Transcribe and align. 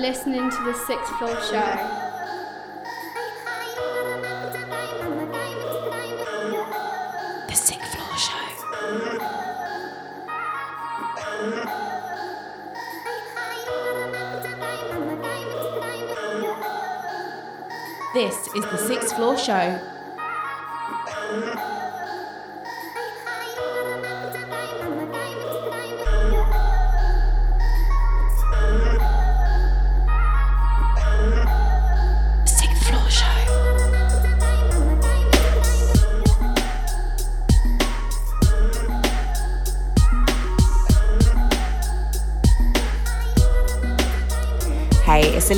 listening 0.00 0.48
to 0.48 0.64
the 0.64 0.74
Sixth 0.74 1.12
Floor 1.18 1.40
Show. 1.42 1.76
The 7.48 7.54
Sixth 7.54 7.94
Floor 7.96 8.16
Show. 8.16 8.48
This 18.14 18.46
is 18.54 18.64
the 18.70 18.78
Sixth 18.78 19.16
Floor 19.16 19.36
Show. 19.36 19.97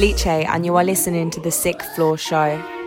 Alice, 0.00 0.26
and 0.26 0.64
you 0.64 0.76
are 0.76 0.84
listening 0.84 1.28
to 1.30 1.40
the 1.40 1.50
Sixth 1.50 1.94
Floor 1.94 2.16
Show. 2.16 2.79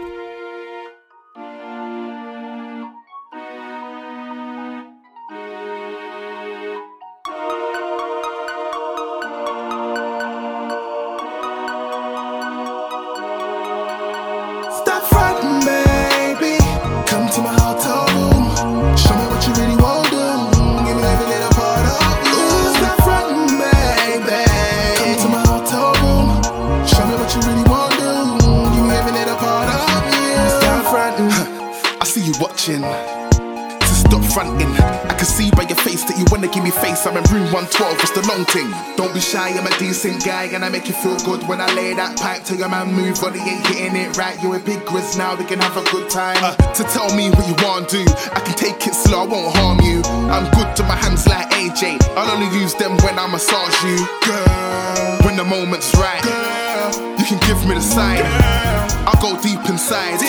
Decent 40.04 40.26
guy, 40.26 40.52
and 40.52 40.66
I 40.66 40.70
make 40.70 40.90
you 40.90 40.94
feel 40.94 41.16
good 41.24 41.48
when 41.48 41.62
I 41.62 41.74
lay 41.76 41.94
that 41.94 42.20
pipe. 42.20 42.44
Tell 42.44 42.58
your 42.58 42.68
man 42.68 42.92
move, 42.92 43.24
but 43.24 43.32
he 43.32 43.40
ain't 43.40 43.66
hitting 43.68 43.96
it 43.96 44.18
right. 44.18 44.36
You 44.44 44.54
a 44.54 44.60
big 44.60 44.84
grizz 44.84 45.18
now, 45.18 45.34
we 45.34 45.46
can 45.46 45.60
have 45.60 45.78
a 45.78 45.84
good 45.96 46.10
time. 46.10 46.44
Uh, 46.44 46.52
to 46.76 46.84
tell 46.92 47.08
me 47.16 47.30
what 47.32 47.48
you 47.48 47.56
want 47.64 47.88
to 47.88 48.04
do, 48.04 48.12
I 48.36 48.44
can 48.44 48.52
take 48.60 48.86
it 48.86 48.96
slow, 48.96 49.24
I 49.24 49.28
won't 49.32 49.56
harm 49.56 49.80
you. 49.80 50.04
I'm 50.28 50.52
good 50.52 50.76
to 50.76 50.84
my 50.84 50.98
hands 51.00 51.26
like 51.26 51.48
AJ. 51.56 52.04
I'll 52.20 52.28
only 52.36 52.52
use 52.52 52.76
them 52.76 53.00
when 53.00 53.18
I 53.18 53.32
massage 53.32 53.80
you, 53.88 53.96
girl. 54.28 55.24
When 55.24 55.40
the 55.40 55.48
moment's 55.48 55.96
right, 55.96 56.20
girl, 56.20 57.16
you 57.16 57.24
can 57.24 57.40
give 57.48 57.64
me 57.64 57.76
the 57.76 57.82
sign. 57.82 58.20
Girl. 58.20 59.08
I'll 59.08 59.22
go 59.24 59.40
deep 59.40 59.64
inside, 59.72 60.20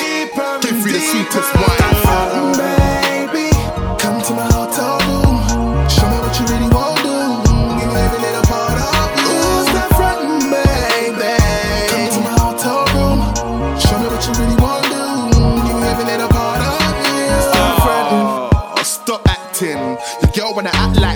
give 0.63 0.87
you 0.87 0.93
the 0.95 1.03
sweetest 1.03 1.51
wine. 1.51 3.14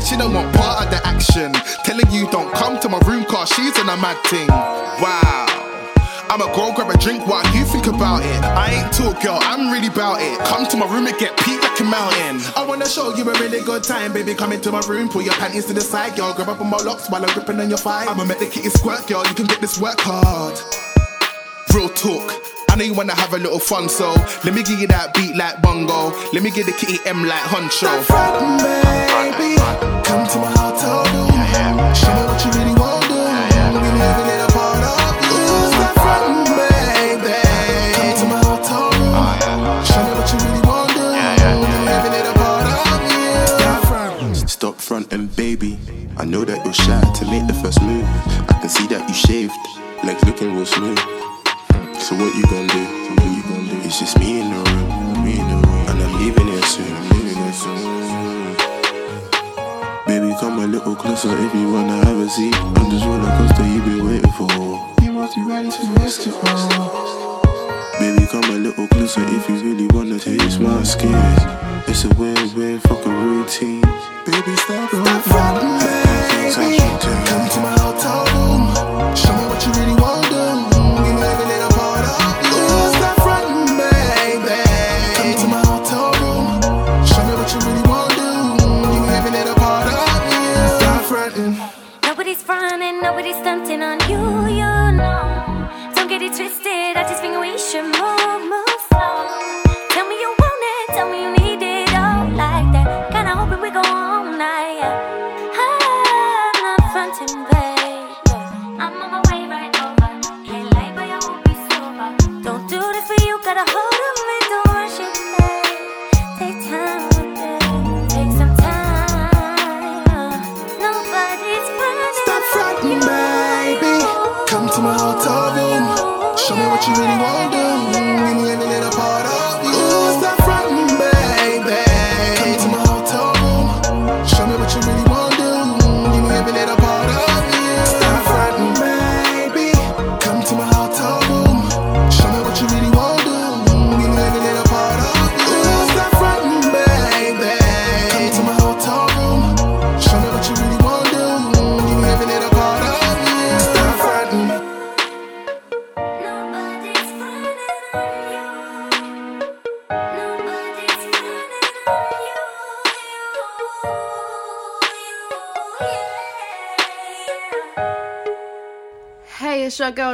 She 0.08 0.16
don't 0.16 0.32
want 0.32 0.54
part 0.56 0.84
of 0.84 0.90
the 0.90 1.06
action. 1.06 1.52
Telling 1.84 2.10
you 2.10 2.30
don't 2.30 2.50
come 2.54 2.80
to 2.80 2.88
my 2.88 2.98
room 3.00 3.24
cause 3.26 3.50
she's 3.50 3.76
in 3.78 3.88
a 3.88 3.96
mad 3.96 4.16
thing. 4.24 4.48
Wow. 4.48 5.44
I'ma 6.30 6.46
go 6.54 6.72
grab 6.72 6.88
a 6.88 6.96
drink 6.96 7.26
while 7.26 7.44
you 7.54 7.64
think 7.64 7.86
about 7.86 8.22
it. 8.22 8.42
I 8.44 8.80
ain't 8.80 8.92
too 8.92 9.12
girl, 9.20 9.38
I'm 9.42 9.70
really 9.70 9.88
about 9.88 10.20
it. 10.20 10.38
Come 10.46 10.66
to 10.68 10.76
my 10.78 10.86
room 10.86 11.06
and 11.06 11.18
get 11.18 11.36
peaked 11.38 11.62
like 11.62 11.78
a 11.80 11.84
mountain. 11.84 12.40
I 12.56 12.64
wanna 12.66 12.88
show 12.88 13.14
you 13.16 13.28
a 13.28 13.32
really 13.38 13.60
good 13.60 13.84
time, 13.84 14.14
baby. 14.14 14.34
Come 14.34 14.52
into 14.52 14.72
my 14.72 14.80
room, 14.88 15.10
pull 15.10 15.22
your 15.22 15.34
panties 15.34 15.66
to 15.66 15.74
the 15.74 15.82
side, 15.82 16.16
girl. 16.16 16.32
Grab 16.32 16.48
up 16.48 16.60
on 16.60 16.70
my 16.70 16.78
locks 16.78 17.10
while 17.10 17.22
I'm 17.22 17.32
gripping 17.34 17.60
on 17.60 17.68
your 17.68 17.78
thigh. 17.78 18.06
I'ma 18.06 18.24
make 18.24 18.38
the 18.38 18.46
kitty 18.46 18.70
squirt, 18.70 19.06
girl. 19.06 19.26
You 19.26 19.34
can 19.34 19.46
get 19.46 19.60
this 19.60 19.78
work 19.78 20.00
hard. 20.00 20.58
Real 21.74 21.90
talk. 21.90 22.32
I 22.70 22.76
know 22.76 22.84
you 22.84 22.94
wanna 22.94 23.14
have 23.14 23.34
a 23.34 23.38
little 23.38 23.58
fun, 23.58 23.90
so 23.90 24.12
let 24.44 24.54
me 24.54 24.62
give 24.62 24.80
you 24.80 24.86
that 24.88 25.12
beat 25.12 25.36
like 25.36 25.60
bongo. 25.60 26.16
Let 26.32 26.42
me 26.42 26.50
give 26.50 26.64
the 26.64 26.72
kitty 26.72 26.98
M 27.04 27.24
like 27.24 27.42
honcho. 27.42 27.88
baby. 29.38 29.97
Come 30.08 30.24
to 30.26 30.38
my 30.38 30.50
hotel 30.56 31.04
room. 31.12 31.28
Show 31.92 32.14
me 32.16 32.22
what 32.24 32.40
you 32.42 32.50
really 32.56 32.74
want 32.80 33.04
to 33.04 33.08
do. 33.12 33.16
Little 34.24 34.48
part 34.56 34.80
of 34.80 35.12
you. 35.20 35.44
Baby. 36.56 37.36
Come 37.92 38.12
to 38.16 38.24
my. 38.24 38.40
Show 39.84 40.00
me 40.02 40.12
what 40.16 40.28
you 40.32 40.38
really 40.40 40.62
want 40.64 40.88
to 40.88 40.96
do. 40.96 41.04
Little 42.08 42.36
part 42.40 42.64
of 42.72 43.04
you. 44.22 44.48
Stop 44.48 44.76
frontin'. 44.80 45.26
Baby. 45.36 45.78
I 46.16 46.24
know 46.24 46.42
that 46.42 46.64
you're 46.64 46.72
shy 46.72 47.00
to 47.00 47.24
make 47.26 47.46
the 47.46 47.54
first 47.62 47.82
move. 47.82 48.08
I 48.48 48.54
can 48.60 48.70
see 48.70 48.86
that 48.88 49.06
you 49.08 49.14
shaved, 49.14 49.52
legs 50.04 50.24
looking 50.24 50.54
real 50.56 50.64
smooth. 50.64 50.98
So 52.00 52.16
what 52.16 52.34
you 52.34 52.44
gonna 52.44 52.66
do? 52.66 52.84
What 53.14 53.30
you 53.36 53.42
gonna 53.42 53.70
do? 53.70 53.76
It's 53.86 53.98
just 54.00 54.18
me 54.18 54.40
in 54.40 54.48
the 54.50 54.56
room, 54.70 55.24
me 55.24 55.38
in 55.38 55.46
the 55.48 55.54
room, 55.54 55.86
and 55.88 56.00
I'm 56.02 56.12
leaving 56.18 56.46
here 56.48 56.62
soon. 56.62 56.90
I'm 56.96 57.08
leaving 57.10 57.36
here 57.36 57.52
soon. 57.52 57.97
Baby, 60.78 60.84
come 60.84 60.94
a 60.94 60.94
little 60.94 61.02
closer 61.02 61.38
if 61.44 61.54
you 61.54 61.72
wanna 61.72 62.04
have 62.04 62.18
a 62.18 62.28
seat. 62.28 62.54
I'm 62.54 62.90
just 62.90 63.04
roller 63.04 63.30
coaster 63.36 63.66
you 63.66 63.82
been 63.82 64.06
waiting 64.06 64.30
for. 64.32 64.94
You 65.02 65.12
must 65.12 65.34
be 65.34 65.42
ready 65.42 65.70
to 65.70 65.86
risk 66.00 66.26
it 66.26 66.34
all. 66.44 67.42
Baby, 67.98 68.26
come 68.26 68.44
a 68.44 68.58
little 68.58 68.86
closer 68.86 69.22
if 69.24 69.48
you 69.48 69.56
really 69.56 69.88
wanna 69.88 70.18
taste 70.20 70.60
my 70.60 70.82
skin. 70.84 71.14
It's 71.88 72.04
a 72.04 72.14
weird, 72.14 72.54
weird 72.54 72.80
fucking 72.82 73.12
routine. 73.12 73.80
Baby, 74.24 74.54
stop, 74.56 74.90
Stop 74.90 75.22
frontin', 75.22 75.78
baby. 75.80 76.78
Come 76.78 77.48
to 77.48 77.60
my 77.60 77.77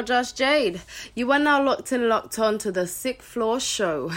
Just 0.04 0.36
Jayde. 0.36 0.80
You 1.14 1.32
are 1.32 1.38
now 1.38 1.62
locked 1.62 1.90
and 1.90 2.08
locked 2.10 2.38
on 2.38 2.58
to 2.58 2.70
the 2.70 2.86
Sixth 2.86 3.26
Floor 3.26 3.58
Show. 3.58 4.10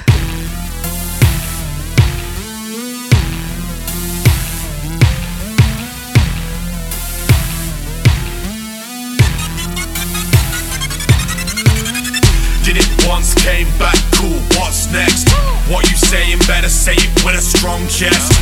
Did 12.63 12.77
it 12.77 13.07
once, 13.07 13.33
came 13.35 13.67
back, 13.79 13.95
cool, 14.15 14.39
what's 14.59 14.91
next? 14.91 15.29
What 15.69 15.89
you 15.89 15.95
saying, 15.95 16.39
better 16.47 16.67
say 16.67 16.95
it 16.95 17.23
with 17.23 17.35
a 17.35 17.41
strong 17.41 17.87
chest. 17.87 18.33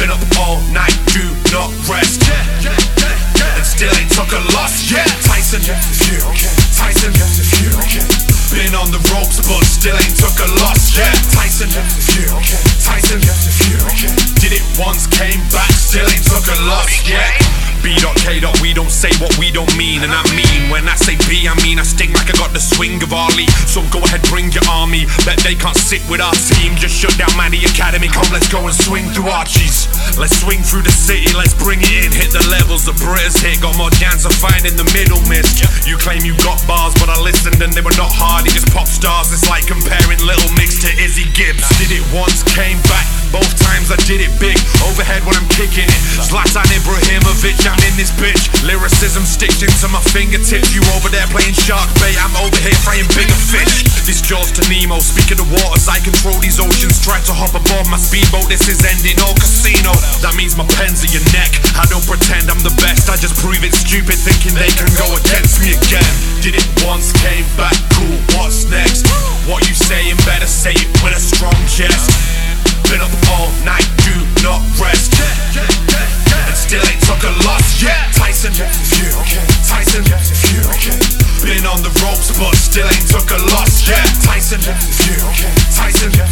Been 0.00 0.10
up 0.10 0.18
all 0.40 0.60
night, 0.72 0.98
do 1.12 1.22
not 1.52 1.70
rest. 1.88 2.20
Still 3.84 4.00
ain't 4.00 4.12
took 4.12 4.32
a 4.32 4.40
loss 4.56 4.90
yet. 4.90 5.06
Tyson, 5.20 5.60
Tyson, 5.60 7.12
been 8.48 8.74
on 8.74 8.88
the 8.90 8.96
ropes, 9.12 9.46
but 9.46 9.62
still 9.62 9.92
ain't 9.92 10.16
took 10.16 10.40
a 10.40 10.48
loss 10.64 10.96
yet. 10.96 11.12
Tyson, 11.36 11.68
Tyson, 12.80 13.20
did 14.40 14.52
it 14.56 14.64
once, 14.80 15.06
came 15.06 15.44
back, 15.52 15.70
still 15.72 16.08
ain't 16.08 16.24
took 16.24 16.48
a 16.48 16.56
loss 16.64 17.06
yet. 17.06 17.73
B.K. 17.84 18.40
We 18.64 18.72
don't 18.72 18.90
say 18.90 19.12
what 19.20 19.36
we 19.36 19.52
don't 19.52 19.68
mean, 19.76 20.00
and 20.02 20.10
I 20.10 20.24
mean 20.32 20.72
when 20.72 20.88
I 20.88 20.96
say 20.96 21.20
B, 21.28 21.44
I 21.44 21.52
mean 21.60 21.76
I 21.76 21.84
sting 21.84 22.16
like 22.16 22.32
I 22.32 22.36
got 22.40 22.56
the 22.56 22.60
swing 22.60 22.96
of 23.04 23.12
Ali. 23.12 23.44
So 23.68 23.84
go 23.92 24.00
ahead, 24.00 24.24
bring 24.32 24.48
your 24.50 24.64
army. 24.72 25.04
Bet 25.28 25.36
they 25.44 25.52
can't 25.52 25.76
sit 25.76 26.00
with 26.08 26.24
our 26.24 26.32
team. 26.32 26.80
Just 26.80 26.96
shut 26.96 27.12
down 27.20 27.30
Manny 27.36 27.60
Academy. 27.68 28.08
Come, 28.08 28.24
let's 28.32 28.48
go 28.48 28.64
and 28.64 28.72
swing 28.72 29.12
through 29.12 29.28
Archies. 29.28 29.84
Let's 30.16 30.40
swing 30.40 30.64
through 30.64 30.88
the 30.88 30.96
city. 30.96 31.28
Let's 31.36 31.52
bring 31.52 31.84
it 31.84 31.92
in. 31.92 32.10
Hit 32.10 32.32
the 32.32 32.40
levels 32.48 32.88
the 32.88 32.96
Brits 32.96 33.36
hit. 33.44 33.60
Got 33.60 33.76
more 33.76 33.92
chance 34.00 34.24
of 34.24 34.32
finding 34.32 34.80
the 34.80 34.88
middle 34.96 35.20
mist. 35.28 35.60
You 35.84 36.00
claim 36.00 36.24
you 36.24 36.32
got 36.40 36.56
bars, 36.64 36.96
but 36.96 37.12
I 37.12 37.20
listened 37.20 37.60
and 37.60 37.76
they 37.76 37.84
were 37.84 37.96
not 38.00 38.10
hard. 38.10 38.48
They 38.48 38.52
just 38.56 38.72
pop 38.72 38.88
stars. 38.88 39.28
It's 39.28 39.44
like 39.52 39.68
comparing 39.68 40.24
Little 40.24 40.48
Mix 40.56 40.80
to 40.82 40.90
Izzie 40.96 41.28
Gibbs. 41.36 41.68
Did 41.76 41.92
it 41.92 42.04
once, 42.08 42.40
came 42.56 42.80
back. 42.88 43.04
Both 43.34 43.58
times 43.58 43.90
I 43.90 43.98
did 44.06 44.22
it 44.22 44.30
big. 44.38 44.54
Overhead 44.86 45.26
when 45.26 45.34
I'm 45.34 45.48
kicking 45.58 45.90
it. 45.90 46.00
Zlatan 46.22 46.70
Ibrahimovic, 46.70 47.58
I'm 47.74 47.82
in 47.90 47.98
this 47.98 48.14
bitch. 48.14 48.46
Lyricism 48.62 49.26
sticks 49.26 49.58
into 49.58 49.90
my 49.90 49.98
fingertips. 50.14 50.70
You 50.70 50.78
over 50.94 51.10
there 51.10 51.26
playing 51.34 51.58
shark 51.58 51.90
bait. 51.98 52.14
I'm 52.22 52.30
over 52.38 52.54
here 52.62 52.78
frying 52.86 53.10
bigger 53.18 53.34
fish. 53.50 53.82
This 54.06 54.22
Jaws 54.22 54.54
to 54.54 54.62
Nemo. 54.70 55.02
Speak 55.02 55.34
of 55.34 55.42
the 55.42 55.48
waters, 55.50 55.90
I 55.90 55.98
control 55.98 56.38
these 56.38 56.62
oceans. 56.62 57.02
Try 57.02 57.18
to 57.26 57.34
hop 57.34 57.50
aboard 57.58 57.90
my 57.90 57.98
speedboat. 57.98 58.46
This 58.46 58.70
is 58.70 58.78
ending 58.86 59.18
all 59.26 59.34
casino. 59.34 59.90
That 60.22 60.38
means 60.38 60.54
my 60.54 60.62
pen's 60.78 61.02
in 61.02 61.10
your 61.10 61.26
neck. 61.34 61.50
I 61.74 61.82
don't 61.90 62.06
pretend 62.06 62.46
I'm 62.46 62.62
the 62.62 62.74
best. 62.78 63.10
I 63.10 63.18
just 63.18 63.34
prove 63.42 63.66
it 63.66 63.74
stupid, 63.74 64.22
thinking 64.22 64.54
they 64.54 64.70
can 64.70 64.86
go 64.94 65.10
against 65.18 65.58
me 65.58 65.74
again. 65.74 66.12
Did 66.46 66.54
it 66.54 66.68
once, 66.86 67.10
came 67.26 67.48
back. 67.58 67.74
Cool. 67.98 68.22
What's 68.38 68.70
next? 68.70 69.10
What 69.50 69.66
you 69.66 69.74
saying? 69.74 70.14
Better 70.22 70.46
say 70.46 70.78
it 70.78 70.86
with 71.02 71.18
a 71.18 71.18
strong 71.18 71.58
chest. 71.66 72.06
Been 72.86 73.02
up 73.02 73.10
all 73.34 73.50
night, 73.66 73.88
do 74.06 74.14
not 74.46 74.62
rest. 74.78 75.10
Still 76.64 76.80
ain't 76.88 77.04
took 77.04 77.20
a 77.28 77.32
loss 77.44 77.76
yet. 77.82 78.08
Tyson, 78.16 78.56
yeah, 78.56 78.72
okay. 79.20 79.44
Tyson, 79.68 80.00
yeah, 80.08 80.16
okay. 80.72 80.96
been 81.44 81.68
on 81.68 81.84
the 81.84 81.92
ropes, 82.00 82.32
but 82.40 82.56
still 82.56 82.88
ain't 82.88 83.04
took 83.04 83.28
a 83.36 83.40
loss 83.52 83.84
yet. 83.84 84.00
Tyson, 84.24 84.64
yeah, 84.64 85.28
okay. 85.28 85.52
Tyson, 85.76 86.08
yeah, 86.16 86.24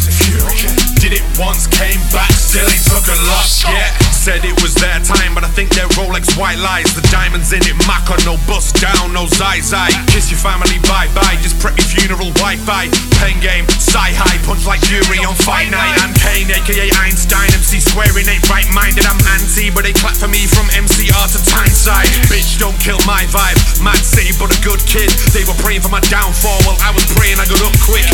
okay. 0.49 0.73
did 0.97 1.13
it 1.21 1.25
once, 1.37 1.69
came 1.69 2.01
back, 2.09 2.33
still 2.33 2.65
ain't 2.65 2.81
took 2.89 3.05
a 3.05 3.17
loss 3.29 3.61
yet. 3.69 3.93
Said 4.09 4.41
it 4.41 4.57
was 4.65 4.73
their 4.73 4.97
time, 5.05 5.37
but 5.37 5.45
I 5.45 5.51
think 5.53 5.69
their 5.77 5.85
Rolex 5.93 6.33
white 6.33 6.57
lies. 6.57 6.89
The 6.97 7.05
diamonds 7.13 7.53
in 7.53 7.61
it, 7.61 7.77
Maka, 7.85 8.17
no 8.25 8.41
bust 8.49 8.81
down, 8.81 9.13
no 9.13 9.29
zai 9.29 9.61
zai. 9.61 9.93
Kiss 10.09 10.33
your 10.33 10.41
family, 10.41 10.81
bye 10.89 11.13
bye. 11.13 11.37
Just 11.45 11.61
prep 11.61 11.77
your 11.77 11.85
funeral, 11.85 12.33
Wi 12.41 12.57
Fi. 12.65 12.89
Pen 13.21 13.37
game, 13.37 13.69
sci 13.77 14.09
high, 14.17 14.39
punch 14.47 14.65
like 14.65 14.81
Yuri 14.89 15.21
on 15.27 15.37
fight 15.45 15.69
night. 15.69 15.93
I'm 16.01 16.15
Kane, 16.17 16.49
aka 16.49 16.89
Einstein. 17.05 17.53
MC 17.53 17.83
swearing 17.83 18.25
ain't 18.25 18.47
right 18.49 18.65
minded. 18.73 19.05
I'm 19.05 19.19
anti, 19.37 19.69
but 19.69 19.83
they 19.83 19.93
clap 19.93 20.22
for 20.23 20.31
me 20.31 20.47
from 20.47 20.71
MCR 20.71 21.27
to 21.35 21.39
Tyneside. 21.51 22.07
Bitch, 22.31 22.55
don't 22.55 22.79
kill 22.79 22.99
my 23.03 23.27
vibe. 23.27 23.59
Mad 23.83 23.99
city, 23.99 24.31
but 24.39 24.47
a 24.47 24.59
good 24.63 24.79
kid. 24.87 25.11
They 25.35 25.43
were 25.43 25.57
praying 25.59 25.83
for 25.83 25.91
my 25.91 25.99
downfall 26.07 26.63
while 26.63 26.79
I 26.79 26.95
was 26.95 27.03
praying 27.11 27.43
I 27.43 27.45
got 27.51 27.59
up 27.59 27.75
quick. 27.83 28.07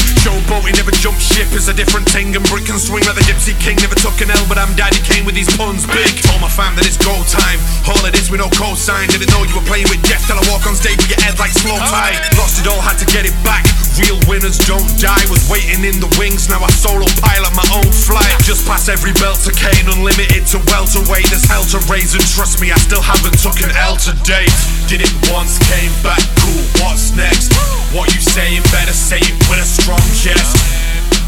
Boaty 0.50 0.74
never 0.74 0.90
jumped 0.90 1.22
ship, 1.22 1.46
it's 1.54 1.70
a 1.70 1.76
different 1.78 2.10
thing. 2.10 2.34
And 2.34 2.42
brick 2.50 2.66
can 2.66 2.82
swing 2.82 3.06
like 3.06 3.14
the 3.14 3.26
Gypsy 3.30 3.54
King. 3.62 3.78
Never 3.86 3.94
took 3.94 4.18
an 4.26 4.34
L, 4.34 4.42
but 4.50 4.58
I'm 4.58 4.74
daddy 4.74 4.98
came 5.06 5.30
with 5.30 5.38
these 5.38 5.52
puns 5.54 5.86
big. 5.86 6.10
Told 6.26 6.42
my 6.42 6.50
fam 6.50 6.74
that 6.82 6.90
it's 6.90 6.98
go 6.98 7.14
time. 7.30 7.62
All 7.86 8.02
of 8.02 8.10
this 8.10 8.34
with 8.34 8.42
no 8.42 8.50
cosign. 8.58 9.06
Didn't 9.14 9.30
know 9.30 9.46
you 9.46 9.54
were 9.54 9.68
playing 9.70 9.86
with 9.94 10.02
death 10.10 10.26
till 10.26 10.42
I 10.42 10.44
walk 10.50 10.66
on 10.66 10.74
stage 10.74 10.98
with 10.98 11.14
your 11.14 11.22
head 11.22 11.38
like 11.38 11.54
slow 11.54 11.78
tide. 11.78 12.18
Lost 12.42 12.58
it 12.58 12.66
all, 12.66 12.82
had 12.82 12.98
to 13.04 13.08
get 13.14 13.30
it 13.30 13.36
back. 13.46 13.62
Real 14.00 14.16
winners 14.32 14.56
don't 14.64 14.88
die. 14.96 15.20
Was 15.28 15.44
waiting 15.52 15.84
in 15.84 16.00
the 16.00 16.08
wings, 16.16 16.48
now 16.48 16.64
I 16.64 16.72
solo 16.72 17.04
pilot 17.20 17.52
my 17.52 17.68
own 17.76 17.92
flight. 17.92 18.32
Just 18.48 18.64
pass 18.64 18.88
every 18.88 19.12
belt 19.20 19.44
to 19.44 19.52
Kane, 19.52 19.92
unlimited 19.92 20.48
to 20.56 20.64
welterweight. 20.72 21.28
There's 21.28 21.44
hell 21.44 21.68
to 21.76 21.84
raise, 21.92 21.99
and 22.00 22.24
trust 22.32 22.62
me, 22.64 22.72
I 22.72 22.80
still 22.80 23.04
haven't 23.04 23.36
took 23.44 23.60
an 23.60 23.76
L 23.76 24.00
to 24.08 24.16
date. 24.24 24.56
Did 24.88 25.04
it 25.04 25.12
once, 25.36 25.60
came 25.68 25.92
back, 26.00 26.24
cool. 26.40 26.64
What's 26.80 27.12
next? 27.12 27.52
What 27.92 28.08
you 28.16 28.22
saying? 28.24 28.64
Better 28.72 28.96
say 28.96 29.20
it 29.20 29.36
with 29.52 29.60
a 29.60 29.68
strong 29.68 30.00
chest. 30.16 30.56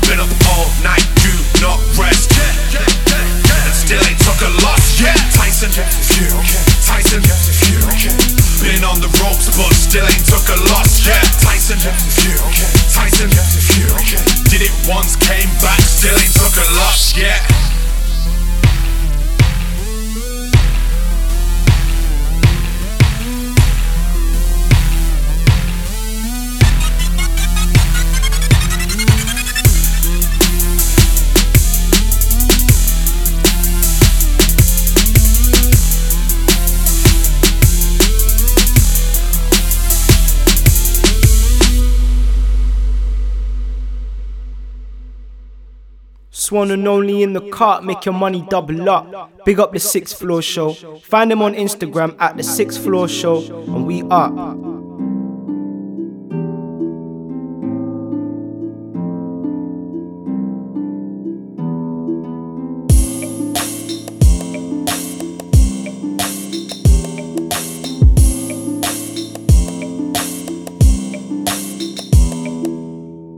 Been 0.07 0.23
up 0.23 0.31
all 0.56 0.60
Swan 46.61 46.69
and 46.69 46.87
only 46.87 47.23
in 47.23 47.33
the 47.33 47.41
cart, 47.49 47.83
make 47.83 48.06
your 48.06 48.13
money 48.13 48.45
double 48.47 48.87
up. 48.87 49.44
Big 49.45 49.59
up 49.59 49.73
the 49.73 49.80
sixth 49.80 50.19
floor 50.19 50.44
show. 50.44 50.73
Find 51.01 51.31
them 51.31 51.41
on 51.41 51.56
Instagram 51.56 52.15
at 52.19 52.37
the 52.37 52.44
sixth 52.44 52.83
floor 52.83 53.07
show, 53.07 53.39
and 53.41 53.87
we 53.87 54.03
up. 54.03 54.31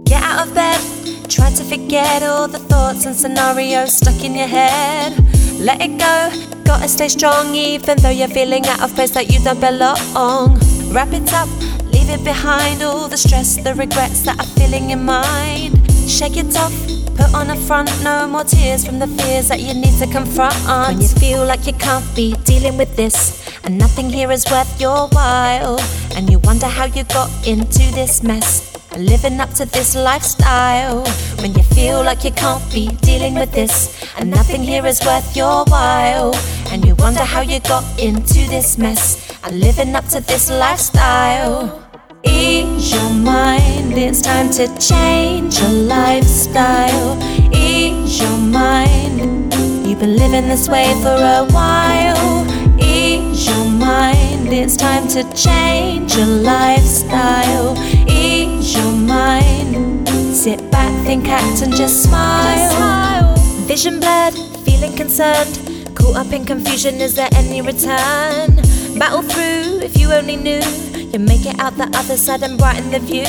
Get 0.03 0.22
out 0.22 0.46
of 0.46 0.53
bed, 0.53 0.82
try 1.30 1.51
to 1.51 1.63
forget 1.63 2.24
all 2.24 2.50
the 2.50 2.73
thoughts 2.94 3.06
and 3.08 3.16
scenarios 3.16 3.98
stuck 3.98 4.24
in 4.24 4.36
your 4.36 4.48
head. 4.48 5.18
Let 5.60 5.82
it 5.82 5.98
go, 5.98 6.64
gotta 6.64 6.88
stay 6.88 7.08
strong 7.08 7.56
even 7.56 7.98
though 7.98 8.10
you're 8.10 8.28
feeling 8.28 8.66
out 8.68 8.84
of 8.84 8.94
place 8.94 9.10
that 9.12 9.32
you 9.32 9.40
don't 9.44 9.60
belong. 9.60 10.60
Wrap 10.94 11.12
it 11.12 11.34
up, 11.34 11.50
leave 11.92 12.10
it 12.10 12.24
behind 12.24 12.84
all 12.84 13.08
the 13.08 13.18
stress, 13.18 13.56
the 13.56 13.74
regrets 13.74 14.22
that 14.26 14.40
are 14.40 14.46
filling 14.46 14.92
your 14.92 15.00
mind. 15.00 15.74
Shake 16.08 16.38
it 16.38 16.56
off, 16.56 16.74
put 17.18 17.34
on 17.34 17.50
a 17.50 17.56
front, 17.56 17.90
no 18.04 18.28
more 18.28 18.44
tears 18.44 18.86
from 18.86 19.00
the 19.00 19.08
fears 19.08 19.48
that 19.48 19.60
you 19.60 19.74
need 19.74 19.98
to 19.98 20.06
confront. 20.06 20.54
When 20.68 21.02
you 21.02 21.08
feel 21.08 21.44
like 21.46 21.66
you 21.66 21.74
can't 21.74 22.06
be 22.16 22.36
dealing 22.44 22.78
with 22.78 22.96
this, 22.96 23.42
and 23.64 23.76
nothing 23.76 24.10
here 24.12 24.32
is 24.32 24.46
worth 24.52 24.80
your 24.80 25.08
while, 25.08 25.80
and 26.16 26.30
you 26.30 26.38
wonder 26.40 26.68
how 26.68 26.86
you 26.86 27.06
got 27.06 27.32
into 27.48 27.90
this 27.96 28.22
mess. 28.22 28.83
Living 28.98 29.40
up 29.40 29.50
to 29.56 29.66
this 29.66 29.96
lifestyle 29.96 31.04
when 31.42 31.54
you 31.56 31.64
feel 31.64 32.04
like 32.04 32.24
you 32.24 32.32
can't 32.32 32.64
be 32.72 32.88
dealing 33.02 33.34
with 33.34 33.52
this, 33.52 33.90
and 34.18 34.30
nothing 34.30 34.62
here 34.62 34.86
is 34.86 35.04
worth 35.04 35.36
your 35.36 35.66
while. 35.66 36.36
And 36.72 36.86
you 36.86 36.94
wonder 36.96 37.24
how 37.24 37.42
you 37.42 37.60
got 37.62 37.84
into 38.00 38.48
this 38.50 38.78
mess. 38.78 39.32
And 39.44 39.60
living 39.60 39.96
up 39.96 40.06
to 40.10 40.22
this 40.22 40.50
lifestyle. 40.50 41.82
Ease 42.24 42.94
your 42.94 43.10
mind, 43.10 43.98
it's 43.98 44.22
time 44.22 44.50
to 44.52 44.68
change 44.80 45.60
your 45.60 45.70
lifestyle. 45.70 47.18
Ease 47.54 48.22
your 48.22 48.38
mind, 48.38 49.54
you've 49.86 50.00
been 50.00 50.16
living 50.16 50.48
this 50.48 50.70
way 50.70 50.94
for 51.02 51.10
a 51.10 51.46
while. 51.52 52.46
Ease 52.80 53.48
your 53.48 53.66
mind, 53.66 54.54
It's 54.54 54.78
time 54.78 55.08
to 55.10 55.24
change 55.34 56.16
your 56.16 56.28
lifestyle. 56.28 57.76
Ease 60.44 60.48
your 60.48 60.58
mind. 60.58 60.64
Sit 60.64 60.72
back, 60.72 61.06
think, 61.06 61.28
act, 61.28 61.62
and 61.62 61.74
just 61.74 62.04
smile. 62.04 63.36
Vision 63.66 64.00
blurred, 64.00 64.34
feeling 64.66 64.96
concerned. 64.96 65.96
Caught 65.96 66.16
up 66.16 66.34
in 66.34 66.46
confusion, 66.46 66.96
is 66.96 67.16
there 67.16 67.30
any 67.34 67.62
return? 67.62 68.56
Battle 68.98 69.22
through, 69.22 69.80
if 69.82 69.98
you 69.98 70.12
only 70.12 70.36
knew. 70.36 70.62
You 71.12 71.20
make 71.20 71.46
it 71.46 71.60
out 71.60 71.76
the 71.78 71.90
other 71.96 72.18
side 72.18 72.44
and 72.44 72.58
brighten 72.58 72.92
the 72.92 73.00
view. 73.00 73.26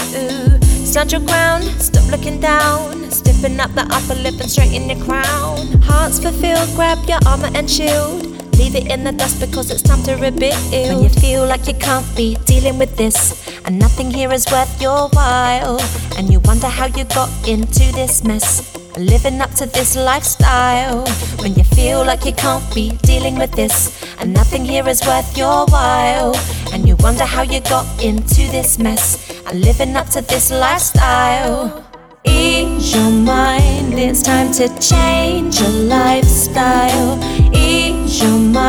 Stand 0.85 1.13
your 1.13 1.21
ground, 1.21 1.65
stop 1.81 2.11
looking 2.11 2.41
down. 2.41 3.11
Stiffen 3.11 3.61
up 3.61 3.73
the 3.75 3.87
upper 3.91 4.15
lip 4.21 4.41
and 4.41 4.51
straighten 4.51 4.89
your 4.89 5.05
crown. 5.05 5.81
Hearts 5.83 6.19
fulfilled, 6.19 6.75
grab 6.75 6.99
your 7.09 7.19
armor 7.27 7.51
and 7.55 7.71
shield. 7.71 8.44
Leave 8.59 8.77
it 8.77 8.91
in 8.91 9.05
the 9.05 9.13
dust 9.13 9.41
because 9.41 9.71
it's 9.71 9.83
time 9.83 10.03
to 10.05 10.15
rebuild. 10.15 10.55
When 10.71 11.03
you 11.03 11.09
feel 11.09 11.47
like 11.47 11.67
you 11.67 11.75
can't 11.75 12.07
be 12.17 12.37
dealing 12.45 12.79
with 12.79 12.97
this, 12.97 13.49
and 13.65 13.79
nothing 13.79 14.11
here 14.11 14.33
is 14.33 14.47
worth 14.53 14.81
your 14.81 15.09
while, 15.11 15.81
and 16.17 16.31
you 16.31 16.41
wonder 16.41 16.69
how 16.69 16.87
you 16.87 17.05
got 17.05 17.31
into 17.49 17.85
this 17.93 18.23
mess. 18.25 18.77
Living 18.97 19.41
up 19.41 19.51
to 19.57 19.67
this 19.67 19.97
lifestyle. 19.97 21.05
When 21.41 21.55
you 21.55 21.65
feel 21.65 22.05
like 22.05 22.25
you 22.25 22.33
can't 22.33 22.65
be 22.75 22.91
dealing 23.03 23.37
with 23.39 23.51
this, 23.53 23.91
and 24.21 24.33
nothing 24.33 24.65
here 24.65 24.89
is 24.89 25.05
worth 25.05 25.37
your 25.37 25.67
while, 25.67 26.37
and 26.73 26.87
you 26.87 26.95
wonder 26.97 27.25
how 27.25 27.43
you 27.43 27.61
got 27.61 27.87
into 28.03 28.47
this 28.53 28.79
mess. 28.79 29.19
And 29.47 29.63
living 29.63 29.97
up 29.97 30.09
to 30.11 30.21
this 30.21 30.51
lifestyle. 30.51 31.85
Ease 32.27 32.95
your 32.95 33.11
mind, 33.11 33.99
it's 33.99 34.23
time 34.23 34.51
to 34.53 34.69
change 34.81 35.61
your 35.61 35.69
lifestyle. 35.71 37.19
Ease 37.53 37.74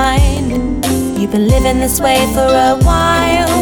mind, 0.06 0.86
you've 1.18 1.32
been 1.32 1.48
living 1.48 1.80
this 1.80 2.00
way 2.00 2.20
for 2.36 2.50
a 2.72 2.76
while. 2.90 3.62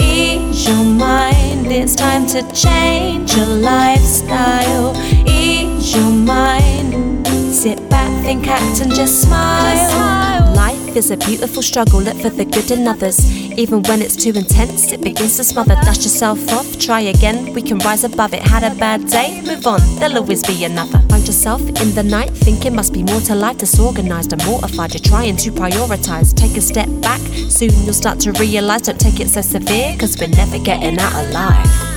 Ease 0.00 0.66
your 0.66 0.84
mind, 0.84 1.66
it's 1.70 1.94
time 1.94 2.24
to 2.34 2.40
change 2.52 3.36
your 3.36 3.52
lifestyle. 3.72 4.96
Ease 5.28 5.94
your 5.94 6.10
mind, 6.10 7.26
sit 7.62 7.78
back, 7.90 8.10
think, 8.24 8.46
act, 8.48 8.80
and 8.80 8.90
just 8.94 9.20
smile. 9.22 10.54
Life 10.54 10.71
is 10.96 11.10
a 11.10 11.16
beautiful 11.16 11.62
struggle, 11.62 12.00
look 12.00 12.16
for 12.16 12.30
the 12.30 12.44
good 12.44 12.70
in 12.70 12.86
others. 12.86 13.18
Even 13.58 13.82
when 13.84 14.02
it's 14.02 14.16
too 14.16 14.30
intense, 14.30 14.92
it 14.92 15.00
begins 15.00 15.36
to 15.36 15.44
smother. 15.44 15.74
Dust 15.82 16.02
yourself 16.02 16.38
off, 16.52 16.78
try 16.78 17.00
again, 17.00 17.52
we 17.52 17.62
can 17.62 17.78
rise 17.78 18.04
above 18.04 18.34
it. 18.34 18.42
Had 18.42 18.62
a 18.62 18.74
bad 18.78 19.06
day, 19.06 19.40
move 19.42 19.66
on, 19.66 19.80
there'll 19.98 20.18
always 20.18 20.42
be 20.42 20.64
another. 20.64 20.98
Find 21.08 21.26
yourself 21.26 21.60
in 21.60 21.94
the 21.94 22.02
night, 22.02 22.30
thinking 22.30 22.74
must 22.74 22.92
be 22.92 23.02
more 23.02 23.20
to 23.22 23.34
life. 23.34 23.58
Disorganized 23.58 24.32
and 24.32 24.44
mortified, 24.44 24.94
you're 24.94 25.00
trying 25.00 25.36
to 25.36 25.50
prioritize. 25.50 26.34
Take 26.34 26.56
a 26.56 26.60
step 26.60 26.88
back, 27.00 27.20
soon 27.48 27.70
you'll 27.84 27.94
start 27.94 28.20
to 28.20 28.32
realize. 28.32 28.82
Don't 28.82 29.00
take 29.00 29.20
it 29.20 29.28
so 29.28 29.40
severe, 29.40 29.96
cause 29.98 30.18
we're 30.18 30.28
never 30.28 30.58
getting 30.58 30.98
out 30.98 31.14
alive. 31.26 31.91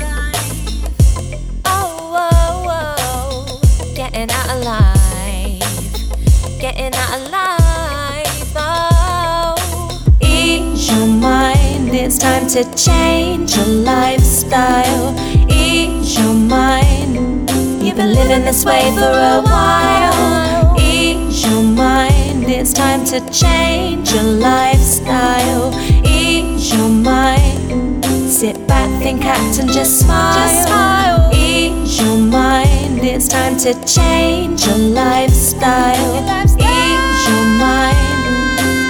Your 10.96 11.08
mind, 11.08 11.94
it's 11.94 12.18
time 12.18 12.48
to 12.48 12.64
change 12.76 13.56
your 13.56 13.66
lifestyle. 13.66 15.14
Ease 15.50 16.18
your 16.18 16.34
mind, 16.34 17.50
you've 17.84 17.98
been 17.98 18.14
living 18.14 18.44
this 18.46 18.64
way 18.64 18.84
for 18.96 19.12
a 19.36 19.42
while. 19.42 20.76
Ease 20.80 21.46
your 21.46 21.64
mind, 21.64 22.46
it's 22.46 22.74
time 22.74 23.04
to 23.06 23.20
change 23.30 24.14
your 24.14 24.24
lifestyle. 24.24 25.74
Ease 26.06 26.74
your 26.74 26.90
mind, 26.90 28.06
sit 28.30 28.66
back, 28.68 28.90
think, 29.02 29.26
act, 29.26 29.60
and 29.60 29.72
just 29.72 30.00
smile. 30.00 31.32
Ease 31.34 32.02
your 32.02 32.18
mind, 32.18 33.00
it's 33.04 33.28
time 33.28 33.58
to 33.58 33.74
change 33.86 34.66
your 34.66 34.78
lifestyle. 34.78 36.16
Ease 36.58 37.28
your 37.28 37.46
mind. 37.60 37.95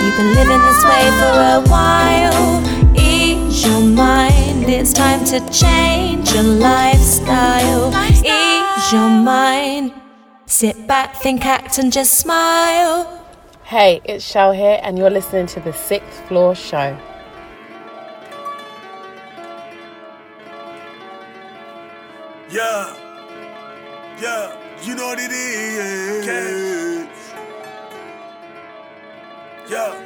You've 0.06 0.18
been 0.18 0.36
living 0.36 0.62
this 0.62 0.84
way 0.86 1.10
for 1.20 1.34
a 1.58 1.62
while. 1.68 2.62
Ease 2.96 3.66
your 3.66 3.82
mind, 3.82 4.70
it's 4.70 4.94
time 4.94 5.26
to 5.26 5.40
change 5.52 6.32
your 6.32 6.44
lifestyle. 6.44 7.92
Ease 8.24 8.92
your 8.94 9.10
mind. 9.10 9.94
Sit 10.46 10.86
back, 10.86 11.16
think, 11.16 11.44
act, 11.44 11.80
and 11.80 11.92
just 11.92 12.20
smile. 12.20 13.26
Hey, 13.64 14.00
it's 14.06 14.24
Shell 14.24 14.52
here, 14.52 14.80
and 14.84 14.96
you're 14.96 15.10
listening 15.10 15.48
to 15.48 15.60
the 15.60 15.74
Sixth 15.74 16.22
Floor 16.28 16.54
Show. 16.54 16.96
Yeah, 22.52 22.96
yeah, 24.22 24.56
you 24.84 24.94
know 24.96 25.08
what 25.08 25.18
it 25.20 25.32
is. 25.32 27.15
Yeah. 29.68 29.98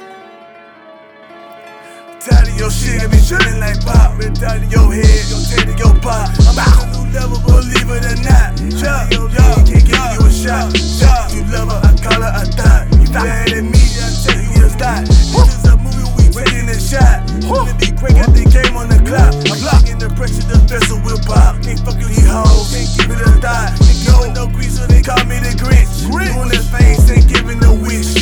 Tired 2.16 2.48
of 2.48 2.56
your 2.56 2.70
shit, 2.70 3.02
I 3.02 3.08
be 3.12 3.20
shooting 3.20 3.60
like 3.60 3.76
pop. 3.84 4.16
Been 4.16 4.32
tired 4.32 4.64
of 4.64 4.72
your 4.72 4.88
head, 4.88 5.04
your 5.28 5.36
taste 5.36 5.68
of 5.68 5.76
your 5.76 5.92
pop. 6.00 6.32
I'm 6.48 6.56
at 6.56 6.80
a 6.80 6.88
new 6.96 7.04
level, 7.12 7.36
believe 7.44 7.84
it 7.92 8.08
or 8.08 8.16
not. 8.24 8.56
Yeah, 8.56 9.04
yeah, 9.12 9.60
can't 9.68 9.84
give 9.84 10.00
you 10.16 10.24
a 10.24 10.32
shot. 10.32 10.72
Yeah, 10.96 11.28
you 11.36 11.44
love 11.52 11.68
her, 11.68 11.76
I 11.76 11.92
call 12.00 12.24
her 12.24 12.32
a 12.40 12.44
thought. 12.48 12.88
You 13.04 13.12
mad 13.12 13.52
at 13.52 13.64
me, 13.68 13.84
I 14.00 14.08
tell 14.24 14.40
you 14.40 14.64
it's 14.64 14.80
not. 14.80 15.04
This 15.04 15.52
is 15.52 15.68
a 15.68 15.76
movie, 15.76 16.08
we 16.16 16.32
taking 16.32 16.64
a 16.64 16.80
shot. 16.80 17.20
Wanna 17.44 17.76
be 17.76 17.92
quick 17.92 18.16
at 18.16 18.32
the 18.32 18.48
game 18.48 18.76
on 18.80 18.88
the 18.88 18.96
clock. 19.04 19.36
I'm 19.44 19.60
blocking 19.60 20.00
the 20.00 20.08
pressure, 20.16 20.40
the 20.48 20.56
vessel 20.64 20.96
will 21.04 21.20
pop. 21.28 21.60
Can't 21.60 21.76
fuck 21.84 22.00
with 22.00 22.08
these 22.08 22.24
hoes, 22.24 22.72
can't 22.72 22.88
give 22.96 23.12
it 23.12 23.20
a 23.28 23.32
thought. 23.44 23.76
Nigga 23.84 24.24
with 24.24 24.32
no 24.32 24.48
grease, 24.48 24.80
so 24.80 24.88
they 24.88 25.04
call 25.04 25.20
me 25.28 25.36
the 25.36 25.52
Grinch. 25.52 26.08
Doing 26.08 26.48
that 26.48 26.64
face, 26.72 27.12
ain't 27.12 27.28
giving 27.28 27.60
no 27.60 27.76
wish. 27.76 28.19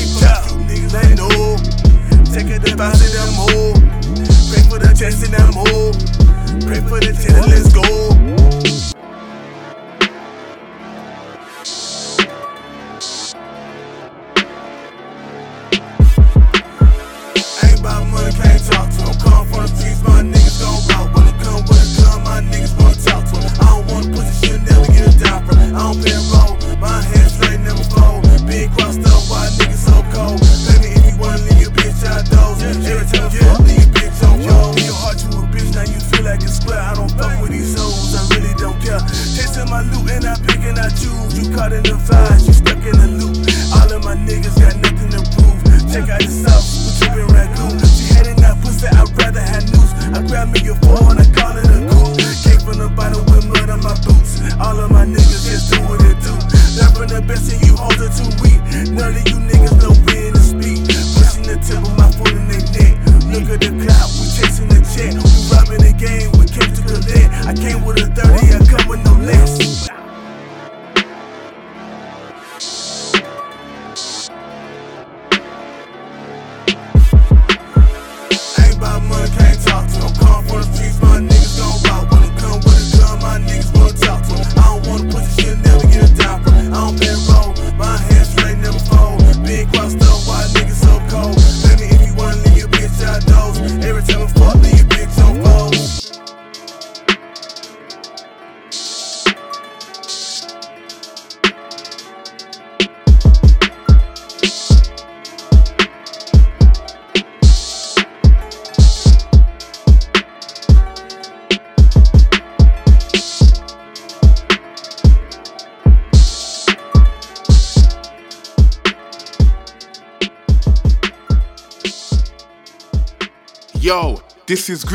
Them 2.79 3.35
more. 3.35 3.75
Pray 3.75 4.63
for 4.71 4.79
the 4.79 4.95
chest 4.97 5.25
in 5.25 5.33
them 5.33 5.53
more. 5.53 5.91
Pray 6.63 6.81
for 6.87 7.01
the 7.01 7.13
ten, 7.13 7.43
let's 7.51 7.73
go. 7.75 8.98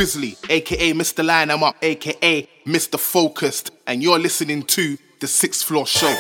Grizzly, 0.04 0.36
aka 0.50 0.92
Mr. 0.92 1.24
Line 1.24 1.50
I'm 1.50 1.64
Up, 1.64 1.78
aka 1.82 2.46
Mr. 2.66 3.00
Focused, 3.00 3.72
and 3.88 4.04
you're 4.04 4.20
listening 4.20 4.64
to 4.64 4.98
The 5.22 5.28
Sixth 5.28 5.64
Floor 5.64 5.88
Show. 5.88 6.10
Look, 6.10 6.18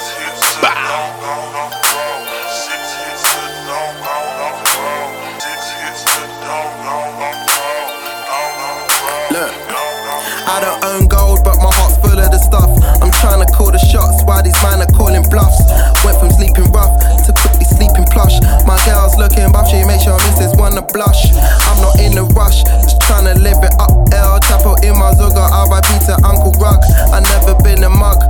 I 10.48 10.60
don't 10.62 10.86
own 10.86 11.08
gold, 11.10 11.44
but 11.44 11.58
my 11.58 11.68
heart's 11.68 11.98
full 11.98 12.18
of 12.18 12.32
the 12.32 12.40
stuff. 12.40 12.72
I'm 13.04 13.12
trying 13.12 13.46
to 13.46 13.52
call 13.52 13.74
the 13.74 13.80
shots 13.80 14.24
while 14.24 14.42
these 14.42 14.56
men 14.64 14.80
are 14.80 14.92
calling 14.96 15.28
bluffs. 15.30 15.60
Went 16.06 16.18
from 16.22 16.32
sleeping 16.32 16.72
rough 16.72 16.96
to 17.28 17.34
quickly 17.36 17.63
sleeping 17.84 18.08
plush. 18.12 18.40
My 18.66 18.80
girl's 18.86 19.18
looking 19.18 19.52
buff, 19.52 19.68
she 19.68 19.84
makes 19.84 20.06
your 20.06 20.18
missus 20.24 20.56
wanna 20.56 20.82
blush. 20.94 21.32
I'm 21.68 21.82
not 21.82 22.00
in 22.00 22.18
a 22.18 22.24
rush, 22.24 22.64
just 22.64 23.02
trying 23.02 23.26
to 23.26 23.36
live 23.40 23.60
it 23.64 23.74
up. 23.80 23.92
El 24.14 24.40
Chapo 24.40 24.80
in 24.84 24.96
my 24.98 25.12
Zugger, 25.14 25.48
RIP 25.68 25.90
to 26.08 26.16
Uncle 26.24 26.52
Rock. 26.60 26.82
I 27.12 27.20
never 27.20 27.56
been 27.64 27.84
a 27.84 27.90
mug. 27.90 28.23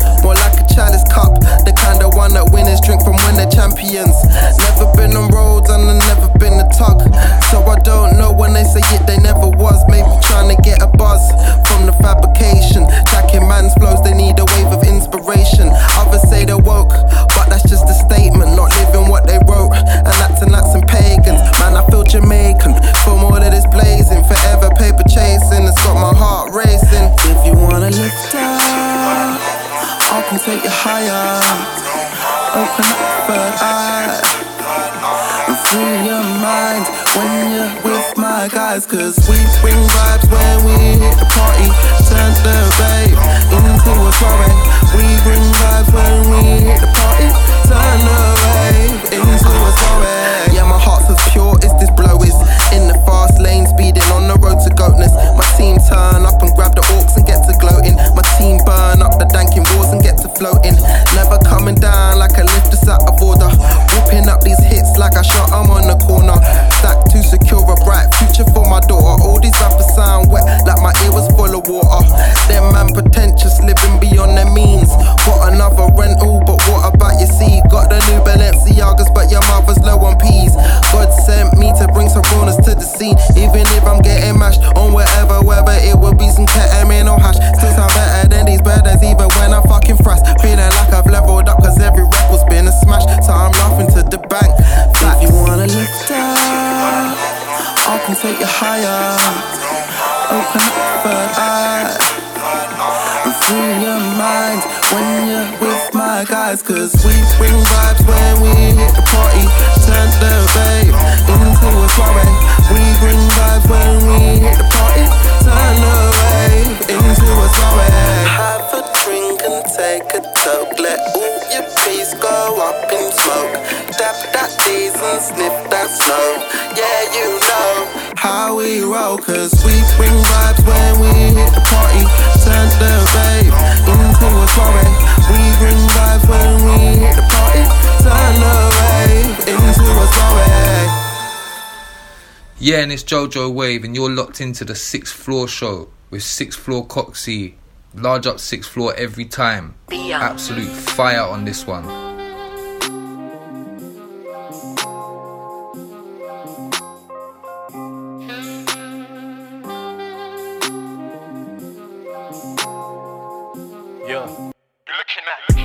JoJo 143.13 143.53
Wave 143.53 143.83
and 143.83 143.95
you're 143.95 144.09
locked 144.09 144.41
into 144.41 144.65
the 144.65 144.73
sixth 144.73 145.13
floor 145.13 145.47
show 145.47 145.87
with 146.09 146.23
sixth 146.23 146.57
floor 146.59 146.83
Coxie, 146.83 147.53
large 147.93 148.25
up 148.25 148.39
sixth 148.39 148.71
floor 148.71 148.91
every 148.97 149.25
time. 149.25 149.75
Absolute 149.91 150.65
fire 150.65 151.21
on 151.21 151.45
this 151.45 151.67
one. 151.67 151.83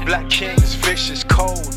Black 0.04 0.28
King 0.30 0.56
is 0.58 0.74
vicious, 0.74 1.24
cold 1.24 1.67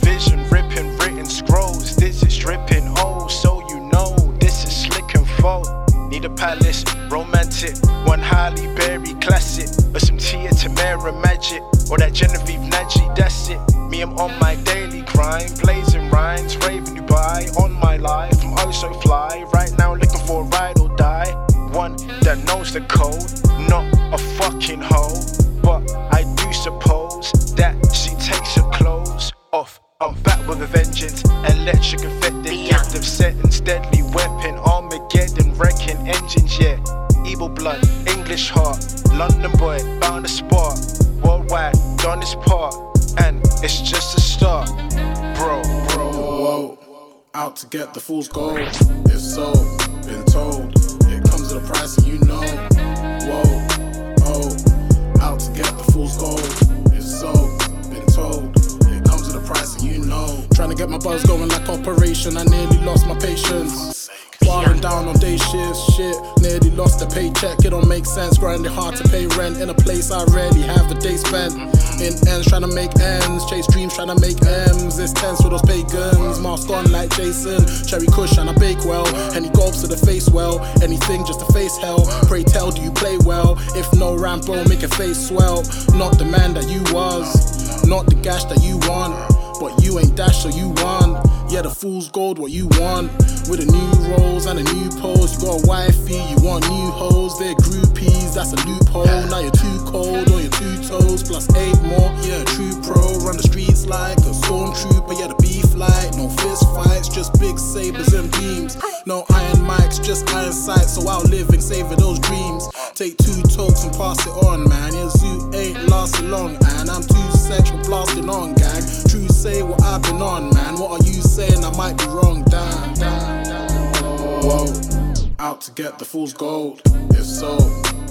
the 126.01 126.05
fool's 126.07 126.33
gold. 126.33 126.81
If 127.11 127.25
so, 127.25 127.59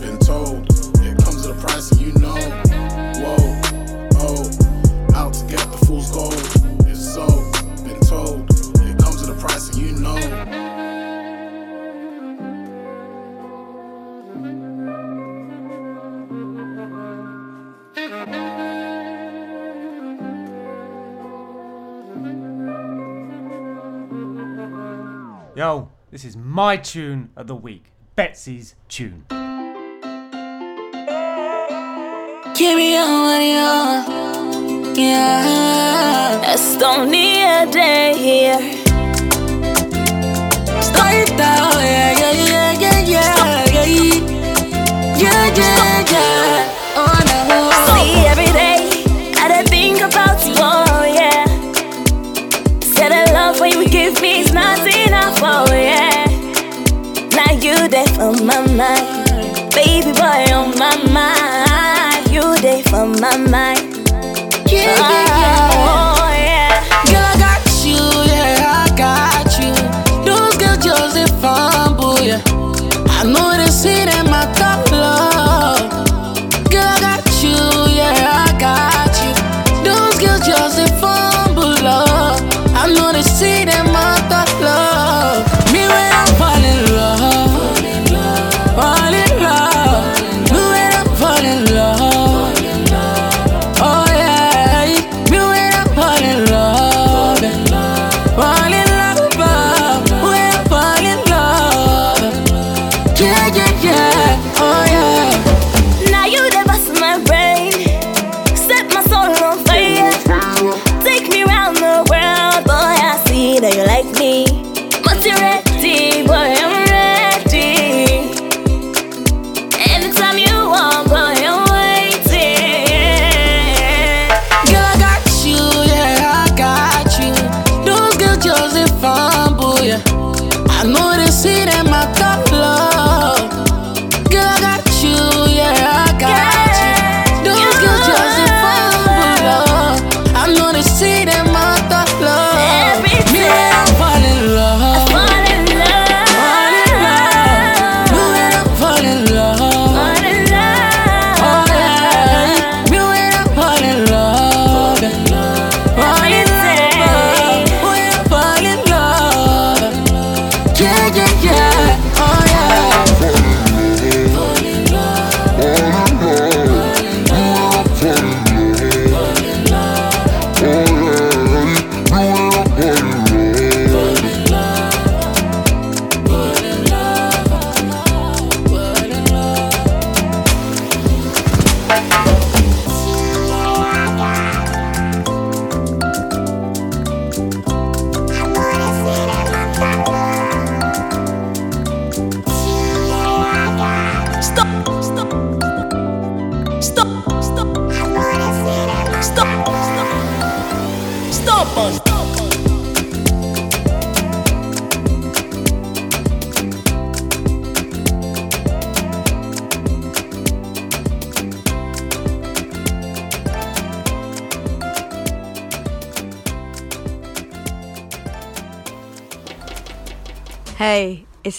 been 0.01 0.17
told, 0.21 0.65
it 1.03 1.19
comes 1.25 1.45
at 1.45 1.57
a 1.57 1.59
price 1.59 1.91
and 1.91 2.01
you 2.01 2.13
know. 2.21 2.37
Whoa, 3.19 3.37
oh, 4.15 4.49
out 5.17 5.35
to 5.35 5.45
get 5.47 5.59
the 5.73 5.79
fool's 5.87 6.09
gold. 6.13 6.35
If 6.87 6.97
so, 6.97 7.27
been 7.83 7.99
told, 8.07 8.49
it 8.81 8.97
comes 8.97 9.25
at 9.25 9.31
a 9.31 9.35
price 9.35 9.71
and 9.71 9.83
you 9.83 9.93
know. 9.99 10.21
Yo, 25.57 25.91
this 26.11 26.25
is 26.25 26.37
my 26.37 26.77
tune 26.77 27.31
of 27.37 27.47
the 27.47 27.55
week, 27.55 27.93
Betsy's 28.17 28.75
tune. 28.89 29.27
Carry 32.57 32.97
on, 32.97 33.41
oh, 33.63 34.93
yeah. 34.97 36.53
It's 36.53 36.83
only 36.83 37.41
a 37.43 37.65
day 37.71 38.17
here. 38.19 38.80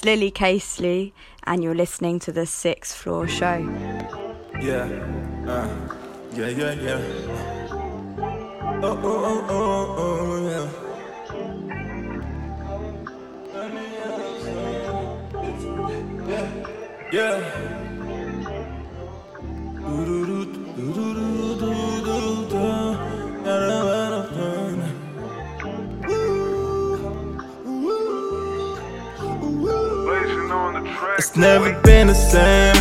Lily 0.04 0.32
Casely, 0.32 1.14
and 1.44 1.64
you're 1.64 1.76
listening 1.76 2.20
to 2.20 2.32
The 2.32 2.46
Sixth 2.46 2.96
Floor 2.96 3.28
Show. 3.28 3.58
Yeah, 4.60 4.90
uh, 5.48 5.68
yeah, 6.34 6.48
yeah, 6.48 6.74
yeah. 6.74 7.02
Oh, 8.84 9.00
oh, 9.04 9.24
oh, 9.24 9.46
oh, 9.50 9.96
oh, 9.98 10.50
yeah. 10.50 10.70
Yeah. 17.12 17.81
It's 31.22 31.36
never 31.36 31.72
been 31.82 32.08
the 32.08 32.16
same. 32.16 32.74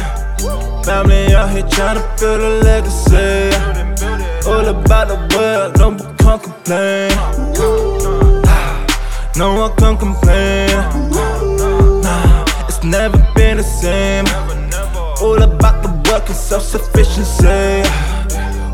Family 0.82 1.34
out 1.34 1.50
here 1.50 1.68
trying 1.68 1.96
to 1.96 2.02
build 2.18 2.40
a 2.40 2.48
legacy. 2.64 3.50
All 4.48 4.64
about 4.64 5.08
the 5.08 5.16
world, 5.36 5.76
no 5.76 5.90
one 5.90 6.16
can 6.16 6.38
complain. 6.38 7.10
No 9.36 9.60
one 9.60 9.76
can 9.76 9.98
complain. 9.98 10.70
Nah, 12.00 12.46
it's 12.66 12.82
never 12.82 13.18
been 13.34 13.58
the 13.58 13.62
same. 13.62 14.24
All 15.20 15.42
about 15.42 15.82
the 15.82 15.90
work 16.10 16.26
and 16.26 16.34
self 16.34 16.62
sufficiency. 16.62 17.82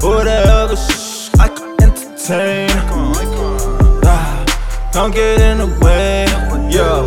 All 0.06 0.22
that 0.22 0.46
other 0.46 0.76
shh, 0.76 1.28
I 1.40 1.48
can 1.48 1.74
entertain. 1.82 2.68
Nah, 4.00 4.44
don't 4.92 5.12
get 5.12 5.40
in 5.40 5.58
the 5.58 5.66
way. 5.82 6.26
Yeah, 6.70 7.02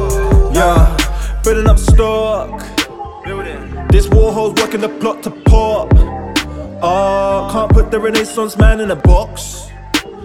yeah. 0.54 0.99
Building 1.50 1.68
up 1.68 1.80
stock. 1.80 2.60
This 3.90 4.06
Warhol's 4.06 4.62
working 4.62 4.82
the 4.82 4.90
plot 5.00 5.24
to 5.24 5.32
pop. 5.32 5.92
Oh, 6.80 7.50
can't 7.52 7.72
put 7.72 7.90
the 7.90 8.00
Renaissance 8.00 8.56
man 8.56 8.80
in 8.80 8.92
a 8.92 8.96
box. 8.96 9.69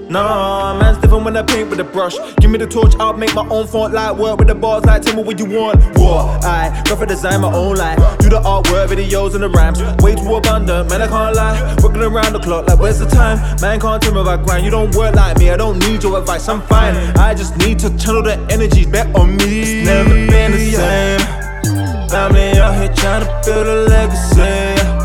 Nah, 0.09 0.79
man's 0.79 0.99
different 0.99 1.25
when 1.25 1.37
I 1.37 1.43
paint 1.43 1.71
with 1.71 1.81
a 1.81 1.85
brush. 1.85 2.15
Give 2.39 2.51
me 2.51 2.59
the 2.59 2.67
torch, 2.67 2.95
I'll 3.01 3.15
make 3.15 3.35
my 3.35 3.47
own 3.49 3.67
font 3.67 3.95
light. 3.95 4.13
Work 4.13 4.39
with 4.39 4.49
the 4.49 4.55
bars 4.55 4.85
like 4.85 5.03
tell 5.03 5.17
me 5.17 5.23
what 5.23 5.39
you 5.39 5.47
want. 5.47 5.83
What? 5.99 6.45
I 6.45 6.83
graphic 6.87 7.09
design 7.09 7.41
my 7.41 7.53
own 7.53 7.77
life. 7.77 7.99
Do 8.19 8.29
the 8.29 8.41
artwork, 8.41 8.89
videos, 8.89 9.35
and 9.35 9.43
the 9.43 9.49
rhymes. 9.49 9.81
Way 10.03 10.15
too 10.15 10.35
abundant, 10.35 10.91
man, 10.91 11.03
I 11.03 11.09
can't 11.09 11.35
lie. 11.35 11.77
Working 11.83 12.03
around 12.03 12.33
the 12.35 12.41
clock, 12.41 12.69
like 12.69 12.79
where's 12.79 12.99
the 12.99 13.07
time? 13.07 13.39
Man 13.61 13.81
can't 13.81 14.03
tell 14.03 14.15
me 14.15 14.21
about 14.21 14.45
grind. 14.45 14.65
You 14.65 14.71
don't 14.71 14.95
work 14.95 15.15
like 15.15 15.39
me, 15.39 15.51
I 15.51 15.57
don't 15.57 15.79
need 15.79 16.03
your 16.03 16.19
advice. 16.19 16.49
I'm 16.49 16.61
fine. 16.63 16.95
I 17.17 17.35
just 17.35 17.57
need 17.57 17.79
to 17.81 17.97
channel 17.97 18.23
the 18.23 18.37
energy 18.51 18.85
bet 18.85 19.15
on 19.17 19.37
me. 19.37 19.63
It's 19.63 19.87
never 19.87 20.11
been 20.11 20.53
the 20.53 20.71
same. 20.73 22.09
Family 22.09 22.59
out 22.61 22.75
here 22.75 22.93
trying 22.95 23.25
to 23.25 23.41
build 23.45 23.67
a 23.67 23.89
legacy. 23.89 25.05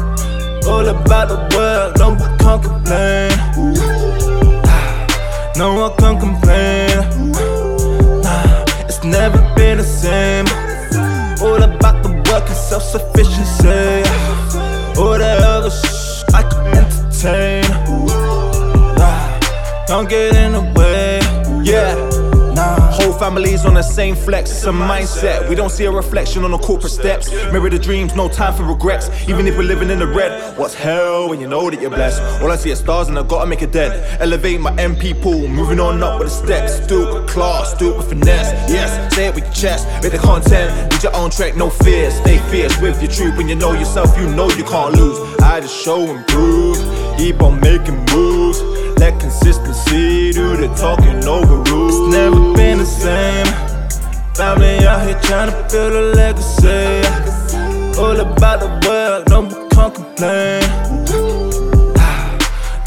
All 0.70 0.86
about 0.86 1.30
the 1.30 1.58
work, 1.58 1.98
no 1.98 2.10
one 2.10 2.38
can't 2.38 2.64
complain. 2.64 3.99
No 5.60 5.74
one 5.74 5.93
can 5.98 6.17
complain. 6.17 6.88
Nah, 8.22 8.63
it's 8.88 9.04
never 9.04 9.39
been 9.58 9.80
the 9.80 9.84
same. 9.84 10.45
All 11.45 11.62
about 11.62 12.02
the 12.02 12.12
work 12.32 12.48
and 12.48 12.56
self 12.56 12.82
sufficiency. 12.82 14.08
All 14.98 15.17
the 15.17 15.36
other 15.43 15.69
shh, 15.69 16.24
I 16.34 16.43
can 16.43 16.65
entertain. 16.78 17.69
Nah, 18.95 19.86
don't 19.88 20.08
get 20.08 20.34
in 20.34 20.54
the 20.54 20.62
way. 20.78 21.19
Yeah. 21.62 22.29
Families 23.19 23.65
on 23.65 23.73
the 23.73 23.84
same 23.84 24.15
flex, 24.15 24.49
it's 24.49 24.63
a 24.63 24.71
mindset. 24.71 25.49
We 25.49 25.55
don't 25.55 25.69
see 25.69 25.84
a 25.84 25.91
reflection 25.91 26.45
on 26.45 26.51
the 26.51 26.58
corporate 26.58 26.93
steps. 26.93 27.29
Mirror 27.51 27.71
the 27.71 27.77
dreams, 27.77 28.15
no 28.15 28.29
time 28.29 28.53
for 28.53 28.63
regrets. 28.63 29.10
Even 29.27 29.45
if 29.45 29.58
we're 29.58 29.63
living 29.63 29.89
in 29.89 29.99
the 29.99 30.08
red, 30.08 30.58
what's 30.58 30.73
hell 30.73 31.27
when 31.27 31.41
you 31.41 31.47
know 31.47 31.69
that 31.69 31.82
you're 31.82 31.89
blessed? 31.89 32.21
All 32.41 32.49
I 32.49 32.55
see 32.55 32.71
is 32.71 32.79
stars 32.79 33.10
and 33.10 33.19
I 33.19 33.23
gotta 33.23 33.45
make 33.45 33.62
a 33.62 33.67
dent. 33.67 33.93
Elevate 34.21 34.62
my 34.62 34.71
MP 34.77 35.21
pool, 35.21 35.49
moving 35.49 35.82
on 35.82 36.01
up 36.01 36.17
with 36.19 36.29
the 36.29 36.34
steps. 36.34 36.88
Do 36.88 37.10
it 37.10 37.13
with 37.13 37.29
class, 37.29 37.73
do 37.73 37.91
it 37.91 37.97
with 37.97 38.08
finesse. 38.08 38.71
Yes, 38.71 39.13
say 39.13 39.27
it 39.27 39.36
with 39.36 39.43
your 39.43 39.53
chest, 39.53 39.86
with 40.01 40.13
the 40.13 40.17
content. 40.17 40.93
Lead 40.93 41.03
your 41.03 41.15
own 41.17 41.29
track, 41.29 41.58
no 41.58 41.69
fear. 41.69 42.10
Stay 42.12 42.38
fierce 42.49 42.79
with 42.79 43.01
your 43.01 43.12
truth. 43.12 43.36
When 43.36 43.49
you 43.49 43.55
know 43.55 43.73
yourself, 43.73 44.17
you 44.17 44.29
know 44.29 44.49
you 44.51 44.63
can't 44.63 44.95
lose. 44.95 45.19
I 45.41 45.60
just 45.60 45.75
show 45.84 45.99
and 45.99 46.25
prove, 46.25 46.77
keep 47.17 47.41
on 47.41 47.60
making 47.60 48.05
moves. 48.13 48.62
Let 49.00 49.18
consistency 49.18 50.34
do 50.34 50.58
the 50.58 50.68
talking 50.76 51.24
over 51.26 51.56
rules. 51.72 51.96
It's 51.96 52.14
never 52.14 52.54
been 52.54 52.80
the 52.80 52.86
same. 52.86 53.46
Family 54.36 54.86
out 54.86 55.08
here 55.08 55.18
trying 55.22 55.50
to 55.50 55.68
build 55.72 55.94
a 55.94 56.02
legacy. 56.16 57.08
All 57.98 58.20
about 58.20 58.60
the 58.60 58.70
work, 58.86 59.30
no 59.30 59.42
one 59.42 59.70
can 59.70 59.92
complain. 59.92 60.64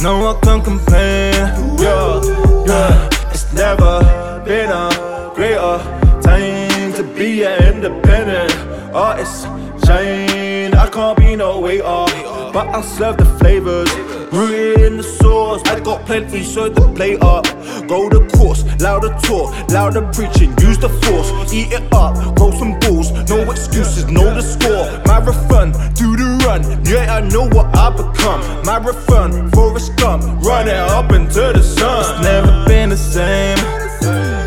No 0.02 0.18
one 0.18 0.40
can 0.40 0.60
complain. 0.62 1.32
Yeah, 1.80 2.20
yeah. 2.66 3.08
It's 3.30 3.50
never 3.54 4.42
been 4.44 4.68
a 4.68 5.32
greater 5.34 5.78
time 6.22 6.92
to 6.94 7.04
be 7.16 7.44
an 7.44 7.74
independent 7.74 8.52
artist. 8.94 9.44
Shine, 9.86 10.74
I 10.74 10.88
can't 10.92 11.16
be 11.16 11.36
no 11.36 11.60
way 11.60 11.80
waiter, 11.80 12.41
but 12.52 12.68
I'll 12.68 12.82
serve 12.82 13.16
the 13.16 13.24
flavors. 13.38 13.90
Rooted 14.32 14.80
in 14.80 14.96
the 14.96 15.02
sauce, 15.02 15.62
I 15.66 15.80
got 15.80 16.06
plenty, 16.06 16.42
so 16.42 16.68
the 16.68 16.92
plate 16.94 17.20
up. 17.22 17.44
Go 17.88 18.08
the 18.08 18.28
course, 18.36 18.64
louder 18.80 19.14
talk, 19.22 19.52
louder 19.70 20.02
preaching, 20.12 20.54
use 20.60 20.78
the 20.78 20.88
force, 20.88 21.52
eat 21.52 21.72
it 21.72 21.92
up, 21.92 22.14
grow 22.36 22.50
some 22.50 22.78
balls, 22.80 23.12
no 23.28 23.50
excuses, 23.50 24.06
know 24.10 24.32
the 24.34 24.42
score. 24.42 24.84
Marathon, 25.06 25.72
do 25.94 26.16
the 26.16 26.28
run, 26.44 26.62
yeah, 26.84 27.16
I 27.16 27.20
know 27.28 27.48
what 27.48 27.74
I 27.76 27.90
become. 27.90 28.40
Marathon, 28.64 29.50
Forrest 29.50 29.96
Gump, 29.96 30.22
run 30.44 30.68
it 30.68 30.74
up 30.74 31.10
into 31.12 31.52
the 31.52 31.62
sun. 31.62 32.00
It's 32.00 32.22
never 32.22 32.64
been 32.66 32.90
the 32.90 32.96
same. 32.96 33.58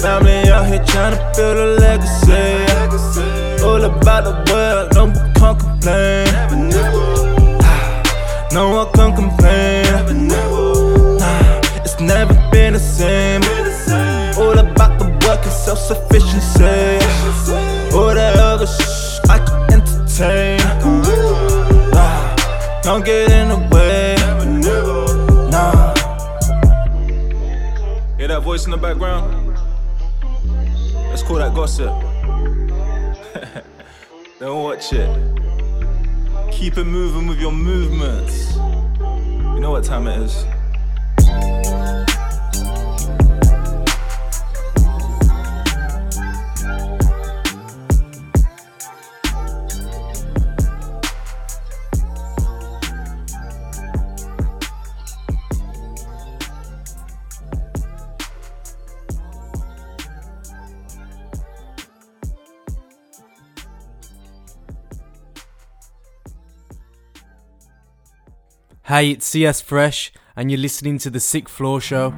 Family 0.02 0.50
out 0.50 0.68
here 0.68 0.84
trying 0.86 1.16
to 1.16 1.32
build 1.36 1.58
a 1.58 1.66
legacy. 1.80 3.64
All 3.64 3.84
about 3.84 4.24
the 4.24 4.52
work, 4.52 4.94
no 4.94 5.06
one 5.06 5.34
can 5.34 5.58
complain. 5.58 7.15
No 8.56 8.70
one 8.70 8.88
can't 8.94 9.14
complain. 9.14 9.84
Nah, 10.28 11.60
it's 11.84 12.00
never 12.00 12.34
been 12.54 12.72
the 12.72 12.80
same. 12.80 13.42
All 14.42 14.58
about 14.58 14.98
the 14.98 15.08
work 15.28 15.44
and 15.44 15.52
self 15.52 15.78
sufficiency. 15.78 16.64
All 17.94 18.14
the 18.14 18.34
other 18.40 18.66
shh, 18.66 19.20
I 19.28 19.40
can 19.40 19.74
entertain. 19.74 20.60
Nah, 21.92 22.36
don't 22.82 23.04
get 23.04 23.30
in 23.30 23.50
the 23.50 23.58
way. 23.74 24.16
Nah. 25.52 25.94
Hear 28.18 28.30
that 28.30 28.42
voice 28.42 28.64
in 28.64 28.72
the 28.72 28.78
background? 28.78 29.58
Let's 31.10 31.24
call 31.24 31.40
that 31.40 31.54
gossip. 31.54 31.90
Don't 34.40 34.64
watch 34.64 34.94
it. 34.94 35.45
Keep 36.52 36.78
it 36.78 36.86
moving 36.86 37.28
with 37.28 37.40
your 37.40 37.52
movements. 37.52 38.56
You 38.56 39.60
know 39.60 39.72
what 39.72 39.84
time 39.84 40.08
it 40.08 40.20
is. 40.22 40.46
Hey, 68.88 69.10
it's 69.10 69.26
CS 69.26 69.62
Fresh, 69.62 70.14
and 70.36 70.52
you're 70.52 70.60
listening 70.60 71.00
to 71.00 71.10
The 71.10 71.20
Sixth 71.20 71.52
Floor 71.52 71.82
Show. 71.82 72.14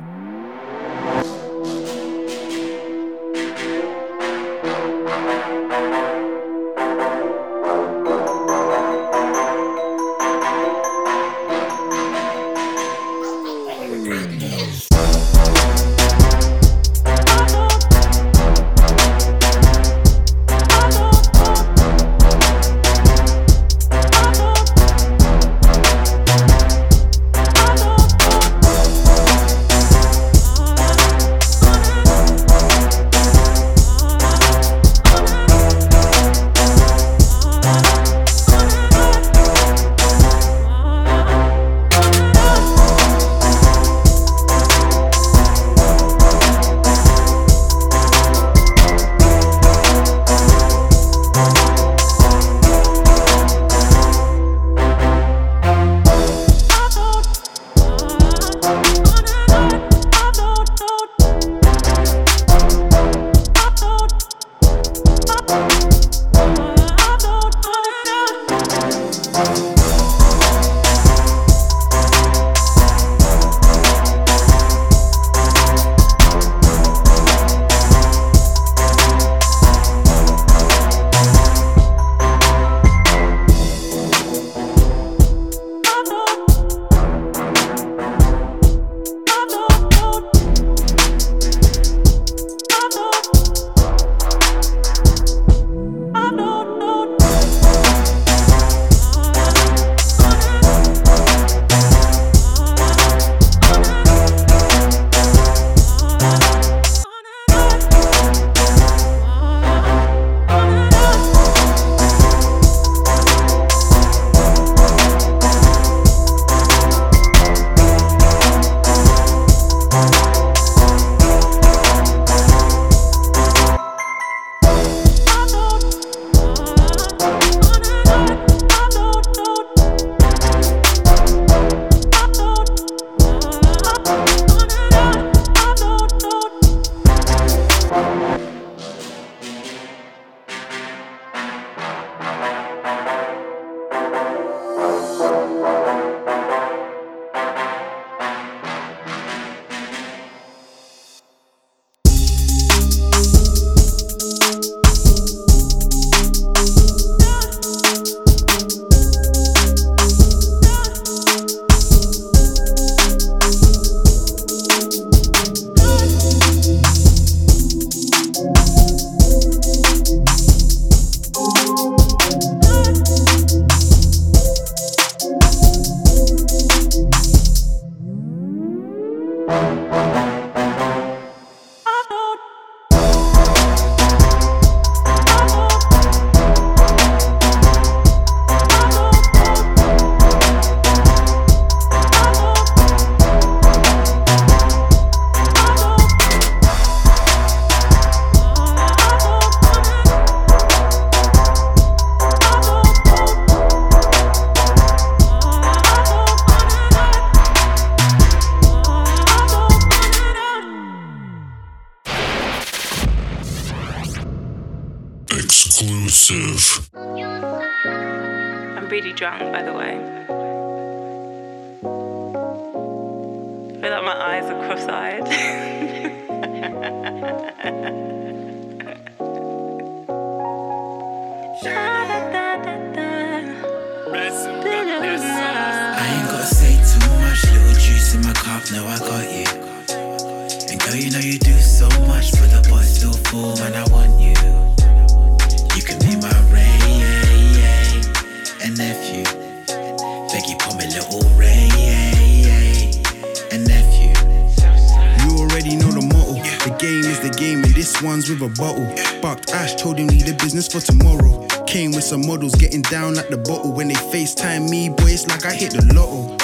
Some 262.08 262.26
models 262.26 262.56
getting 262.56 262.84
down 262.84 263.18
at 263.18 263.30
the 263.30 263.36
bottle. 263.36 263.74
When 263.74 263.90
they 263.90 264.00
FaceTime 264.16 264.70
me, 264.70 264.88
boy, 264.88 265.12
it's 265.12 265.28
like 265.28 265.44
I 265.46 265.52
hit 265.52 265.74
the 265.74 265.84
lotto. 265.92 266.40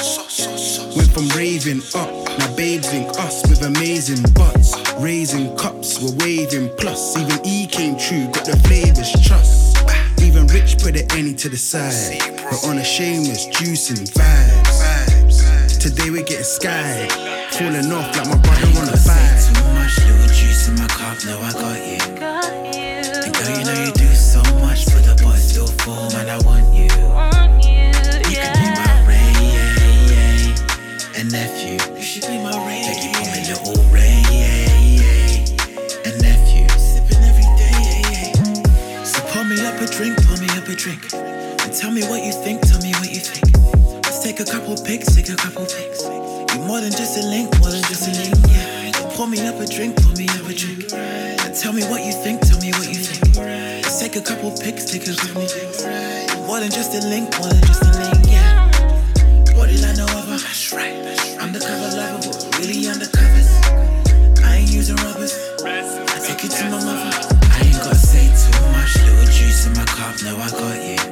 Went 0.97 1.09
from 1.15 1.29
raving 1.39 1.79
up, 1.95 2.11
now 2.37 2.53
babes 2.57 2.91
link 2.91 3.07
us 3.17 3.47
with 3.47 3.63
amazing 3.63 4.21
butts. 4.33 4.75
Raising 4.99 5.55
cups, 5.55 6.03
we're 6.03 6.11
waving 6.19 6.69
plus. 6.75 7.15
Even 7.15 7.39
E 7.45 7.65
came 7.65 7.95
true, 7.97 8.27
got 8.35 8.43
the 8.43 8.57
flavors, 8.67 9.07
trust. 9.23 9.79
Even 10.19 10.47
Rich 10.47 10.83
put 10.83 10.99
the 10.99 11.07
any 11.15 11.33
to 11.35 11.47
the 11.47 11.57
side. 11.57 12.19
We're 12.43 12.69
on 12.69 12.77
a 12.79 12.83
shameless, 12.83 13.47
juicing 13.47 14.03
vibes. 14.11 15.79
Today 15.79 16.09
we're 16.09 16.27
getting 16.27 16.43
skied. 16.43 17.09
Falling 17.55 17.87
off 17.87 18.11
like 18.17 18.27
my 18.27 18.35
brother 18.43 18.67
on 18.83 18.89
a 18.91 18.99
vibe. 18.99 19.39
Too 19.47 19.63
much 19.79 19.95
little 20.11 20.27
juice 20.27 20.67
in 20.67 20.75
my 20.75 20.87
cup, 20.87 21.23
now 21.23 21.39
I 21.39 21.51
got 21.53 22.19
you. 22.19 22.22
Tell 51.73 51.89
me 51.89 51.91
what 51.91 52.05
you 52.05 52.13
think, 52.13 52.39
tell 52.41 52.59
me 52.59 52.71
what 52.71 52.87
you 52.87 53.01
think. 53.01 53.35
Let's 53.35 53.99
take 53.99 54.15
a 54.15 54.21
couple 54.21 54.51
pics, 54.51 54.85
take 54.85 55.07
a 55.07 55.15
couple 55.15 55.41
pics. 55.41 55.83
More 56.45 56.59
than 56.59 56.69
just 56.69 56.93
a 56.93 57.07
link, 57.07 57.33
more 57.39 57.49
than 57.49 57.61
just 57.61 57.81
a 57.81 57.91
link, 57.97 58.29
yeah. 58.29 58.69
Body 59.55 59.77
like 59.81 59.97
no 59.97 60.05
other, 60.05 60.37
that's 60.37 60.71
right. 60.73 60.93
Undercover 61.39 61.97
lover, 61.97 62.29
but 62.29 62.59
really 62.59 62.85
undercovers. 62.85 63.49
I 64.43 64.57
ain't 64.57 64.71
using 64.71 64.97
rubbers. 64.97 65.33
I 65.65 66.19
take 66.21 66.45
it 66.45 66.51
to 66.51 66.63
my 66.65 66.77
mother. 66.77 67.09
I 67.41 67.61
ain't 67.65 67.77
gotta 67.81 67.95
say 67.95 68.29
too 68.29 68.61
much, 68.71 68.95
little 69.01 69.25
juice 69.33 69.65
in 69.65 69.73
my 69.73 69.85
cup, 69.85 70.13
now 70.21 70.37
I 70.37 70.49
got 70.51 70.77
you. 70.77 71.02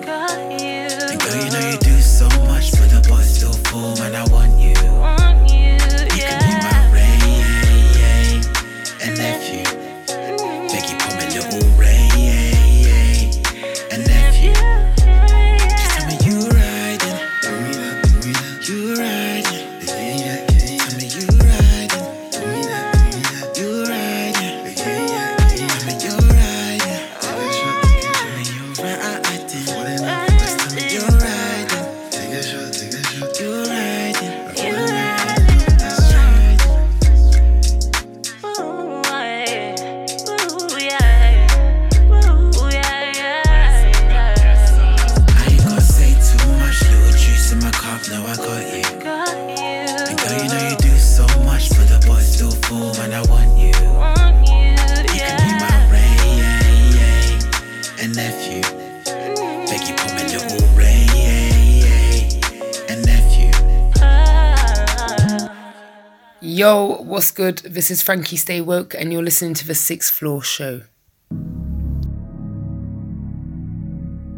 Good? 67.41 67.57
This 67.73 67.89
is 67.89 68.03
Frankie 68.03 68.37
Stay 68.37 68.61
Woke, 68.61 68.93
and 68.93 69.11
you're 69.11 69.23
listening 69.23 69.55
to 69.55 69.65
the 69.65 69.73
Sixth 69.73 70.13
Floor 70.13 70.43
Show. 70.43 70.81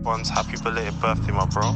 Once 0.06 0.30
happy 0.30 0.56
belated 0.64 0.98
birthday, 1.02 1.34
my 1.34 1.46
bro. 1.48 1.76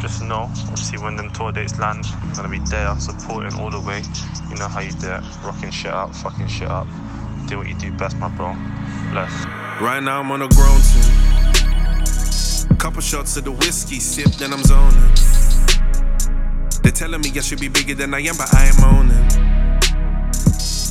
Just 0.00 0.22
know, 0.22 0.48
obviously, 0.70 0.98
when 0.98 1.16
them 1.16 1.32
tour 1.32 1.50
dates 1.50 1.76
land, 1.80 2.04
I'm 2.22 2.32
gonna 2.34 2.48
be 2.48 2.60
there 2.70 2.94
supporting 3.00 3.58
all 3.58 3.68
the 3.68 3.80
way. 3.80 4.00
You 4.48 4.54
know 4.54 4.68
how 4.68 4.78
you 4.78 4.92
do 4.92 5.10
it, 5.10 5.24
rocking 5.42 5.72
shit 5.72 5.90
up, 5.90 6.14
fucking 6.14 6.46
shit 6.46 6.68
up. 6.68 6.86
Do 7.48 7.58
what 7.58 7.66
you 7.66 7.74
do 7.74 7.90
best, 7.90 8.16
my 8.18 8.28
bro. 8.28 8.54
Bless. 9.10 9.32
Right 9.80 10.00
now 10.00 10.20
I'm 10.20 10.30
on 10.30 10.42
a 10.42 10.48
grown 10.50 10.80
team. 10.82 12.78
Couple 12.78 13.00
shots 13.00 13.36
of 13.38 13.42
the 13.42 13.50
whiskey, 13.50 13.98
sip, 13.98 14.30
then 14.38 14.52
I'm 14.52 14.62
zoning. 14.62 15.10
They're 16.84 16.92
telling 16.92 17.22
me 17.22 17.32
I 17.34 17.40
should 17.40 17.58
be 17.58 17.66
bigger 17.66 17.96
than 17.96 18.14
I 18.14 18.20
am, 18.20 18.36
but 18.36 18.54
I 18.54 18.66
am 18.66 18.84
owning. 18.84 19.25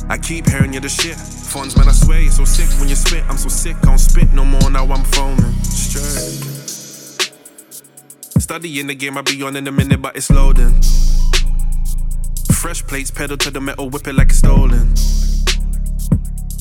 I 0.08 0.18
keep 0.18 0.48
hearing 0.48 0.72
you 0.72 0.80
the 0.80 0.88
shit. 0.88 1.16
Fonz, 1.16 1.76
man, 1.76 1.88
I 1.88 1.92
swear 1.92 2.20
you're 2.20 2.30
so 2.30 2.44
sick 2.44 2.68
when 2.78 2.88
you 2.88 2.94
spit. 2.94 3.24
I'm 3.28 3.36
so 3.36 3.48
sick, 3.48 3.76
I 3.78 3.86
don't 3.86 3.98
spit 3.98 4.32
no 4.32 4.44
more, 4.44 4.70
now 4.70 4.84
I'm 4.84 5.04
phoning. 5.04 5.52
Straight. 5.62 6.52
Studying 8.40 8.86
the 8.86 8.94
game, 8.94 9.16
I'll 9.16 9.24
be 9.24 9.42
on 9.42 9.56
in 9.56 9.66
a 9.66 9.72
minute, 9.72 10.00
but 10.00 10.16
it's 10.16 10.30
loading. 10.30 10.80
Fresh 12.52 12.86
plates, 12.86 13.10
pedal 13.10 13.36
to 13.38 13.50
the 13.50 13.60
metal, 13.60 13.90
whip 13.90 14.06
it 14.06 14.14
like 14.14 14.28
it's 14.28 14.38
stolen. 14.38 14.94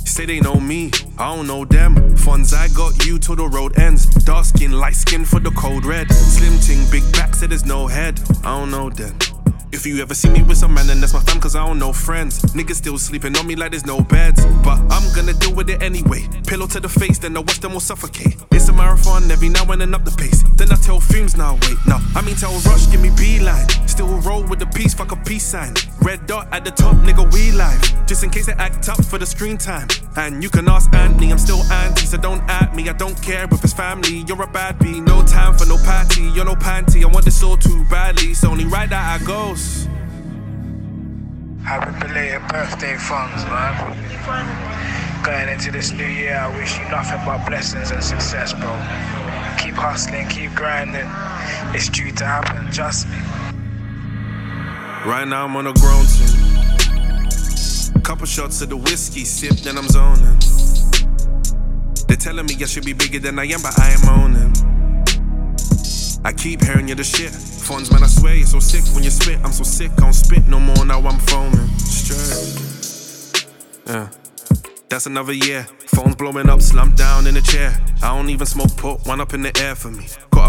Say 0.05 0.25
they 0.25 0.39
know 0.39 0.55
me, 0.55 0.91
I 1.17 1.35
don't 1.35 1.45
know 1.45 1.65
them. 1.65 1.95
Fonz, 2.15 2.53
I 2.53 2.69
got 2.69 3.05
you 3.05 3.19
till 3.19 3.35
the 3.35 3.47
road 3.47 3.77
ends. 3.77 4.05
Dark 4.23 4.45
skin, 4.45 4.71
light 4.71 4.95
skin 4.95 5.23
for 5.25 5.39
the 5.39 5.51
cold 5.51 5.85
red. 5.85 6.11
Slim 6.11 6.57
ting, 6.59 6.89
big 6.89 7.03
back, 7.13 7.35
say 7.35 7.47
there's 7.47 7.65
no 7.65 7.85
head. 7.85 8.19
I 8.43 8.57
don't 8.57 8.71
know 8.71 8.89
them. 8.89 9.15
If 9.75 9.85
you 9.85 10.01
ever 10.01 10.15
see 10.15 10.29
me 10.29 10.41
with 10.41 10.57
some 10.57 10.73
man, 10.73 10.87
then 10.87 11.01
that's 11.01 11.13
my 11.13 11.19
fam, 11.19 11.41
cause 11.41 11.53
I 11.53 11.65
don't 11.67 11.77
know 11.77 11.91
friends. 11.91 12.39
Niggas 12.55 12.75
still 12.75 12.97
sleeping 12.97 13.35
on 13.37 13.45
me 13.45 13.57
like 13.57 13.71
there's 13.71 13.85
no 13.85 13.99
beds. 13.99 14.45
But 14.63 14.79
I'm 14.89 15.03
gonna 15.13 15.33
deal 15.33 15.53
with 15.53 15.69
it 15.69 15.83
anyway. 15.83 16.29
Pillow 16.47 16.65
to 16.67 16.79
the 16.79 16.87
face, 16.87 17.19
then 17.19 17.35
I 17.35 17.41
watch 17.41 17.59
them 17.59 17.73
all 17.73 17.81
suffocate. 17.81 18.37
It's 18.51 18.69
a 18.69 18.73
marathon, 18.73 19.29
every 19.29 19.49
now 19.49 19.65
and 19.65 19.81
then 19.81 19.93
up 19.93 20.05
the 20.05 20.11
pace. 20.11 20.43
Then 20.55 20.71
I 20.71 20.75
tell 20.75 21.01
fumes, 21.01 21.35
now 21.35 21.55
wait, 21.63 21.77
no. 21.85 21.99
I 22.15 22.21
mean, 22.21 22.35
tell 22.37 22.53
Rush, 22.65 22.89
give 22.89 23.01
me 23.01 23.11
beeline. 23.17 23.67
Still 23.85 24.07
roll 24.21 24.43
with 24.43 24.59
the 24.59 24.65
peace, 24.65 24.93
fuck 24.93 25.11
a 25.11 25.17
peace 25.17 25.45
sign. 25.45 25.73
Red 26.01 26.25
dot 26.25 26.47
at 26.53 26.63
the 26.63 26.71
top, 26.71 26.95
nigga, 27.07 27.29
we 27.33 27.51
live. 27.51 27.81
Just 28.07 28.23
in 28.23 28.29
case 28.29 28.45
they 28.45 28.53
act 28.53 28.87
up 28.87 29.03
for 29.03 29.17
the 29.17 29.25
screen 29.25 29.57
time. 29.57 29.89
And 30.15 30.41
you 30.41 30.49
can 30.49 30.69
ask 30.69 30.93
Anthony, 30.93 31.31
I'm 31.31 31.37
still 31.37 31.61
anti, 31.83 32.05
so 32.05 32.17
don't 32.17 32.41
at 32.49 32.73
me. 32.75 32.87
I 32.87 32.93
don't 32.93 33.21
care 33.21 33.43
if 33.43 33.63
it's 33.63 33.73
family. 33.73 34.23
You're 34.27 34.41
a 34.41 34.47
bad 34.47 34.79
bee, 34.79 35.01
no 35.01 35.21
time 35.21 35.53
for 35.57 35.65
no 35.65 35.77
party. 35.83 36.21
You're 36.33 36.45
no 36.45 36.55
panty. 36.55 37.03
I 37.03 37.07
want 37.07 37.25
this 37.25 37.43
all 37.43 37.57
too 37.57 37.83
badly. 37.89 38.27
It's 38.27 38.45
only 38.45 38.63
right 38.65 38.89
that 38.89 39.21
I 39.21 39.25
goes. 39.25 39.64
Happy 41.63 41.91
belated 41.99 42.47
birthday, 42.47 42.95
Fonz, 42.95 43.43
man. 43.49 45.23
Going 45.23 45.49
into 45.49 45.71
this 45.71 45.91
new 45.91 46.05
year, 46.05 46.35
I 46.35 46.55
wish 46.55 46.77
you 46.77 46.87
nothing 46.89 47.19
but 47.25 47.45
blessings 47.47 47.91
and 47.91 48.03
success, 48.03 48.53
bro. 48.53 48.69
Keep 49.57 49.75
hustling, 49.75 50.27
keep 50.27 50.53
grinding. 50.53 51.09
It's 51.73 51.89
due 51.89 52.11
to 52.11 52.25
happen, 52.25 52.71
trust 52.71 53.07
me. 53.07 53.17
Right 55.05 55.27
now 55.27 55.45
I'm 55.45 55.55
on 55.55 55.67
a 55.67 55.73
grown 55.73 56.05
team. 56.05 56.55
Couple 58.03 58.27
shots 58.27 58.61
of 58.61 58.69
the 58.69 58.77
whiskey, 58.77 59.25
sip, 59.25 59.57
then 59.63 59.77
I'm 59.77 59.87
zoning. 59.87 60.37
They're 62.07 62.17
Telling 62.17 62.45
me 62.45 62.55
I 62.61 62.65
should 62.65 62.85
be 62.85 62.93
bigger 62.93 63.19
than 63.19 63.39
I 63.39 63.45
am, 63.45 63.61
but 63.61 63.79
I 63.79 63.91
am 63.91 64.07
owning. 64.09 64.53
I 66.23 66.33
keep 66.33 66.63
hearing 66.63 66.87
you're 66.87 66.95
the 66.95 67.03
shit. 67.03 67.54
Fonz, 67.65 67.91
man, 67.91 68.03
I 68.03 68.07
swear 68.07 68.35
you're 68.35 68.45
so 68.45 68.59
sick 68.59 68.83
when 68.93 69.03
you 69.03 69.09
spit. 69.09 69.39
I'm 69.43 69.51
so 69.51 69.63
sick, 69.63 69.91
I 69.93 70.01
don't 70.01 70.13
spit 70.13 70.47
no 70.47 70.59
more, 70.59 70.85
now 70.85 70.99
I'm 70.99 71.17
foaming. 71.17 71.67
Straight. 71.79 73.47
Yeah. 73.87 74.09
That's 74.87 75.07
another 75.07 75.33
year. 75.33 75.63
Phone's 75.87 76.15
blowing 76.15 76.47
up, 76.47 76.61
slumped 76.61 76.95
down 76.95 77.25
in 77.25 77.35
a 77.37 77.41
chair. 77.41 77.75
I 78.03 78.15
don't 78.15 78.29
even 78.29 78.45
smoke, 78.45 78.77
put 78.77 79.07
one 79.07 79.19
up 79.19 79.33
in 79.33 79.41
the 79.41 79.51
air 79.59 79.73
for 79.73 79.89
me. 79.89 80.05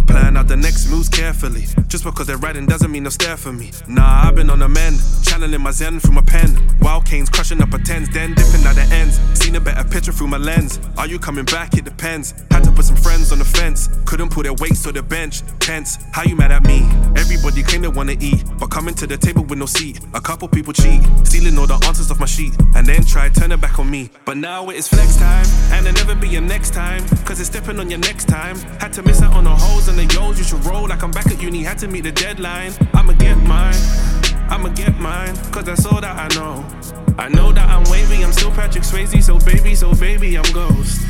Plan 0.06 0.36
out 0.36 0.48
the 0.48 0.56
next 0.56 0.88
moves 0.90 1.08
carefully. 1.08 1.64
Just 1.88 2.04
because 2.04 2.26
they're 2.26 2.36
riding 2.38 2.66
doesn't 2.66 2.90
mean 2.90 3.02
they'll 3.02 3.10
stare 3.10 3.36
for 3.36 3.52
me. 3.52 3.70
Nah, 3.88 4.28
I've 4.28 4.34
been 4.34 4.50
on 4.50 4.62
a 4.62 4.68
mend, 4.68 5.00
channeling 5.22 5.60
my 5.60 5.70
zen 5.70 6.00
through 6.00 6.14
my 6.14 6.22
pen. 6.22 6.56
Wild 6.80 7.04
canes 7.04 7.28
crushing 7.28 7.60
up 7.62 7.72
a 7.74 7.78
tens, 7.78 8.08
then 8.10 8.34
dipping 8.34 8.64
at 8.64 8.74
the 8.74 8.86
ends. 8.92 9.18
Seen 9.38 9.56
a 9.56 9.60
better 9.60 9.88
picture 9.88 10.12
through 10.12 10.28
my 10.28 10.38
lens. 10.38 10.80
Are 10.96 11.06
you 11.06 11.18
coming 11.18 11.44
back? 11.44 11.74
It 11.74 11.84
depends. 11.84 12.34
Had 12.50 12.64
to 12.64 12.72
put 12.72 12.84
some 12.84 12.96
friends 12.96 13.32
on 13.32 13.38
the 13.38 13.44
fence. 13.44 13.88
Couldn't 14.04 14.30
put 14.30 14.44
their 14.44 14.54
weights 14.54 14.82
to 14.84 14.92
the 14.92 15.02
bench. 15.02 15.42
Tense. 15.58 15.98
How 16.12 16.22
you 16.22 16.36
mad 16.36 16.52
at 16.52 16.64
me? 16.64 16.88
Everybody 17.16 17.62
claim 17.62 17.82
they 17.82 17.88
wanna 17.88 18.16
eat, 18.20 18.44
but 18.58 18.68
coming 18.68 18.94
to 18.94 19.06
the 19.06 19.16
table 19.16 19.44
with 19.44 19.58
no 19.58 19.66
seat. 19.66 20.00
A 20.14 20.20
couple 20.20 20.48
people 20.48 20.72
cheat, 20.72 21.02
stealing 21.24 21.58
all 21.58 21.66
the 21.66 21.74
answers 21.86 22.10
off 22.10 22.20
my 22.20 22.26
sheet, 22.26 22.54
and 22.74 22.86
then 22.86 23.04
try 23.04 23.28
turn 23.28 23.52
it 23.52 23.60
back 23.60 23.78
on 23.78 23.90
me. 23.90 24.10
But 24.24 24.36
now 24.36 24.68
it 24.70 24.76
is 24.76 24.88
flex 24.88 25.16
time, 25.16 25.46
and 25.72 25.86
there'll 25.86 25.98
never 26.06 26.14
be 26.14 26.36
a 26.36 26.40
next 26.40 26.72
time. 26.72 27.06
Cause 27.24 27.40
it's 27.40 27.48
stepping 27.48 27.78
on 27.80 27.90
your 27.90 27.98
next 28.00 28.28
time. 28.28 28.56
Had 28.80 28.92
to 28.94 29.02
miss 29.02 29.22
out 29.22 29.32
on 29.32 29.44
the 29.44 29.50
holes 29.50 29.88
and 29.88 29.95
the 29.96 30.04
yos. 30.14 30.38
You 30.38 30.44
should 30.44 30.64
roll 30.64 30.88
like 30.88 31.02
I'm 31.02 31.10
back 31.10 31.26
at 31.26 31.40
uni. 31.40 31.62
Had 31.62 31.78
to 31.78 31.88
meet 31.88 32.02
the 32.02 32.12
deadline. 32.12 32.72
I'ma 32.94 33.12
get 33.14 33.36
mine. 33.38 33.74
I'ma 34.48 34.68
get 34.70 34.98
mine. 34.98 35.34
Cause 35.50 35.64
that's 35.64 35.86
all 35.86 36.00
that 36.00 36.16
I 36.16 36.28
know. 36.36 36.64
I 37.18 37.28
know 37.28 37.52
that 37.52 37.68
I'm 37.68 37.84
wavy. 37.90 38.22
I'm 38.22 38.32
still 38.32 38.50
Patrick 38.50 38.84
Swayze. 38.84 39.22
So 39.22 39.38
baby, 39.40 39.74
so 39.74 39.94
baby, 39.94 40.36
I'm 40.36 40.50
ghost. 40.52 41.02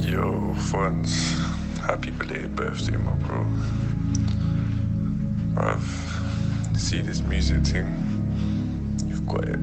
Yo, 0.00 0.54
Fonz, 0.68 1.38
happy 1.80 2.10
belated 2.10 2.54
birthday, 2.54 2.96
my 2.96 3.12
bro. 3.12 3.46
Bruv, 5.54 6.76
see 6.76 7.00
this 7.00 7.22
music 7.22 7.62
thing? 7.64 7.88
You've 9.06 9.26
got 9.26 9.48
it. 9.48 9.60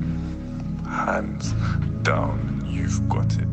Hands 0.87 1.51
down, 2.01 2.65
you've. 2.67 3.07
Got 3.09 3.33
it, 3.39 3.50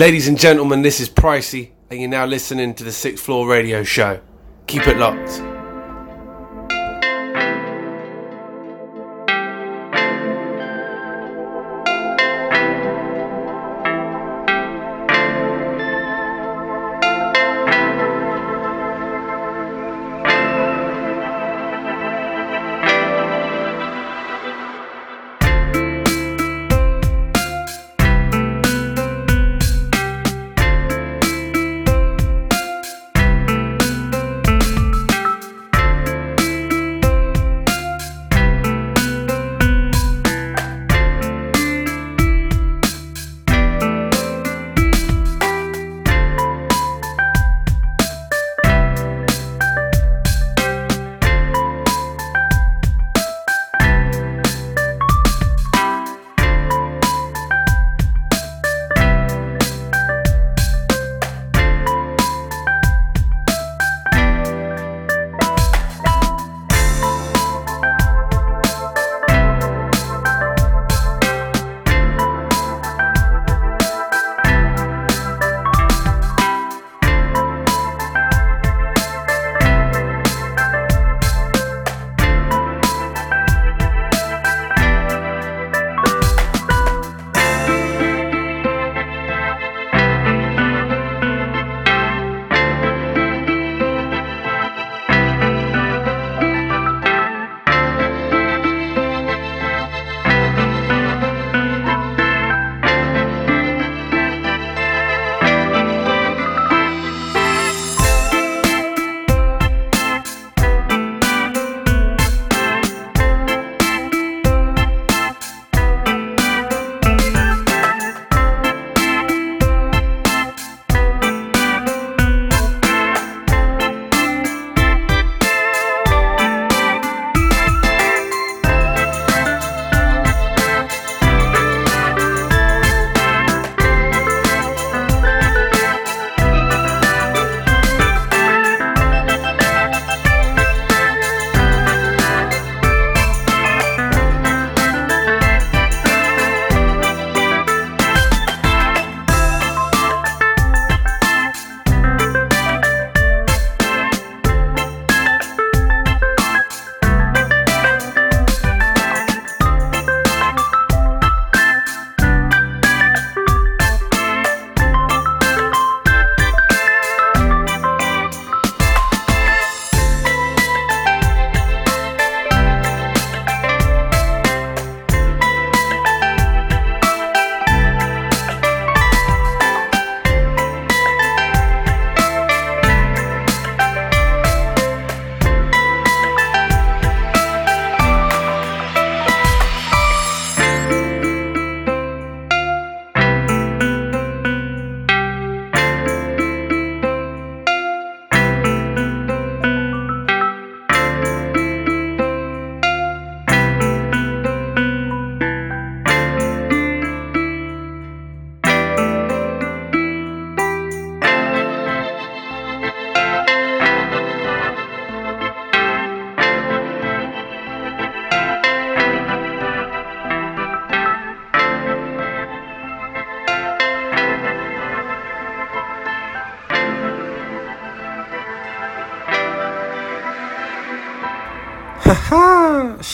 Ladies 0.00 0.28
and 0.28 0.38
gentlemen, 0.38 0.80
this 0.80 0.98
is 0.98 1.10
Pricey, 1.10 1.72
and 1.90 2.00
you're 2.00 2.08
now 2.08 2.24
listening 2.24 2.72
to 2.72 2.84
the 2.84 2.90
Sixth 2.90 3.22
Floor 3.22 3.46
Radio 3.46 3.84
Show. 3.84 4.22
Keep 4.66 4.86
it 4.86 4.96
locked. 4.96 5.49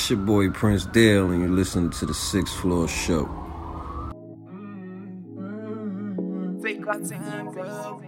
It's 0.06 0.12
your 0.12 0.20
boy 0.20 0.50
Prince 0.50 0.86
Dale, 0.86 1.32
and 1.32 1.40
you're 1.40 1.50
listening 1.50 1.90
to 1.90 2.06
the 2.06 2.14
Sixth 2.14 2.54
Floor 2.54 2.86
Show. 2.86 3.24
Mm-hmm. 5.34 6.62
Take 6.62 6.86
our 6.86 7.00
time, 7.00 7.50
girl, 7.50 8.00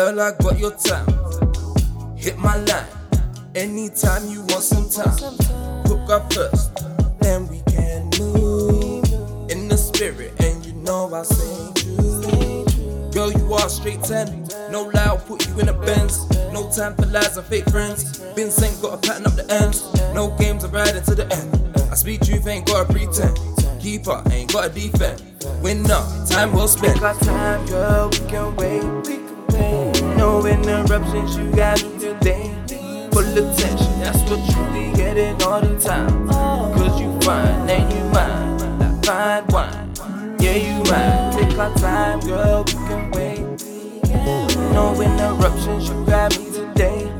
girl, 0.00 0.20
I 0.20 0.32
got 0.40 0.58
your 0.58 0.70
time. 0.76 1.06
Hit 2.16 2.38
my 2.38 2.56
line 2.56 2.86
anytime 3.54 4.26
you 4.28 4.40
want 4.48 4.62
some 4.62 4.88
time. 4.88 5.36
Hook 5.84 6.08
up 6.08 6.32
first, 6.32 6.74
then 7.20 7.46
we 7.48 7.60
can 7.66 8.08
move 8.18 9.04
in 9.50 9.68
the 9.68 9.76
spirit, 9.76 10.32
and 10.40 10.64
you 10.64 10.72
know 10.72 11.12
I 11.12 11.22
say 11.22 11.82
true. 11.82 12.64
Girl, 13.12 13.30
you 13.30 13.52
are 13.52 13.68
straight 13.68 14.02
10. 14.02 14.48
No 14.70 14.84
lie, 14.84 15.04
I'll 15.04 15.18
put 15.18 15.46
you 15.46 15.60
in 15.60 15.68
a 15.68 15.74
Benz. 15.74 16.26
No 16.50 16.70
time 16.70 16.94
for 16.94 17.04
lies 17.06 17.36
and 17.36 17.46
fake 17.46 17.68
friends. 17.68 18.20
Been 18.34 18.50
sent, 18.50 18.80
gotta 18.80 19.06
pattern 19.06 19.26
up 19.26 19.36
the 19.36 19.46
ends. 19.52 19.84
No 20.14 20.34
games, 20.38 20.64
I'm 20.64 20.72
riding 20.72 21.02
to 21.02 21.14
the 21.14 21.26
end. 21.30 21.76
I 21.92 21.94
speak 21.94 22.22
truth, 22.22 22.46
ain't 22.46 22.66
gotta 22.66 22.90
pretend. 22.90 23.38
Keeper, 23.82 24.22
ain't 24.30 24.50
gotta 24.50 24.70
defend. 24.70 25.20
Winner, 25.60 26.02
time 26.26 26.54
well 26.54 26.68
spent. 26.68 26.94
Take 26.94 27.02
our 27.02 27.18
time, 27.18 27.66
girl, 27.66 28.08
we 28.08 28.18
can 28.30 28.56
wait. 28.56 28.82
We 29.06 29.16
can 29.16 29.46
wait. 29.48 29.79
No 30.20 30.44
interruptions, 30.44 31.34
you 31.38 31.50
got 31.56 31.82
me 31.82 31.98
today. 31.98 32.52
Full 33.10 33.38
attention, 33.38 34.00
that's 34.00 34.20
what 34.28 34.38
you 34.50 34.62
be 34.74 34.94
getting 34.94 35.42
all 35.44 35.62
the 35.62 35.80
time. 35.80 36.28
Cause 36.28 37.00
you 37.00 37.18
fine 37.22 37.70
and 37.70 37.90
you 37.90 38.04
mine, 38.12 38.78
that 38.80 39.06
find 39.06 39.50
wine. 39.50 40.36
Yeah, 40.38 40.56
you 40.56 40.84
mine. 40.90 41.32
Take 41.32 41.58
our 41.58 41.74
time, 41.76 42.20
girl, 42.20 42.64
we 42.64 42.72
can 42.74 43.10
wait. 43.12 43.40
No 44.74 45.00
interruptions, 45.00 45.88
you 45.88 46.04
got 46.04 46.38
me 46.38 46.44
today. 46.52 47.10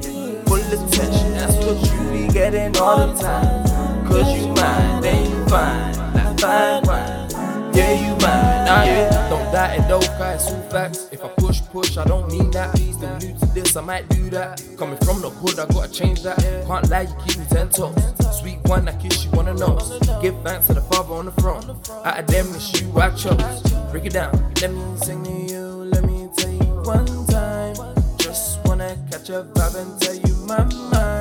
Full 0.44 0.59
attention, 0.59 1.32
that's 1.32 1.57
what 1.57 1.80
you 1.80 2.26
be 2.26 2.30
getting 2.30 2.76
all 2.76 3.07
the 3.07 3.18
time. 3.18 4.07
Cause 4.07 4.30
you 4.36 4.48
mine, 4.48 5.01
then 5.01 5.30
you 5.30 5.46
fine, 5.46 5.94
that 6.12 6.38
find 6.38 6.86
wine. 6.86 7.29
Yeah, 7.74 7.92
you 7.92 8.12
mine, 8.12 8.64
nah, 8.66 8.82
yeah. 8.84 9.28
Don't 9.28 9.52
die 9.52 9.74
and 9.76 9.88
don't 9.88 10.08
cry, 10.16 10.34
it's 10.34 10.50
all 10.50 10.60
facts. 10.70 11.08
If 11.12 11.24
I 11.24 11.28
push, 11.28 11.60
push, 11.72 11.96
I 11.96 12.04
don't 12.04 12.30
mean 12.30 12.50
that. 12.52 12.76
Still 12.76 13.16
new 13.18 13.38
to 13.38 13.46
this, 13.54 13.76
I 13.76 13.80
might 13.80 14.08
do 14.08 14.30
that. 14.30 14.62
Coming 14.76 14.98
from 14.98 15.20
the 15.22 15.30
hood, 15.30 15.58
I 15.58 15.66
gotta 15.66 15.90
change 15.90 16.22
that. 16.22 16.38
Can't 16.66 16.88
lie, 16.90 17.02
you 17.02 17.14
keep 17.26 17.38
me 17.38 17.46
ten 17.50 17.68
toes. 17.68 17.94
Sweet 18.38 18.58
one, 18.64 18.88
I 18.88 18.92
kiss 18.96 19.24
you 19.24 19.30
on 19.32 19.46
the 19.46 19.54
nose. 19.54 19.98
Give 20.22 20.34
thanks 20.42 20.66
to 20.68 20.74
the 20.74 20.82
Father 20.82 21.14
on 21.14 21.26
the 21.26 21.32
front. 21.42 21.64
Out 21.90 22.18
of 22.18 22.26
them, 22.26 22.46
it's 22.54 22.80
you 22.80 22.92
I 22.98 23.10
chose. 23.10 23.62
Break 23.90 24.06
it 24.06 24.12
down. 24.12 24.32
Let 24.60 24.72
me 24.72 24.96
sing 24.96 25.24
to 25.24 25.32
you, 25.52 25.66
let 25.92 26.04
me 26.04 26.28
tell 26.36 26.50
you 26.50 26.82
one 26.84 27.26
time. 27.26 27.74
Just 28.18 28.64
wanna 28.64 28.96
catch 29.10 29.30
a 29.30 29.44
vibe 29.54 29.76
and 29.76 30.00
tell 30.00 30.14
you 30.14 30.34
my 30.46 30.64
mind. 30.90 31.19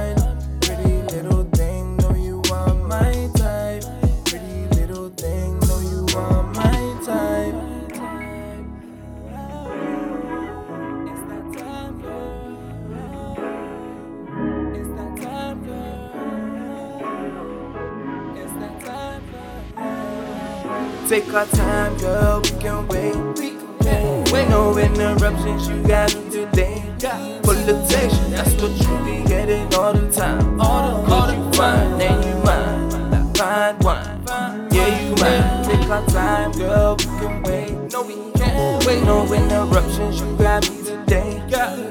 Take 21.20 21.34
our 21.34 21.46
time, 21.48 21.98
girl, 21.98 22.40
we 22.42 22.50
can 22.62 22.88
wait. 22.88 23.14
We 23.38 23.50
can 23.84 24.24
wait. 24.32 24.48
No 24.48 24.78
interruptions, 24.78 25.68
you 25.68 25.84
got 25.84 26.16
me 26.16 26.30
today. 26.32 26.82
Full 27.44 27.58
attention, 27.58 28.32
that's 28.32 28.54
what 28.62 28.72
you 28.80 28.98
be 29.04 29.28
getting 29.28 29.74
all 29.76 29.92
the 29.92 30.10
time. 30.14 30.62
All 30.62 31.02
the, 31.02 31.08
Cause 31.10 31.36
you 31.36 31.52
fine 31.52 32.00
and 32.00 32.24
you 32.24 32.36
mine, 32.46 33.34
fine 33.34 33.78
wine. 33.80 34.70
Yeah, 34.72 35.10
you 35.10 35.16
mine. 35.18 35.66
Take 35.66 35.90
our 35.90 36.06
time, 36.08 36.54
girl, 36.54 36.96
we 36.96 37.04
can 37.04 37.44
wait. 37.44 37.72
No, 37.92 38.02
we 38.04 38.32
can't 38.40 38.86
wait. 38.86 39.04
No 39.04 39.26
interruptions, 39.34 40.22
you 40.22 40.38
got 40.38 40.70
me 40.70 40.86
today. 40.86 41.44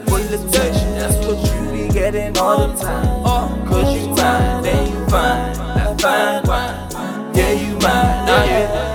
Full 0.06 0.22
attention, 0.22 0.94
that's 0.94 1.16
what 1.26 1.36
you 1.52 1.70
be 1.86 1.92
getting 1.92 2.38
all 2.38 2.66
the 2.66 2.82
time. 2.82 3.68
Cause 3.68 3.94
you 3.94 4.08
mine, 4.08 4.62
then 4.62 4.90
you 4.90 5.06
fine, 5.08 5.98
fine 5.98 6.42
wine. 6.44 7.34
Yeah, 7.36 7.52
you 7.52 7.72
mine, 7.74 8.24
nah, 8.24 8.44
yeah. 8.44 8.87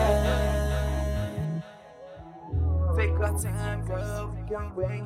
Wait. 4.76 5.04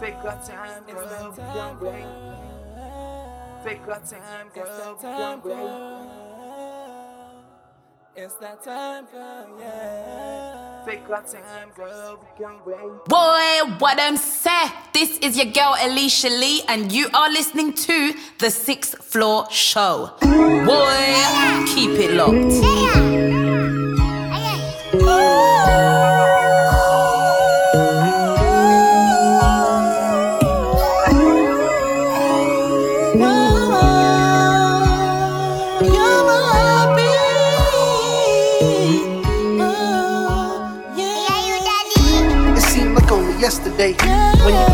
Take 0.00 0.24
our 0.24 0.40
time, 0.46 0.84
girl, 0.86 1.32
can 1.34 1.80
wait. 1.80 2.06
Take 3.64 3.88
our 3.88 4.00
time, 4.00 4.48
girl, 4.54 4.96
can 5.00 5.42
wait. 5.42 6.27
It's 8.20 8.34
that 8.40 8.64
time, 8.64 9.06
girl, 9.12 9.46
yeah. 9.60 10.82
Take 10.84 11.08
our 11.08 11.22
time, 11.22 11.70
girl, 11.76 12.18
we 12.20 12.44
can 12.44 12.56
wait. 12.66 13.04
Boy, 13.04 13.76
what 13.78 13.96
them 13.96 14.16
say? 14.16 14.66
This 14.92 15.18
is 15.18 15.36
your 15.36 15.52
girl 15.52 15.76
Alicia 15.80 16.28
Lee, 16.28 16.62
and 16.66 16.90
you 16.90 17.08
are 17.14 17.30
listening 17.30 17.74
to 17.74 18.14
the 18.40 18.50
Sixth 18.50 19.04
Floor 19.04 19.46
Show. 19.52 20.10
Boy, 20.20 21.64
keep 21.68 21.90
it 21.90 22.14
locked. 22.14 23.07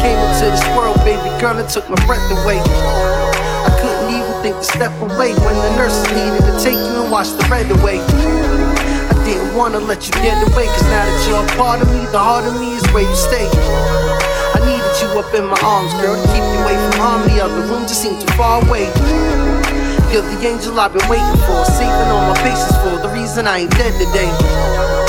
Came 0.05 0.21
into 0.21 0.53
this 0.53 0.65
world, 0.77 1.01
baby 1.01 1.33
girl, 1.41 1.57
it 1.57 1.73
took 1.73 1.89
my 1.89 1.97
breath 2.05 2.29
away. 2.29 2.61
I 2.61 3.73
couldn't 3.81 4.13
even 4.13 4.37
think 4.45 4.57
to 4.61 4.67
step 4.77 4.93
away 5.01 5.33
when 5.41 5.57
the 5.57 5.73
nurses 5.81 6.05
needed 6.13 6.45
to 6.45 6.53
take 6.61 6.77
you 6.77 6.95
and 7.01 7.09
wash 7.09 7.33
the 7.33 7.45
red 7.49 7.65
away. 7.73 8.05
I 8.05 9.17
didn't 9.25 9.57
wanna 9.57 9.81
let 9.81 10.05
you 10.05 10.13
get 10.21 10.37
away, 10.53 10.69
cause 10.69 10.85
now 10.93 11.09
that 11.09 11.21
you're 11.25 11.41
a 11.41 11.49
part 11.57 11.81
of 11.81 11.89
me, 11.89 12.05
the 12.13 12.21
heart 12.21 12.45
of 12.45 12.53
me 12.61 12.77
is 12.77 12.85
where 12.93 13.09
you 13.09 13.17
stay. 13.17 13.49
I 14.53 14.61
needed 14.69 14.95
you 15.01 15.09
up 15.17 15.33
in 15.33 15.49
my 15.49 15.61
arms, 15.65 15.97
girl, 15.97 16.21
to 16.21 16.27
keep 16.37 16.45
you 16.53 16.59
away 16.61 16.77
from 16.77 17.01
harm. 17.01 17.21
The 17.25 17.41
other 17.41 17.65
room 17.65 17.89
just 17.89 18.05
seemed 18.05 18.21
too 18.21 18.33
far 18.37 18.61
away. 18.61 18.93
You're 20.13 20.21
the 20.21 20.39
angel 20.45 20.79
I've 20.79 20.93
been 20.93 21.09
waiting 21.09 21.41
for, 21.49 21.65
saving 21.65 22.13
all 22.13 22.29
my 22.29 22.37
bases 22.45 22.77
for. 22.85 23.01
The 23.01 23.09
reason 23.09 23.49
I 23.49 23.65
ain't 23.65 23.73
dead 23.73 23.97
today. 23.97 25.04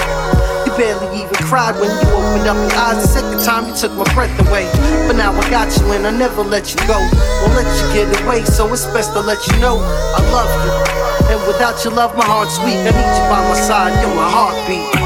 Barely 0.78 1.24
even 1.24 1.36
cried 1.48 1.80
when 1.80 1.90
you 1.90 2.08
opened 2.12 2.48
up 2.48 2.58
your 2.58 2.80
eyes 2.80 3.02
the 3.02 3.08
second 3.08 3.40
time 3.46 3.68
you 3.68 3.76
took 3.76 3.94
my 3.94 4.04
breath 4.14 4.36
away. 4.48 4.68
But 5.08 5.16
now 5.16 5.32
I 5.32 5.50
got 5.50 5.72
you 5.80 5.94
and 5.94 6.06
I 6.06 6.12
never 6.12 6.44
let 6.44 6.76
you 6.76 6.80
go. 6.86 7.00
Won't 7.42 7.56
let 7.56 7.68
you 7.80 7.88
get 7.94 8.22
away, 8.24 8.44
so 8.44 8.72
it's 8.74 8.86
best 8.88 9.14
to 9.14 9.22
let 9.22 9.40
you 9.48 9.58
know 9.60 9.80
I 9.80 10.20
love 10.36 10.52
you. 10.66 11.32
And 11.32 11.48
without 11.48 11.84
your 11.84 11.94
love, 11.94 12.16
my 12.18 12.26
heart's 12.26 12.60
weak. 12.60 12.76
I 12.76 12.92
need 12.92 13.16
you 13.16 13.26
by 13.32 13.42
my 13.48 13.56
side, 13.56 14.00
you're 14.02 14.16
my 14.16 14.30
heartbeat. 14.30 15.05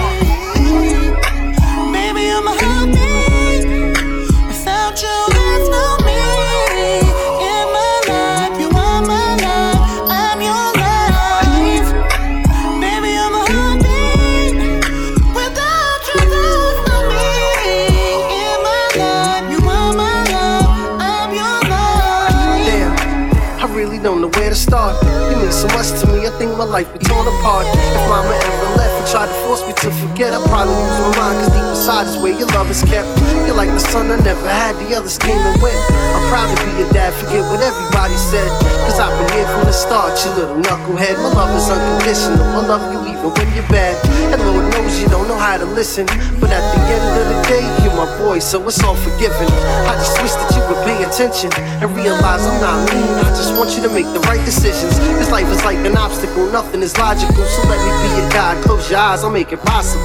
My 26.60 26.66
life 26.66 26.92
be 26.92 27.00
torn 27.00 27.26
apart. 27.40 27.66
If 27.72 28.04
mama 28.12 28.36
ever 28.36 28.76
left 28.76 28.92
and 29.00 29.08
tried 29.08 29.32
to 29.32 29.38
force 29.48 29.64
me 29.64 29.72
to 29.80 29.90
forget. 30.04 30.36
I 30.36 30.44
probably 30.44 30.76
lose 30.76 31.00
my 31.08 31.12
mind, 31.16 31.36
cause 31.40 31.52
deep 31.56 31.64
inside 31.72 32.06
is 32.12 32.18
where 32.20 32.36
your 32.36 32.49
love 32.60 32.72
is 32.72 32.84
kept. 32.84 33.08
You're 33.48 33.56
like 33.56 33.72
the 33.72 33.80
son 33.80 34.12
I 34.12 34.20
never 34.20 34.44
had, 34.44 34.76
the 34.84 34.92
others 34.92 35.18
came 35.18 35.40
and 35.40 35.56
went. 35.64 35.80
I'm 36.12 36.28
proud 36.28 36.52
to 36.52 36.58
be 36.68 36.84
your 36.84 36.92
dad, 36.92 37.16
forget 37.16 37.40
what 37.48 37.64
everybody 37.64 38.20
said. 38.20 38.52
Cause 38.84 39.00
I've 39.00 39.16
been 39.16 39.32
here 39.32 39.48
from 39.48 39.64
the 39.64 39.72
start, 39.72 40.20
you 40.28 40.32
little 40.36 40.60
knucklehead. 40.60 41.16
My 41.24 41.32
love 41.32 41.56
is 41.56 41.72
unconditional, 41.72 42.44
I 42.44 42.68
love 42.68 42.84
you 42.92 43.00
even 43.16 43.32
when 43.32 43.48
you're 43.56 43.72
bad. 43.72 43.96
And 44.36 44.44
Lord 44.44 44.68
knows 44.76 45.00
you 45.00 45.08
don't 45.08 45.32
know 45.32 45.40
how 45.40 45.56
to 45.56 45.64
listen. 45.64 46.04
But 46.44 46.52
at 46.52 46.60
the 46.76 46.82
end 46.84 47.08
of 47.16 47.26
the 47.32 47.40
day, 47.48 47.64
you're 47.80 47.96
my 47.96 48.12
boy, 48.20 48.44
so 48.44 48.60
it's 48.68 48.84
all 48.84 49.00
forgiven. 49.08 49.48
I 49.88 49.96
just 49.96 50.20
wish 50.20 50.36
that 50.36 50.52
you 50.52 50.62
would 50.68 50.84
pay 50.84 51.00
attention 51.08 51.48
and 51.80 51.88
realize 51.96 52.44
I'm 52.44 52.60
not 52.60 52.92
mean. 52.92 53.08
I 53.24 53.32
just 53.40 53.56
want 53.56 53.72
you 53.80 53.82
to 53.88 53.92
make 53.96 54.12
the 54.12 54.20
right 54.28 54.44
decisions. 54.44 55.00
This 55.16 55.32
life 55.32 55.48
is 55.48 55.64
like 55.64 55.80
an 55.88 55.96
obstacle, 55.96 56.52
nothing 56.52 56.84
is 56.84 56.92
logical. 57.00 57.40
So 57.40 57.60
let 57.72 57.80
me 57.80 57.92
be 58.04 58.20
your 58.20 58.30
guide. 58.36 58.60
Close 58.68 58.92
your 58.92 59.00
eyes, 59.00 59.24
I'll 59.24 59.32
make 59.32 59.56
it 59.56 59.64
possible. 59.64 60.04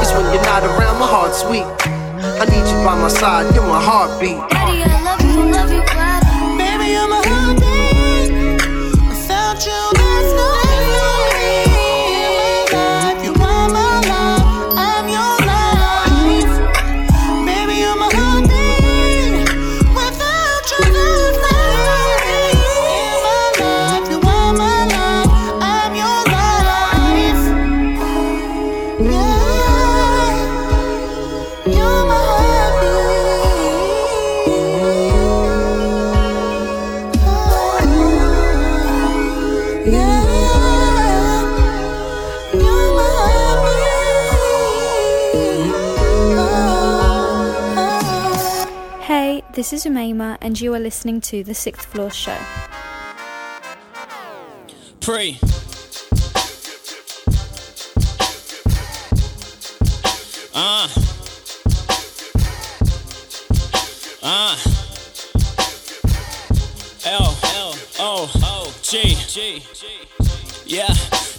Cause 0.00 0.16
when 0.16 0.24
you're 0.32 0.48
not 0.48 0.64
around, 0.64 0.96
my 0.96 1.06
heart's 1.06 1.44
weak. 1.44 1.89
I 2.40 2.46
need 2.46 2.66
you 2.70 2.82
by 2.82 2.94
my 2.94 3.08
side, 3.08 3.54
you're 3.54 3.66
my 3.66 3.82
heartbeat. 3.82 4.38
Daddy, 4.48 4.82
I 4.82 5.02
love 5.04 5.20
you, 5.20 5.52
love 5.52 5.70
you, 5.70 5.99
this 49.60 49.74
is 49.74 49.84
Umaima, 49.84 50.38
and 50.40 50.58
you 50.58 50.72
are 50.72 50.78
listening 50.78 51.20
to 51.20 51.44
The 51.44 51.52
Sixth 51.52 51.84
Floor 51.84 52.08
Show. 52.08 52.34
Pray. 55.02 55.36
Ah. 60.54 60.90
Ah. 64.22 64.56
L 67.04 67.36
L 67.54 67.74
O 67.98 68.30
O 68.42 68.74
G 68.80 69.14
G. 69.28 69.62
Yeah, 70.64 70.86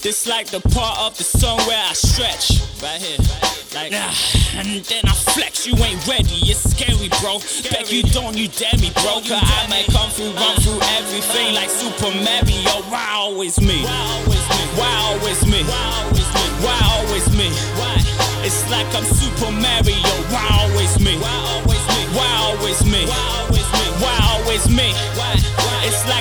this 0.04 0.28
like 0.28 0.46
the 0.52 0.60
part 0.70 1.00
of 1.00 1.18
the 1.18 1.24
song 1.24 1.58
where 1.66 1.84
I 1.90 1.94
stretch. 1.94 2.71
Right 2.82 2.98
here. 3.00 3.18
Like, 3.78 3.94
ah, 3.94 4.58
and 4.58 4.84
then 4.84 5.06
I 5.06 5.14
flex, 5.14 5.68
you 5.68 5.78
ain't 5.78 6.02
ready, 6.08 6.50
it's 6.50 6.66
scary, 6.66 7.08
bro. 7.22 7.38
Bet 7.70 7.92
you 7.92 8.02
don't, 8.04 8.36
you 8.36 8.50
dare 8.50 8.74
me, 8.82 8.90
bro. 9.00 9.22
Cause 9.22 9.38
I 9.38 9.68
might 9.70 9.86
come 9.86 10.10
through, 10.10 10.34
run 10.34 10.58
through 10.60 10.82
everything 10.98 11.54
like 11.54 11.70
Super 11.70 12.10
Mario. 12.10 12.82
Wow, 12.90 13.38
it's 13.38 13.62
me. 13.62 13.86
Wow, 13.86 15.18
it's 15.22 15.46
me. 15.46 15.62
Me. 15.62 15.64
Why 16.62 16.78
always 16.98 17.30
me? 17.38 17.50
It's 18.46 18.70
like 18.70 18.88
I'm 18.94 19.04
Super 19.06 19.52
Mario. 19.52 20.02
Wow, 20.32 20.68
it's 20.82 21.00
me. 21.00 21.18
Wow, 21.18 21.62
it's 22.62 22.86
me. 22.86 23.06
Wow, 24.02 24.42
it's 24.50 24.70
me. 24.70 24.94
It's 25.84 26.08
like 26.08 26.21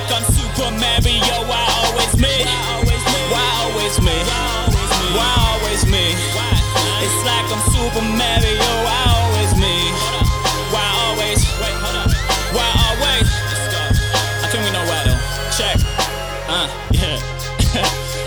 Super 7.90 8.06
Mario. 8.06 8.70
Wow, 8.86 9.34
it's 9.42 9.58
me. 9.58 9.90
Wow, 10.70 11.10
always. 11.10 11.42
Wow, 12.54 12.86
always. 12.86 13.26
I 13.26 14.46
think 14.46 14.62
we 14.62 14.70
know 14.70 14.84
why 14.86 15.02
though. 15.02 15.18
Check. 15.58 15.74
Uh, 16.46 16.70
yeah. 16.94 17.18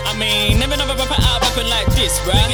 I 0.10 0.14
mean, 0.18 0.58
never 0.58 0.76
never 0.76 0.92
rapper 0.92 1.16
out 1.16 1.40
rapping 1.40 1.70
like 1.70 1.86
this, 1.96 2.18
bruh. 2.20 2.44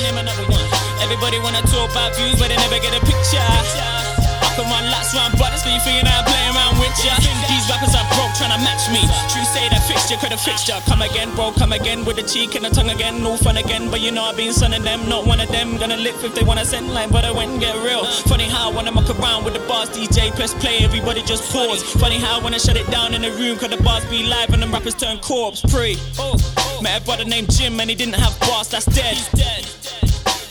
Everybody 1.03 1.41
wanna 1.41 1.63
talk 1.63 1.91
about 1.91 2.15
views, 2.15 2.39
but 2.39 2.47
they 2.47 2.57
never 2.57 2.79
get 2.79 2.95
a 2.95 3.05
picture. 3.05 4.10
I 4.61 4.63
can 4.63 4.73
run 4.77 4.93
laps 4.93 5.17
round 5.17 5.33
brothers, 5.41 5.65
but 5.65 5.73
you 5.73 5.81
thinking 5.81 6.05
I'm 6.05 6.21
playing 6.21 6.53
around 6.53 6.77
with 6.77 6.93
ya. 7.01 7.17
These 7.49 7.65
rappers 7.73 7.97
are 7.97 8.05
broke, 8.13 8.37
trying 8.37 8.53
to 8.53 8.61
match 8.61 8.85
me. 8.93 9.01
True 9.33 9.41
say 9.49 9.65
that 9.73 9.81
fixture, 9.89 10.21
credit 10.21 10.37
fixture. 10.37 10.77
Come 10.85 11.01
again, 11.01 11.33
bro, 11.33 11.53
come 11.57 11.73
again 11.73 12.05
with 12.05 12.21
the 12.21 12.23
cheek 12.29 12.55
and 12.57 12.65
the 12.65 12.69
tongue 12.69 12.91
again. 12.91 13.25
No 13.25 13.41
fun 13.41 13.57
again, 13.57 13.89
but 13.91 14.05
you 14.05 14.13
know 14.13 14.21
I've 14.21 14.37
been 14.37 14.53
sunning 14.53 14.85
them. 14.85 15.09
Not 15.09 15.25
one 15.25 15.41
of 15.41 15.49
them 15.49 15.79
gonna 15.79 15.97
lip 15.97 16.17
if 16.21 16.35
they 16.35 16.45
wanna 16.45 16.67
send 16.67 16.93
line, 16.93 17.09
but 17.09 17.25
I 17.25 17.33
went 17.33 17.53
and 17.53 17.61
get 17.61 17.73
real. 17.81 18.05
Funny 18.29 18.45
how 18.45 18.69
when 18.69 18.87
I 18.87 18.91
muck 18.91 19.09
around 19.09 19.45
with 19.45 19.55
the 19.55 19.65
bars, 19.65 19.89
DJ 19.89 20.29
press 20.37 20.53
play, 20.53 20.85
everybody 20.85 21.23
just 21.23 21.51
pause. 21.51 21.81
Funny 21.97 22.19
how 22.19 22.45
when 22.45 22.53
I 22.53 22.59
shut 22.59 22.77
it 22.77 22.89
down 22.91 23.15
in 23.15 23.23
the 23.23 23.33
room, 23.41 23.57
cause 23.57 23.71
the 23.71 23.83
bars 23.83 24.05
be 24.13 24.29
live 24.29 24.53
and 24.53 24.63
the 24.63 24.69
rappers 24.69 24.95
turn 24.95 25.17
corpse. 25.25 25.65
Pre. 25.73 25.97
Met 26.85 27.01
a 27.01 27.05
brother 27.07 27.25
named 27.25 27.49
Jim 27.51 27.81
and 27.81 27.89
he 27.89 27.97
didn't 27.97 28.21
have 28.21 28.39
bars, 28.41 28.69
that's 28.69 28.85
dead. 28.85 29.17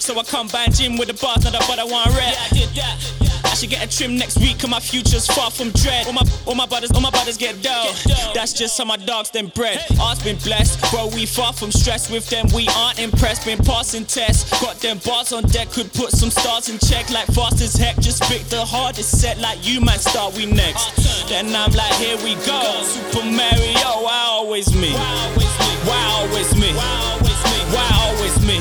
So 0.02 0.18
I 0.18 0.24
by 0.52 0.66
Jim 0.74 0.98
with 0.98 1.10
the 1.10 1.14
bars, 1.14 1.44
not 1.46 1.54
a 1.54 1.64
brother 1.68 1.86
want 1.86 2.10
red. 2.18 2.34
Yeah, 2.34 2.48
I 2.50 2.58
did 2.58 2.70
that. 2.74 3.19
I 3.60 3.62
should 3.64 3.72
get 3.72 3.84
a 3.84 3.92
trim 3.92 4.16
next 4.16 4.40
week, 4.40 4.58
cause 4.58 4.70
my 4.70 4.80
future's 4.80 5.28
far 5.28 5.52
from 5.52 5.72
dread. 5.72 6.08
All 6.08 6.14
my 6.14 6.24
all 6.48 6.56
my 6.56 6.66
brothers, 6.66 6.92
all 6.92 7.02
my 7.02 7.10
brothers 7.12 7.36
get 7.36 7.62
dough. 7.62 7.92
That's 8.34 8.54
just 8.54 8.78
how 8.78 8.86
my 8.86 8.96
dogs 8.96 9.32
them 9.32 9.52
bred. 9.54 9.84
Ours 10.00 10.24
been 10.24 10.38
blessed, 10.38 10.80
bro. 10.92 11.08
We 11.08 11.26
far 11.26 11.52
from 11.52 11.70
stress 11.70 12.10
with 12.10 12.30
them. 12.30 12.48
We 12.56 12.70
aren't 12.78 13.00
impressed. 13.00 13.44
Been 13.44 13.58
passing 13.58 14.06
tests, 14.06 14.48
got 14.62 14.80
them 14.80 15.00
bars 15.04 15.34
on 15.34 15.44
deck. 15.44 15.72
Could 15.72 15.92
put 15.92 16.12
some 16.12 16.32
stars 16.32 16.70
in 16.70 16.80
check, 16.88 17.10
like 17.10 17.28
fast 17.36 17.60
as 17.60 17.74
heck. 17.74 18.00
Just 18.00 18.24
pick 18.32 18.44
the 18.48 18.64
hardest 18.64 19.20
set, 19.20 19.38
like 19.40 19.60
you 19.68 19.82
might 19.82 20.00
start. 20.00 20.38
We 20.38 20.46
next. 20.46 21.28
Then 21.28 21.54
I'm 21.54 21.74
like, 21.74 21.94
here 21.96 22.16
we 22.24 22.36
go. 22.48 22.64
Super 22.88 23.26
Mario, 23.26 24.08
wow, 24.08 24.40
always 24.40 24.74
me. 24.74 24.94
Wow, 24.94 26.24
always 26.24 26.56
me. 26.56 26.72
Wow, 26.80 27.20
always 27.20 27.44
me. 27.44 27.60
Why 27.76 27.92
always 28.08 28.40
me? 28.48 28.56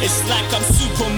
It's 0.00 0.22
like 0.30 0.46
I'm 0.54 0.62
Super 0.62 1.10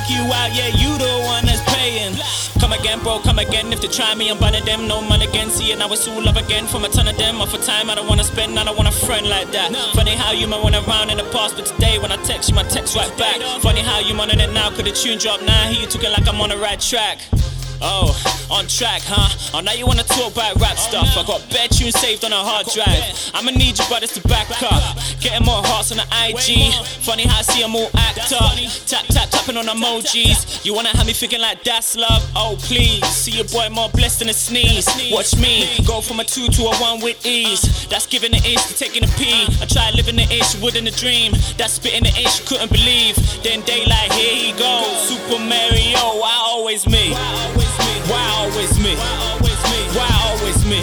take 0.00 0.16
you 0.16 0.22
out, 0.32 0.50
yeah, 0.54 0.68
you 0.68 0.96
the 0.98 1.12
one 1.26 1.44
that's 1.44 1.62
paying. 1.74 2.14
Come 2.60 2.72
again, 2.72 3.00
bro, 3.00 3.20
come 3.20 3.38
again. 3.38 3.72
If 3.72 3.80
they 3.80 3.88
try 3.88 4.14
me, 4.14 4.30
I'm 4.30 4.38
banning 4.38 4.64
them. 4.64 4.86
No 4.86 5.00
man 5.00 5.22
again. 5.22 5.48
See 5.50 5.72
it 5.72 5.78
now, 5.78 5.90
it's 5.92 6.06
all 6.06 6.22
love 6.22 6.36
again. 6.36 6.66
From 6.66 6.84
a 6.84 6.88
ton 6.88 7.08
of 7.08 7.16
them, 7.16 7.40
off 7.40 7.54
a 7.54 7.58
time 7.58 7.90
I 7.90 7.94
don't 7.94 8.06
wanna 8.06 8.24
spend. 8.24 8.58
I 8.58 8.64
don't 8.64 8.76
want 8.76 8.88
a 8.88 8.92
friend 9.06 9.26
like 9.26 9.50
that. 9.52 9.74
Funny 9.94 10.14
how 10.14 10.32
you 10.32 10.46
might 10.46 10.62
went 10.62 10.76
around 10.76 11.10
in 11.10 11.16
the 11.16 11.24
past, 11.32 11.56
but 11.56 11.66
today 11.66 11.98
when 11.98 12.12
I 12.12 12.16
text 12.22 12.48
you, 12.48 12.54
my 12.54 12.64
text 12.64 12.96
right 12.96 13.16
back. 13.18 13.40
Funny 13.60 13.80
how 13.80 13.98
you 14.00 14.14
on 14.14 14.30
it 14.30 14.52
now, 14.52 14.70
could 14.70 14.86
the 14.86 14.92
tune 14.92 15.18
drop 15.18 15.42
now? 15.42 15.68
He 15.68 15.86
took 15.86 16.04
it 16.04 16.10
like 16.10 16.28
I'm 16.28 16.40
on 16.40 16.50
the 16.50 16.58
right 16.58 16.80
track. 16.80 17.18
Oh, 17.82 18.12
on 18.50 18.66
track, 18.66 19.00
huh? 19.04 19.28
Oh, 19.54 19.60
now 19.60 19.72
you 19.72 19.86
wanna 19.86 20.04
talk 20.04 20.32
about 20.32 20.60
rap 20.60 20.76
stuff. 20.76 21.16
I 21.16 21.24
got 21.24 21.40
bare 21.48 21.68
tunes 21.68 21.98
saved 21.98 22.24
on 22.24 22.32
a 22.32 22.36
hard 22.36 22.66
drive. 22.68 23.00
I'ma 23.32 23.52
need 23.52 23.78
you 23.78 23.84
brothers 23.88 24.12
to 24.14 24.28
back 24.28 24.50
up. 24.62 24.96
Getting 25.20 25.46
more 25.46 25.64
hearts 25.64 25.90
on 25.90 25.96
the 25.96 26.06
IG. 26.12 26.74
Funny 27.00 27.24
how 27.26 27.38
I 27.38 27.42
see 27.42 27.62
them 27.62 27.74
all 27.74 27.88
act 27.96 28.32
up. 28.36 28.52
Tap, 28.84 29.06
tap, 29.08 29.30
tapping 29.30 29.56
on 29.56 29.64
emojis. 29.64 30.64
You 30.64 30.74
wanna 30.74 30.90
have 30.90 31.06
me 31.06 31.14
thinking 31.14 31.40
like 31.40 31.64
that's 31.64 31.96
love? 31.96 32.22
Oh, 32.36 32.56
please. 32.60 33.04
See 33.06 33.32
your 33.32 33.48
boy 33.48 33.68
more 33.70 33.88
blessed 33.90 34.20
than 34.20 34.28
a 34.28 34.34
sneeze. 34.34 34.86
Watch 35.10 35.36
me 35.36 35.68
go 35.86 36.00
from 36.00 36.20
a 36.20 36.24
two 36.24 36.48
to 36.48 36.62
a 36.68 36.76
one 36.76 37.00
with 37.00 37.24
ease. 37.24 37.86
That's 37.88 38.06
giving 38.06 38.32
the 38.32 38.42
inch 38.44 38.60
to 38.68 38.74
taking 38.76 39.04
a 39.04 39.10
pee. 39.16 39.48
I 39.60 39.64
tried 39.64 39.94
living 39.94 40.16
the 40.16 40.28
inch, 40.28 40.54
wouldn't 40.60 40.86
a 40.86 40.92
dream. 40.92 41.32
That's 41.56 41.74
spitting 41.74 42.04
the 42.04 42.12
inch, 42.20 42.44
couldn't 42.44 42.70
believe. 42.70 43.16
Then 43.42 43.62
daylight, 43.62 44.12
here 44.12 44.36
he 44.36 44.52
goes. 44.52 45.08
Super 45.08 45.38
Mario, 45.38 46.20
I 46.20 46.44
always 46.44 46.86
me. 46.86 47.16
Wow, 48.10 48.44
always 48.44 48.78
me. 48.78 48.94
Wow, 49.96 50.36
always 50.36 50.64
me. 50.64 50.80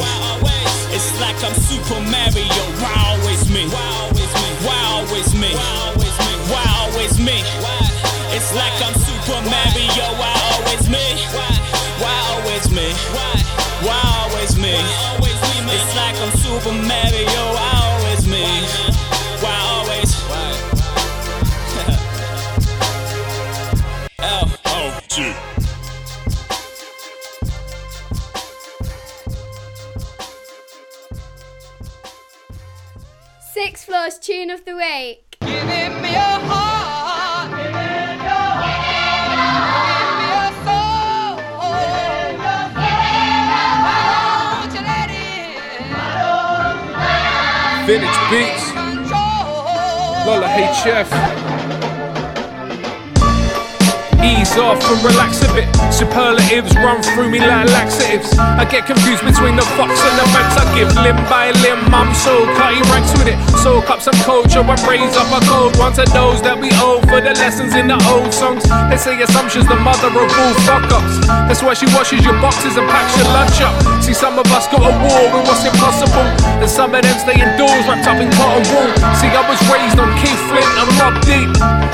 It's 0.92 1.20
like 1.22 1.38
like 1.38 1.44
I'm 1.44 1.54
Super 1.54 2.00
Mario. 2.10 2.64
Why 2.82 3.18
always 3.20 3.50
me? 3.50 3.68
Why 3.70 3.97
Six 34.06 34.20
Tune 34.20 34.52
of 34.52 34.64
the 34.64 34.76
Week. 34.76 35.38
Vintage 47.86 48.20
Beats. 48.30 48.74
Lulla 50.26 50.48
HF. 50.48 51.48
Off 54.56 54.80
and 54.90 55.04
relax 55.04 55.44
a 55.44 55.50
bit. 55.54 55.68
Superlatives 55.94 56.74
run 56.80 57.04
through 57.04 57.30
me 57.30 57.38
like 57.38 57.70
laxatives. 57.70 58.32
I 58.40 58.66
get 58.66 58.88
confused 58.88 59.22
between 59.22 59.54
the 59.60 59.68
fox 59.76 59.92
and 59.92 60.16
the 60.18 60.26
facts 60.34 60.58
I 60.58 60.66
give 60.74 60.90
limb 61.04 61.20
by 61.30 61.52
limb. 61.62 61.84
I'm 61.94 62.10
so 62.16 62.48
cutting 62.58 62.82
ranks 62.90 63.14
with 63.20 63.30
it. 63.30 63.38
Soak 63.62 63.90
up 63.92 64.02
some 64.02 64.18
culture 64.26 64.66
I 64.66 64.74
raise 64.90 65.14
up 65.14 65.30
a 65.30 65.44
code. 65.46 65.78
One 65.78 65.94
to 65.94 66.10
those 66.10 66.42
that 66.42 66.58
we 66.58 66.74
owe 66.82 67.04
for 67.06 67.22
the 67.22 67.38
lessons 67.38 67.76
in 67.76 67.86
the 67.86 68.02
old 68.10 68.34
songs. 68.34 68.66
They 68.90 68.98
say 68.98 69.14
assumption's 69.22 69.70
the 69.70 69.78
mother 69.78 70.10
of 70.10 70.26
all 70.26 70.54
fuck 70.66 70.90
ups. 70.90 71.22
That's 71.46 71.62
why 71.62 71.78
she 71.78 71.86
washes 71.94 72.26
your 72.26 72.38
boxes 72.42 72.82
and 72.82 72.90
packs 72.90 73.14
your 73.14 73.30
lunch 73.30 73.62
up. 73.62 73.78
See, 74.02 74.18
some 74.18 74.42
of 74.42 74.48
us 74.58 74.66
got 74.74 74.82
a 74.82 74.90
war 74.90 75.24
with 75.38 75.46
what's 75.46 75.66
impossible. 75.70 76.26
And 76.58 76.70
some 76.70 76.98
of 76.98 77.02
them 77.06 77.18
stay 77.22 77.38
indoors 77.38 77.86
wrapped 77.86 78.10
up 78.10 78.18
in 78.18 78.34
cotton 78.34 78.66
wool. 78.74 78.90
See, 79.22 79.30
I 79.30 79.46
was 79.46 79.62
raised 79.70 80.02
on 80.02 80.10
Keith 80.18 80.42
Flint 80.50 80.72
and 80.82 80.90
Rob 80.98 81.16
Deep. 81.30 81.50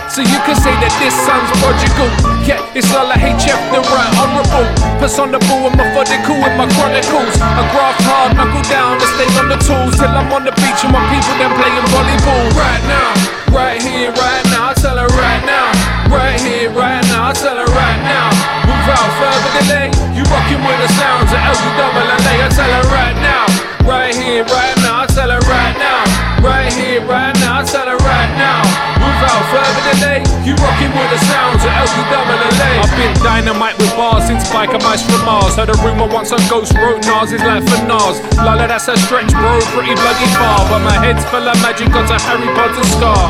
So 0.08 0.22
you 0.22 0.40
can 0.48 0.56
say 0.56 0.72
that 0.80 0.94
this 1.02 1.16
son's 1.28 1.50
prodigal. 1.60 2.12
Yeah, 2.44 2.60
it's 2.76 2.92
all 2.92 3.08
I 3.08 3.16
hate, 3.16 3.40
HF, 3.40 3.56
the 3.72 3.80
right 3.88 4.12
honourable. 4.20 4.68
Personable 5.00 5.64
and 5.64 5.80
methodical 5.80 6.36
with 6.44 6.56
my 6.60 6.68
chronicles. 6.76 7.40
I 7.40 7.64
graft 7.72 8.04
hard, 8.04 8.36
knuckle 8.36 8.68
down, 8.68 9.00
and 9.00 9.12
stay 9.16 9.32
on 9.40 9.48
the 9.48 9.56
tools 9.64 9.96
till 9.96 10.12
I'm 10.12 10.28
on 10.28 10.44
the 10.44 10.52
beach 10.60 10.84
and 10.84 10.92
my 10.92 11.00
people 11.08 11.40
then 11.40 11.56
playing 11.56 11.88
volleyball. 11.88 12.44
Right 12.60 12.84
now, 12.84 13.16
right 13.48 13.80
here, 13.80 14.12
right 14.12 14.44
now, 14.52 14.72
I 14.72 14.74
tell 14.76 15.00
her 15.00 15.08
right 15.16 15.44
now. 15.48 15.72
Right 16.12 16.36
here, 16.44 16.68
right 16.76 17.00
now, 17.08 17.32
I 17.32 17.34
tell 17.34 17.56
her 17.56 17.70
right 17.72 18.02
now. 18.04 18.28
Without 18.68 19.08
further 19.24 19.52
delay, 19.64 19.88
you 20.12 20.28
rocking 20.28 20.60
with 20.68 20.80
the 20.84 20.92
sounds 21.00 21.32
of 21.32 21.40
LU 21.40 21.70
double 21.80 22.04
LA. 22.04 22.44
I 22.44 22.52
tell 22.52 22.68
her 22.68 22.86
right 22.92 23.18
now. 23.24 23.48
Right 23.88 24.12
here, 24.12 24.44
right 24.52 24.76
now, 24.84 25.04
I 25.04 25.06
tell 25.08 25.32
her 25.32 25.40
right 25.48 25.76
now. 25.80 26.04
Right 26.44 26.72
here, 26.76 27.00
right 27.08 27.36
now, 27.40 27.60
I 27.60 27.64
tell 27.64 27.88
her 27.88 28.00
right 28.04 28.32
now. 28.36 28.68
Without 29.00 29.44
further 29.48 29.84
delay, 29.96 30.23
you 30.44 30.56
rocking 30.60 30.92
with 30.92 31.08
the 31.08 31.20
sounds 31.24 31.64
of 31.64 31.72
LU 31.72 32.04
double 32.12 32.36
LA. 32.36 32.84
I've 32.84 32.96
been 33.00 33.16
dynamite 33.24 33.78
with 33.80 33.96
bars 33.96 34.28
since 34.28 34.44
Biker 34.52 34.82
Mice 34.84 35.04
from 35.04 35.24
Mars. 35.24 35.56
Heard 35.56 35.72
a 35.72 35.78
rumor 35.80 36.08
once 36.08 36.32
a 36.32 36.40
ghost 36.52 36.76
wrote 36.76 37.00
Nas 37.08 37.32
is 37.32 37.40
like 37.44 37.64
for 37.64 37.80
Nas. 37.88 38.20
Lala, 38.36 38.68
that's 38.68 38.88
a 38.92 38.98
stretch, 38.98 39.32
bro, 39.32 39.60
pretty 39.72 39.96
bloody 39.96 40.28
far. 40.36 40.68
But 40.68 40.84
my 40.84 41.00
head's 41.00 41.24
full 41.32 41.48
of 41.48 41.56
magic, 41.64 41.88
got 41.96 42.12
a 42.12 42.20
Harry 42.28 42.48
Potter 42.56 42.84
scar. 43.00 43.24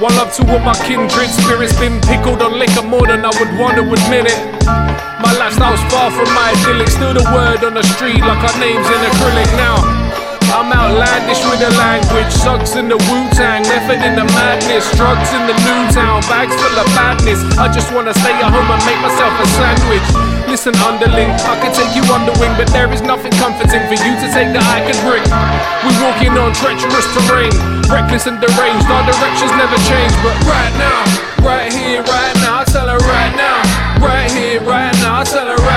One 0.00 0.16
love 0.16 0.32
to 0.40 0.42
all 0.48 0.64
my 0.64 0.72
kindred 0.80 1.28
spirits, 1.28 1.76
been 1.76 2.00
pickled 2.00 2.40
on 2.40 2.58
liquor 2.58 2.82
more 2.82 3.06
than 3.06 3.20
I 3.20 3.32
would 3.36 3.52
want 3.60 3.76
to 3.76 3.84
admit 3.84 4.32
it. 4.32 4.40
My 5.20 5.36
lifestyle's 5.36 5.84
far 5.92 6.08
from 6.08 6.32
my 6.32 6.56
idyllic, 6.56 6.88
still 6.88 7.12
the 7.12 7.24
word 7.36 7.60
on 7.68 7.74
the 7.74 7.84
street 7.84 8.20
like 8.24 8.40
our 8.40 8.56
names 8.56 8.86
in 8.88 9.00
acrylic 9.12 9.50
now. 9.60 9.99
I'm 10.50 10.66
outlandish 10.74 11.38
with 11.46 11.62
the 11.62 11.70
language, 11.78 12.30
sucks 12.34 12.74
in 12.74 12.90
the 12.90 12.98
Wu 13.06 13.18
Tang, 13.38 13.62
method 13.70 14.02
in 14.02 14.18
the 14.18 14.26
madness, 14.34 14.90
drugs 14.98 15.30
in 15.30 15.46
the 15.46 15.54
new 15.54 15.80
town, 15.94 16.20
bags 16.26 16.54
full 16.58 16.74
of 16.74 16.90
badness. 16.98 17.38
I 17.54 17.70
just 17.70 17.94
wanna 17.94 18.12
stay 18.12 18.34
at 18.34 18.50
home 18.50 18.66
and 18.66 18.82
make 18.82 18.98
myself 18.98 19.30
a 19.38 19.46
sandwich. 19.54 20.06
Listen, 20.50 20.74
underling, 20.82 21.30
I 21.46 21.54
can 21.62 21.70
take 21.70 21.94
you 21.94 22.02
under 22.10 22.34
wing, 22.42 22.50
but 22.58 22.66
there 22.74 22.90
is 22.90 23.02
nothing 23.02 23.30
comforting 23.38 23.86
for 23.86 23.94
you 23.94 24.12
to 24.18 24.26
take 24.34 24.50
that 24.50 24.66
I 24.66 24.82
can 24.82 24.98
bring. 25.06 25.22
We're 25.86 26.00
walking 26.02 26.34
on 26.34 26.50
treacherous 26.58 27.06
terrain, 27.14 27.54
reckless 27.86 28.26
and 28.26 28.42
deranged. 28.42 28.90
Our 28.90 29.06
directions 29.06 29.54
never 29.54 29.78
change, 29.86 30.12
but 30.26 30.34
right 30.50 30.74
now, 30.74 30.98
right 31.46 31.70
here, 31.70 32.02
right 32.02 32.34
now, 32.42 32.60
I 32.60 32.64
tell 32.66 32.90
her 32.90 32.98
right 32.98 33.34
now, 33.38 33.62
right 34.02 34.30
here, 34.34 34.58
right 34.66 34.94
now, 34.98 35.20
I 35.20 35.24
tell 35.24 35.46
her 35.46 35.54
right 35.54 35.62
now. 35.62 35.69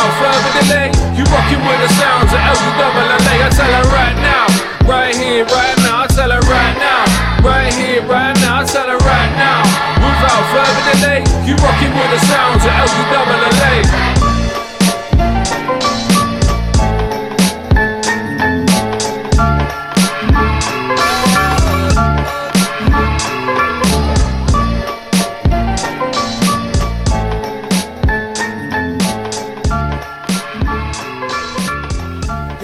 Without 0.00 0.16
further 0.16 0.52
delay, 0.64 0.88
you 1.12 1.24
rocking 1.28 1.60
with 1.60 1.80
the 1.84 1.92
sounds 2.00 2.32
of 2.32 2.40
LU 2.40 2.70
double 2.80 3.04
LA. 3.04 3.36
I 3.44 3.52
tell 3.52 3.68
her 3.68 3.84
right 3.92 4.16
now, 4.24 4.48
right 4.88 5.14
here, 5.14 5.44
right 5.44 5.76
now, 5.84 6.04
I 6.04 6.06
tell 6.06 6.30
her 6.32 6.40
right 6.40 6.76
now, 6.80 7.04
right 7.44 7.68
here, 7.74 8.00
right 8.08 8.32
now, 8.40 8.60
I 8.60 8.64
tell 8.64 8.88
her 8.88 8.96
right 8.96 9.32
now. 9.36 9.60
Without 10.00 10.44
further 10.56 10.84
delay, 10.88 11.20
you 11.44 11.52
rocking 11.60 11.92
with 11.92 12.10
the 12.16 12.20
sounds 12.32 12.64
of 12.64 12.72
LU 12.72 13.00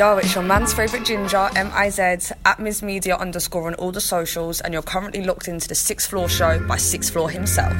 Yo, 0.06 0.18
it's 0.18 0.36
your 0.36 0.44
man's 0.44 0.72
favourite 0.72 1.04
ginger, 1.04 1.50
M-I-Z, 1.56 2.32
at 2.44 2.60
Ms 2.60 2.80
Media 2.80 3.16
underscore 3.16 3.66
on 3.66 3.74
all 3.74 3.90
the 3.90 4.00
socials, 4.00 4.60
and 4.60 4.72
you're 4.72 4.80
currently 4.80 5.24
locked 5.24 5.48
into 5.48 5.66
the 5.66 5.74
Sixth 5.74 6.10
Floor 6.10 6.28
Show 6.28 6.64
by 6.68 6.76
Sixth 6.76 7.12
Floor 7.12 7.28
himself. 7.28 7.72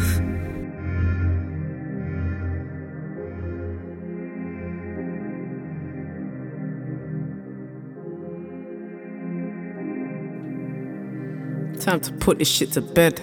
Time 11.78 12.00
to 12.00 12.12
put 12.18 12.38
this 12.40 12.48
shit 12.48 12.72
to 12.72 12.80
bed. 12.80 13.20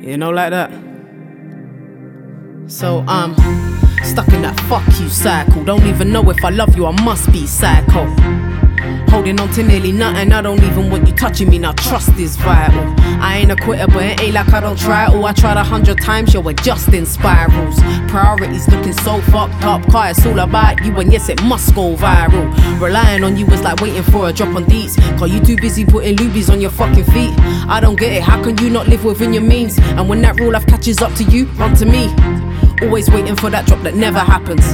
You 0.00 0.16
know, 0.16 0.30
like 0.30 0.48
that. 0.48 0.97
So 2.68 3.02
I'm 3.08 3.34
stuck 4.04 4.28
in 4.28 4.42
that 4.42 4.60
fuck 4.68 4.86
you 5.00 5.08
cycle. 5.08 5.64
Don't 5.64 5.84
even 5.84 6.12
know 6.12 6.28
if 6.28 6.44
I 6.44 6.50
love 6.50 6.76
you, 6.76 6.84
I 6.84 7.02
must 7.02 7.32
be 7.32 7.46
psycho. 7.46 8.04
Holding 9.08 9.40
on 9.40 9.50
to 9.52 9.62
nearly 9.62 9.90
nothing, 9.90 10.32
I 10.32 10.42
don't 10.42 10.62
even 10.62 10.90
want 10.90 11.08
you 11.08 11.14
touching 11.14 11.48
me. 11.48 11.58
Now 11.58 11.72
trust 11.72 12.18
is 12.18 12.36
vital. 12.36 12.94
I 13.22 13.38
ain't 13.38 13.50
a 13.50 13.56
quitter, 13.56 13.86
but 13.86 14.04
it 14.04 14.20
ain't 14.20 14.34
like 14.34 14.52
I 14.52 14.60
don't 14.60 14.78
try. 14.78 15.06
Oh, 15.06 15.24
I 15.24 15.32
tried 15.32 15.56
a 15.56 15.64
hundred 15.64 15.98
times, 16.02 16.34
you're 16.34 16.46
adjusting 16.48 17.06
spirals. 17.06 17.80
Priorities 18.10 18.68
looking 18.68 18.92
so 18.92 19.18
fucked 19.22 19.64
up. 19.64 19.90
Car, 19.90 20.10
it's 20.10 20.24
all 20.26 20.38
about 20.38 20.84
you, 20.84 20.94
and 20.98 21.10
yes, 21.10 21.30
it 21.30 21.42
must 21.44 21.74
go 21.74 21.96
viral. 21.96 22.54
Relying 22.80 23.24
on 23.24 23.38
you 23.38 23.46
was 23.46 23.62
like 23.62 23.80
waiting 23.80 24.02
for 24.02 24.28
a 24.28 24.32
drop 24.32 24.54
on 24.54 24.66
deets. 24.66 24.96
Cause 25.18 25.32
you 25.32 25.40
too 25.40 25.56
busy 25.56 25.86
putting 25.86 26.16
lubies 26.18 26.52
on 26.52 26.60
your 26.60 26.70
fucking 26.70 27.04
feet. 27.04 27.32
I 27.66 27.80
don't 27.80 27.98
get 27.98 28.12
it, 28.12 28.22
how 28.22 28.42
can 28.42 28.58
you 28.58 28.68
not 28.68 28.88
live 28.88 29.04
within 29.04 29.32
your 29.32 29.42
means? 29.42 29.78
And 29.78 30.06
when 30.06 30.20
that 30.20 30.38
rule 30.38 30.52
life 30.52 30.66
catches 30.66 31.00
up 31.00 31.14
to 31.14 31.24
you, 31.24 31.46
run 31.56 31.74
to 31.76 31.86
me. 31.86 32.47
Always 32.82 33.10
waiting 33.10 33.36
for 33.36 33.50
that 33.50 33.66
drop 33.66 33.82
that 33.82 33.94
never 33.94 34.20
happens. 34.20 34.64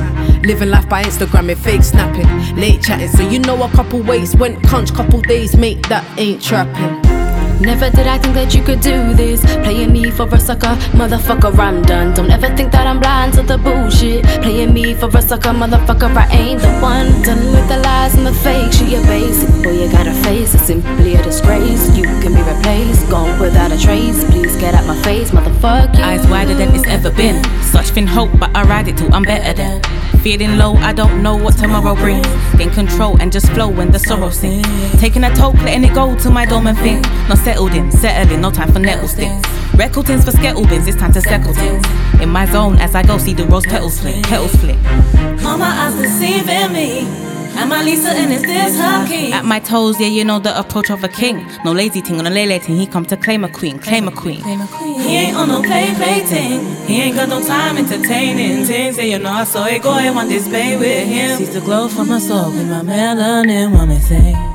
Living 0.45 0.69
life 0.69 0.89
by 0.89 1.03
Instagram 1.03 1.51
and 1.51 1.59
fake 1.59 1.83
snapping. 1.83 2.27
Late 2.57 2.83
chatting, 2.83 3.09
so 3.09 3.29
you 3.29 3.39
know 3.39 3.63
a 3.63 3.69
couple 3.71 4.03
ways 4.03 4.37
went 4.37 4.63
conch, 4.65 4.93
couple 4.93 5.21
days, 5.23 5.57
mate, 5.57 5.83
that 5.89 6.05
ain't 6.19 6.43
trapping. 6.43 7.24
Never 7.61 7.91
did 7.91 8.07
I 8.07 8.19
think 8.19 8.35
that 8.35 8.55
you 8.55 8.63
could 8.63 8.81
do 8.81 9.15
this. 9.15 9.41
Playing 9.65 9.93
me 9.93 10.11
for 10.11 10.27
a 10.33 10.41
sucker, 10.41 10.75
motherfucker, 10.93 11.57
I'm 11.59 11.83
done. 11.83 12.15
Don't 12.15 12.31
ever 12.31 12.49
think 12.57 12.73
that 12.73 12.87
I'm 12.87 13.01
blind 13.01 13.35
to 13.35 13.43
the 13.43 13.59
bullshit. 13.59 14.25
Playing 14.43 14.75
me 14.75 14.95
for 14.95 15.09
a 15.09 15.23
sucker, 15.23 15.51
motherfucker, 15.51 16.15
I 16.17 16.27
ain't 16.33 16.61
the 16.61 16.73
one. 16.81 17.07
Done 17.23 17.45
with 17.53 17.69
the 17.69 17.79
lies 17.79 18.15
and 18.15 18.27
the 18.27 18.33
fake 18.33 18.73
shit, 18.73 18.89
you're 18.89 19.03
basic. 19.05 19.49
Boy, 19.63 19.85
you 19.85 19.91
gotta 19.91 20.13
face 20.25 20.55
It's 20.55 20.65
simply 20.65 21.15
a 21.15 21.23
disgrace. 21.23 21.97
You 21.97 22.05
can 22.23 22.35
be 22.35 22.43
replaced, 22.43 23.09
gone 23.11 23.39
without 23.41 23.73
a 23.73 23.79
trace. 23.79 24.25
Please 24.25 24.57
get 24.57 24.75
out 24.75 24.87
my 24.87 25.01
face, 25.03 25.31
motherfucker. 25.31 26.01
Eyes 26.01 26.27
wider 26.29 26.55
than 26.55 26.75
it's 26.75 26.87
ever 26.87 27.11
been. 27.11 27.43
Such 27.63 27.91
thin 27.91 28.07
hope, 28.07 28.31
but 28.39 28.55
I 28.55 28.65
ride 28.65 28.89
it 28.89 28.97
till 28.97 29.13
I'm 29.15 29.23
better 29.23 29.53
than. 29.53 30.14
Feeling 30.25 30.57
low, 30.57 30.73
I 30.77 30.95
don't 30.95 31.23
know 31.23 31.37
what 31.37 31.59
tomorrow 31.59 31.95
brings. 31.95 32.27
Gain 32.57 32.71
control 32.71 33.21
and 33.21 33.31
just 33.31 33.47
flow 33.53 33.69
when 33.69 33.91
the 33.91 33.99
sorrow 33.99 34.31
sings. 34.31 34.67
Taking 34.99 35.23
a 35.23 35.29
toke, 35.35 35.53
letting 35.57 35.85
it 35.85 35.93
go 35.93 36.19
to 36.21 36.31
my 36.31 36.47
dormant 36.47 36.79
thing. 36.79 37.03
Not 37.29 37.37
settled 37.37 37.75
in, 37.75 37.93
settling, 37.93 38.41
no 38.41 38.51
time 38.51 38.73
for 38.73 38.79
nettle 38.79 39.07
sticks. 39.07 39.47
Record 39.75 40.07
tins 40.07 40.25
for 40.25 40.31
skettle 40.31 40.65
bins, 40.67 40.87
it's 40.87 40.97
time 40.97 41.13
to 41.13 41.21
settle 41.21 41.53
things. 41.53 41.85
In 42.23 42.31
my 42.31 42.47
zone 42.47 42.77
as 42.77 42.95
I 42.95 43.03
go, 43.03 43.19
see 43.19 43.35
the 43.35 43.45
rose 43.45 43.67
petals 43.67 44.01
flick, 44.01 44.23
petals 44.23 44.57
flick. 44.57 44.81
My 45.43 45.59
eyes 45.61 45.95
deceiving 46.01 46.73
me. 46.73 47.44
Am 47.57 47.73
I 47.73 47.83
Lisa 47.83 48.11
and 48.11 48.33
is 48.33 48.43
this 48.43 48.77
her 48.79 49.07
king? 49.07 49.33
At 49.33 49.45
my 49.45 49.61
toes, 49.61 50.01
yeah, 50.01 50.09
you 50.09 50.25
know 50.25 50.39
the 50.39 50.59
approach 50.59 50.91
of 50.91 51.05
a 51.05 51.09
king. 51.09 51.47
No 51.65 51.73
lazy 51.73 52.01
thing 52.01 52.19
on 52.19 52.27
a 52.27 52.31
lay 52.31 52.59
thing, 52.59 52.77
he 52.77 52.87
come 52.87 53.07
to 53.07 53.17
claim 53.17 53.45
a 53.45 53.49
queen, 53.49 53.79
claim 53.79 54.09
a 54.09 54.13
queen. 54.13 54.43
He 54.43 55.17
ain't 55.17 55.37
on 55.37 55.49
no 55.49 55.63
play 55.63 55.93
play 55.95 56.21
thing. 56.21 56.87
He 56.87 57.01
ain't 57.03 57.17
got 57.17 57.29
no 57.29 57.41
time 57.47 57.79
entertaining 57.79 58.65
things. 58.65 58.97
Yeah, 58.99 59.05
you 59.05 59.19
know 59.19 59.31
I 59.31 59.45
saw 59.45 59.67
it 59.67 59.83
go 59.83 59.93
and 59.93 60.15
want 60.15 60.29
this 60.29 60.49
baby 60.49 60.77
with 60.81 61.07
him. 61.07 61.39
Sees 61.39 61.55
the 61.55 61.61
glow 61.61 61.89
from 61.89 62.09
my 62.09 62.19
soul 62.19 62.51
with 62.51 62.69
my 62.69 62.83
melanin 62.83 63.71
woman 63.73 64.01
thing. 64.01 64.54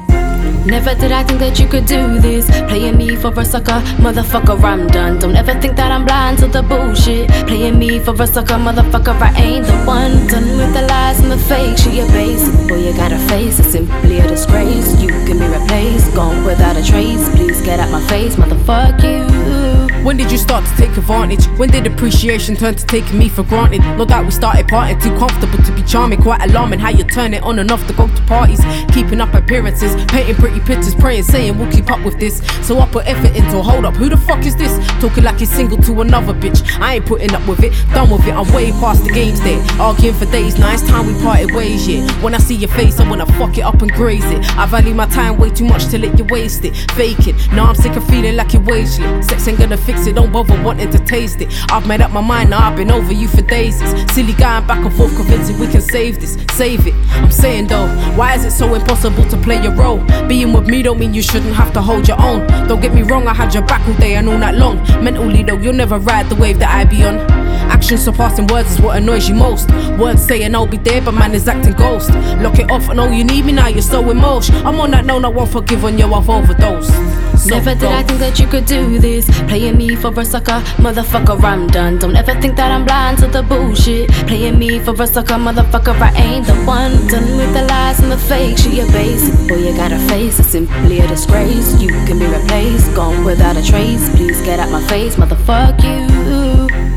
Never 0.65 0.93
did 0.93 1.11
I 1.11 1.23
think 1.23 1.39
that 1.39 1.59
you 1.59 1.67
could 1.67 1.85
do 1.85 2.19
this. 2.19 2.45
Playing 2.67 2.97
me 2.97 3.15
for 3.15 3.31
a 3.39 3.45
sucker, 3.45 3.81
motherfucker, 3.97 4.61
I'm 4.63 4.87
done. 4.87 5.19
Don't 5.19 5.35
ever 5.35 5.53
think 5.59 5.75
that 5.77 5.91
I'm 5.91 6.05
blind 6.05 6.39
to 6.39 6.47
the 6.47 6.61
bullshit. 6.61 7.29
Playing 7.47 7.79
me 7.79 7.99
for 7.99 8.13
a 8.21 8.27
sucker, 8.27 8.55
motherfucker, 8.55 9.19
I 9.19 9.31
ain't 9.41 9.65
the 9.65 9.77
one. 9.85 10.27
Done 10.27 10.57
with 10.57 10.73
the 10.73 10.83
lies 10.83 11.19
and 11.21 11.31
the 11.31 11.37
fake 11.37 11.77
shit, 11.77 11.93
you're 11.93 12.07
basic. 12.07 12.53
Boy, 12.67 12.87
you 12.87 12.93
got 12.93 13.11
a 13.11 13.19
face, 13.29 13.59
it's 13.59 13.69
simply 13.69 14.19
a 14.19 14.27
disgrace. 14.27 15.01
You 15.01 15.07
can 15.07 15.39
be 15.39 15.47
replaced, 15.47 16.13
gone 16.13 16.45
without 16.45 16.77
a 16.77 16.83
trace. 16.83 17.29
Please 17.35 17.61
get 17.61 17.79
out 17.79 17.91
my 17.91 18.01
face, 18.07 18.35
motherfuck 18.35 19.01
you. 19.03 19.88
When 20.03 20.15
did 20.15 20.31
you 20.31 20.37
start 20.37 20.65
to 20.65 20.75
take 20.77 20.95
advantage? 20.95 21.45
When 21.59 21.69
did 21.69 21.85
appreciation 21.85 22.55
turn 22.55 22.73
to 22.75 22.85
taking 22.85 23.19
me 23.19 23.27
for 23.27 23.43
granted? 23.43 23.81
No 23.97 24.05
doubt 24.05 24.23
we 24.25 24.31
started 24.31 24.67
parting, 24.67 24.97
too 24.99 25.15
comfortable 25.17 25.61
to 25.61 25.71
be 25.73 25.83
charming. 25.83 26.21
Quite 26.21 26.41
alarming 26.41 26.79
how 26.79 26.89
you 26.89 27.03
turn 27.03 27.33
it 27.33 27.43
on 27.43 27.59
and 27.59 27.69
off 27.69 27.85
to 27.87 27.93
go 27.93 28.07
to 28.07 28.21
parties. 28.23 28.61
Keeping 28.93 29.19
up 29.19 29.33
appearances, 29.33 29.95
painting 30.05 30.35
pretty 30.35 30.61
pictures, 30.61 30.95
praying, 30.95 31.23
saying 31.23 31.57
we'll 31.57 31.71
keep 31.71 31.91
up 31.91 32.03
with 32.05 32.17
this. 32.17 32.41
So 32.65 32.79
I 32.79 32.87
put 32.87 33.07
effort 33.07 33.35
into 33.35 33.61
hold 33.61 33.83
up. 33.83 33.95
Who 33.95 34.07
the 34.07 34.17
fuck 34.17 34.45
is 34.45 34.55
this? 34.55 34.71
Talking 35.01 35.25
like 35.25 35.39
he's 35.39 35.51
single 35.51 35.77
to 35.79 36.01
another 36.01 36.33
bitch. 36.33 36.63
I 36.79 36.95
ain't 36.95 37.05
putting 37.05 37.33
up 37.35 37.45
with 37.45 37.63
it, 37.63 37.73
done 37.93 38.09
with 38.09 38.25
it. 38.25 38.33
I'm 38.33 38.51
way 38.53 38.71
past 38.71 39.03
the 39.03 39.11
games 39.11 39.41
there. 39.41 39.61
Arguing 39.81 40.15
for 40.15 40.25
days, 40.25 40.57
now 40.57 40.73
it's 40.73 40.87
time 40.87 41.07
we 41.07 41.21
parted 41.21 41.53
ways, 41.53 41.87
yeah. 41.87 42.09
When 42.21 42.33
I 42.33 42.37
see 42.37 42.55
your 42.55 42.69
face, 42.69 42.99
I 43.01 43.09
wanna 43.09 43.25
fuck 43.33 43.57
it 43.57 43.63
up 43.63 43.81
and 43.81 43.91
graze 43.91 44.25
it. 44.25 44.57
I 44.57 44.65
value 44.65 44.93
my 44.93 45.07
time 45.07 45.37
way 45.37 45.49
too 45.49 45.65
much 45.65 45.87
to 45.87 45.99
let 45.99 46.17
you 46.17 46.23
waste 46.25 46.63
it. 46.63 46.75
Fake 46.93 47.27
it. 47.27 47.35
Now 47.51 47.65
I'm 47.65 47.75
sick 47.75 47.95
of 47.97 48.07
feeling 48.07 48.37
like 48.37 48.53
you're 48.53 48.63
wasteland. 48.63 49.25
Sex 49.25 49.47
ain't 49.47 49.59
gonna 49.59 49.77
fix 49.89 50.05
it, 50.05 50.13
don't 50.13 50.31
bother 50.31 50.61
wanting 50.61 50.91
to 50.91 50.99
taste 50.99 51.41
it. 51.41 51.49
I've 51.71 51.87
made 51.87 52.01
up 52.01 52.11
my 52.11 52.21
mind, 52.21 52.51
now 52.51 52.59
I've 52.67 52.77
been 52.77 52.91
over 52.91 53.11
you 53.11 53.27
for 53.27 53.41
days. 53.41 53.77
Silly 54.13 54.33
going 54.33 54.67
back 54.67 54.85
and 54.85 54.93
forth, 54.93 55.15
convincing 55.15 55.57
we 55.57 55.67
can 55.67 55.81
save 55.81 56.19
this, 56.19 56.37
save 56.51 56.85
it. 56.85 56.93
I'm 57.23 57.31
saying 57.31 57.67
though, 57.67 57.87
why 58.15 58.35
is 58.35 58.45
it 58.45 58.51
so 58.51 58.73
impossible 58.75 59.25
to 59.29 59.37
play 59.37 59.61
your 59.61 59.73
role? 59.73 59.99
Being 60.27 60.53
with 60.53 60.67
me 60.67 60.83
don't 60.83 60.99
mean 60.99 61.13
you 61.13 61.23
shouldn't 61.23 61.55
have 61.55 61.73
to 61.73 61.81
hold 61.81 62.07
your 62.07 62.21
own. 62.21 62.45
Don't 62.67 62.81
get 62.81 62.93
me 62.93 63.01
wrong, 63.01 63.27
I 63.27 63.33
had 63.33 63.53
your 63.53 63.65
back 63.65 63.87
all 63.87 63.95
day 63.95 64.15
and 64.15 64.29
all 64.29 64.37
night 64.37 64.55
long. 64.55 64.77
Mentally 65.03 65.41
though, 65.41 65.57
you'll 65.57 65.73
never 65.73 65.97
ride 65.97 66.29
the 66.29 66.35
wave 66.35 66.59
that 66.59 66.69
I 66.69 66.85
be 66.85 67.03
on. 67.03 67.38
Action 67.69 67.97
surpassing 67.97 68.47
words 68.47 68.71
is 68.71 68.81
what 68.81 68.97
annoys 68.97 69.29
you 69.29 69.35
most. 69.35 69.69
Words 69.97 70.25
saying 70.25 70.55
I'll 70.55 70.67
be 70.67 70.77
there, 70.77 71.01
but 71.01 71.13
man 71.13 71.33
is 71.33 71.47
acting 71.47 71.73
ghost. 71.73 72.09
Lock 72.43 72.57
it 72.59 72.69
off 72.71 72.89
and 72.89 72.99
oh, 72.99 73.09
you 73.09 73.23
need 73.23 73.45
me 73.45 73.51
now, 73.51 73.67
you're 73.67 73.81
so 73.81 74.09
emotion. 74.09 74.55
I'm 74.65 74.79
on 74.79 74.91
that 74.91 75.05
no, 75.05 75.21
I 75.21 75.27
won't 75.27 75.51
forgive 75.51 75.85
on 75.85 75.97
you, 75.97 76.13
I've 76.13 76.29
overdosed. 76.29 76.91
So 77.39 77.55
Never 77.55 77.73
did 77.73 77.83
I 77.83 78.03
think 78.03 78.19
that 78.19 78.37
you 78.37 78.47
could 78.47 78.65
do 78.65 78.99
this. 78.99 79.25
Playing 79.47 79.77
me 79.77 79.95
for 79.95 80.11
a 80.19 80.25
sucker, 80.25 80.59
motherfucker, 80.75 81.41
I'm 81.41 81.67
done. 81.67 81.97
Don't 81.97 82.15
ever 82.15 82.33
think 82.41 82.57
that 82.57 82.71
I'm 82.71 82.83
blind 82.83 83.19
to 83.19 83.27
the 83.27 83.43
bullshit. 83.43 84.09
Playing 84.27 84.59
me 84.59 84.79
for 84.79 84.91
a 85.01 85.07
sucker, 85.07 85.35
motherfucker, 85.35 85.95
I 86.01 86.11
ain't 86.15 86.47
the 86.47 86.55
one. 86.65 86.91
Done 87.07 87.37
with 87.37 87.53
the 87.53 87.63
lies 87.63 87.99
and 88.01 88.11
the 88.11 88.17
fake 88.17 88.57
shit, 88.57 88.73
you're 88.73 88.91
basic. 88.91 89.47
Boy, 89.47 89.55
you 89.55 89.75
got 89.77 89.93
a 89.93 89.99
face, 90.09 90.39
it's 90.39 90.49
simply 90.49 90.99
a 90.99 91.07
disgrace. 91.07 91.79
You 91.81 91.89
can 92.07 92.19
be 92.19 92.25
replaced, 92.25 92.93
gone 92.93 93.23
without 93.23 93.55
a 93.55 93.63
trace. 93.63 94.09
Please 94.15 94.41
get 94.41 94.59
out 94.59 94.69
my 94.71 94.85
face, 94.87 95.15
motherfuck 95.15 95.81
you. 95.83 96.88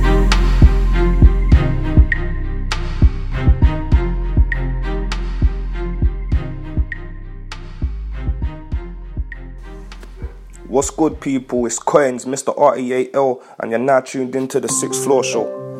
What's 10.73 10.89
good, 10.89 11.21
people? 11.21 11.67
It's 11.67 11.79
Coins, 11.79 12.25
Mr. 12.25 12.57
REAL, 12.57 13.43
and 13.61 13.71
you're 13.71 13.79
now 13.79 14.01
tuned 14.01 14.35
into 14.35 14.59
the 14.59 14.69
Sixth 14.69 15.05
Floor 15.05 15.23
Show. 15.23 15.72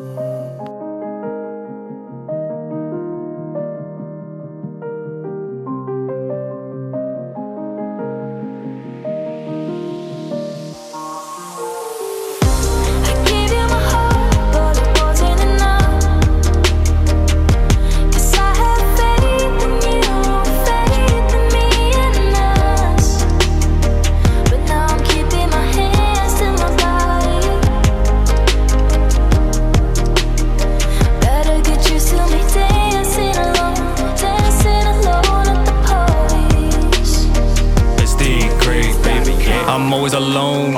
I'm 39.73 39.91
always 39.91 40.13
alone. 40.13 40.73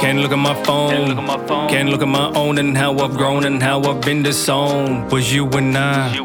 Can't 0.00 0.20
look 0.20 0.30
at 0.30 0.38
my 0.38 0.54
phone. 0.62 1.16
Can't 1.68 1.88
look 1.88 2.02
at 2.02 2.08
my 2.08 2.32
own 2.34 2.58
and 2.58 2.78
how 2.78 2.96
I've 2.96 3.16
grown 3.16 3.44
and 3.44 3.60
how 3.60 3.82
I've 3.82 4.00
been 4.00 4.22
disowned. 4.22 5.10
Was 5.10 5.34
you 5.34 5.48
and 5.48 5.76
I 5.76 6.16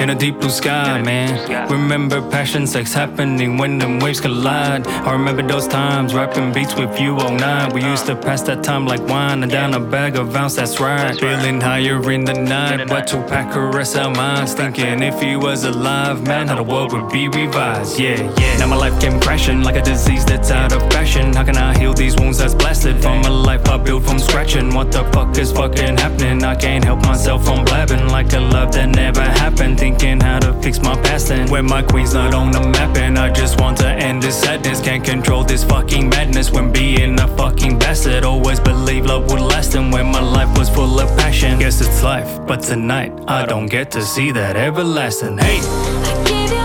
in 0.00 0.08
a 0.08 0.14
deep 0.14 0.40
blue 0.40 0.48
sky, 0.48 1.02
man? 1.02 1.68
Remember 1.70 2.22
passion, 2.30 2.66
sex 2.66 2.94
happening 2.94 3.58
when 3.58 3.78
them 3.78 3.98
waves 3.98 4.22
collide. 4.22 4.86
I 4.86 5.12
remember 5.12 5.42
those 5.42 5.68
times 5.68 6.14
rapping 6.14 6.50
beats 6.54 6.74
with 6.76 6.98
you 6.98 7.16
all 7.16 7.30
night. 7.30 7.74
We 7.74 7.84
used 7.84 8.06
to 8.06 8.16
pass 8.16 8.40
that 8.44 8.64
time 8.64 8.86
like 8.86 9.06
wine 9.06 9.42
and 9.42 9.52
down 9.52 9.74
a 9.74 9.80
bag 9.80 10.16
of 10.16 10.34
ounce. 10.34 10.56
That's 10.56 10.80
right. 10.80 11.14
Feeling 11.20 11.60
higher 11.60 12.10
in 12.10 12.24
the 12.24 12.32
night, 12.32 12.88
but 12.88 13.06
to 13.08 13.22
pack 13.24 13.50
a 13.50 13.52
caress 13.52 13.96
our 13.96 14.10
minds. 14.10 14.54
Thinking 14.54 15.02
if 15.02 15.20
he 15.20 15.36
was 15.36 15.64
alive, 15.64 16.26
man, 16.26 16.48
how 16.48 16.56
the 16.56 16.62
world 16.62 16.94
would 16.94 17.12
be 17.12 17.28
revised. 17.28 18.00
Yeah, 18.00 18.32
yeah. 18.38 18.56
Now 18.56 18.68
my 18.68 18.76
life 18.76 18.98
came 18.98 19.20
crashing 19.20 19.62
like 19.62 19.76
a 19.76 19.82
disease 19.82 20.24
that's 20.24 20.50
out 20.50 20.72
of 20.72 20.80
fashion. 20.90 21.34
How 21.34 21.49
can 21.52 21.62
I 21.62 21.76
heal 21.78 21.92
these 21.92 22.16
wounds 22.16 22.38
that's 22.38 22.54
blasted 22.54 23.02
from 23.02 23.24
a 23.24 23.30
life 23.30 23.68
I 23.68 23.76
built 23.76 24.04
from 24.04 24.18
scratch? 24.18 24.54
And 24.54 24.72
what 24.72 24.92
the 24.92 25.04
fuck 25.12 25.36
is 25.36 25.50
fucking 25.52 25.96
happening? 25.96 26.44
I 26.44 26.54
can't 26.54 26.84
help 26.84 27.02
myself 27.02 27.44
from 27.44 27.64
blabbing 27.64 28.06
like 28.08 28.32
a 28.32 28.40
love 28.40 28.72
that 28.72 28.88
never 28.88 29.22
happened. 29.22 29.78
Thinking 29.78 30.20
how 30.20 30.38
to 30.40 30.52
fix 30.62 30.80
my 30.80 30.94
past 31.02 31.30
and 31.30 31.50
when 31.50 31.64
my 31.66 31.82
queen's 31.82 32.14
not 32.14 32.34
on 32.34 32.52
the 32.52 32.60
map. 32.60 32.96
And 32.96 33.18
I 33.18 33.32
just 33.32 33.60
want 33.60 33.78
to 33.78 33.88
end 33.88 34.22
this 34.22 34.40
sadness. 34.40 34.80
Can't 34.80 35.04
control 35.04 35.42
this 35.42 35.64
fucking 35.64 36.08
madness 36.08 36.50
when 36.52 36.72
being 36.72 37.18
a 37.18 37.28
fucking 37.36 37.78
bastard. 37.78 38.24
Always 38.24 38.60
believe 38.60 39.06
love 39.06 39.30
would 39.30 39.40
last 39.40 39.74
and 39.74 39.92
when 39.92 40.06
my 40.06 40.20
life 40.20 40.56
was 40.56 40.68
full 40.68 41.00
of 41.00 41.08
passion. 41.18 41.58
Guess 41.58 41.80
it's 41.80 42.02
life, 42.02 42.46
but 42.46 42.62
tonight 42.62 43.12
I 43.26 43.44
don't 43.46 43.66
get 43.66 43.90
to 43.92 44.02
see 44.02 44.30
that 44.32 44.56
everlasting. 44.56 45.38
Hey! 45.38 46.59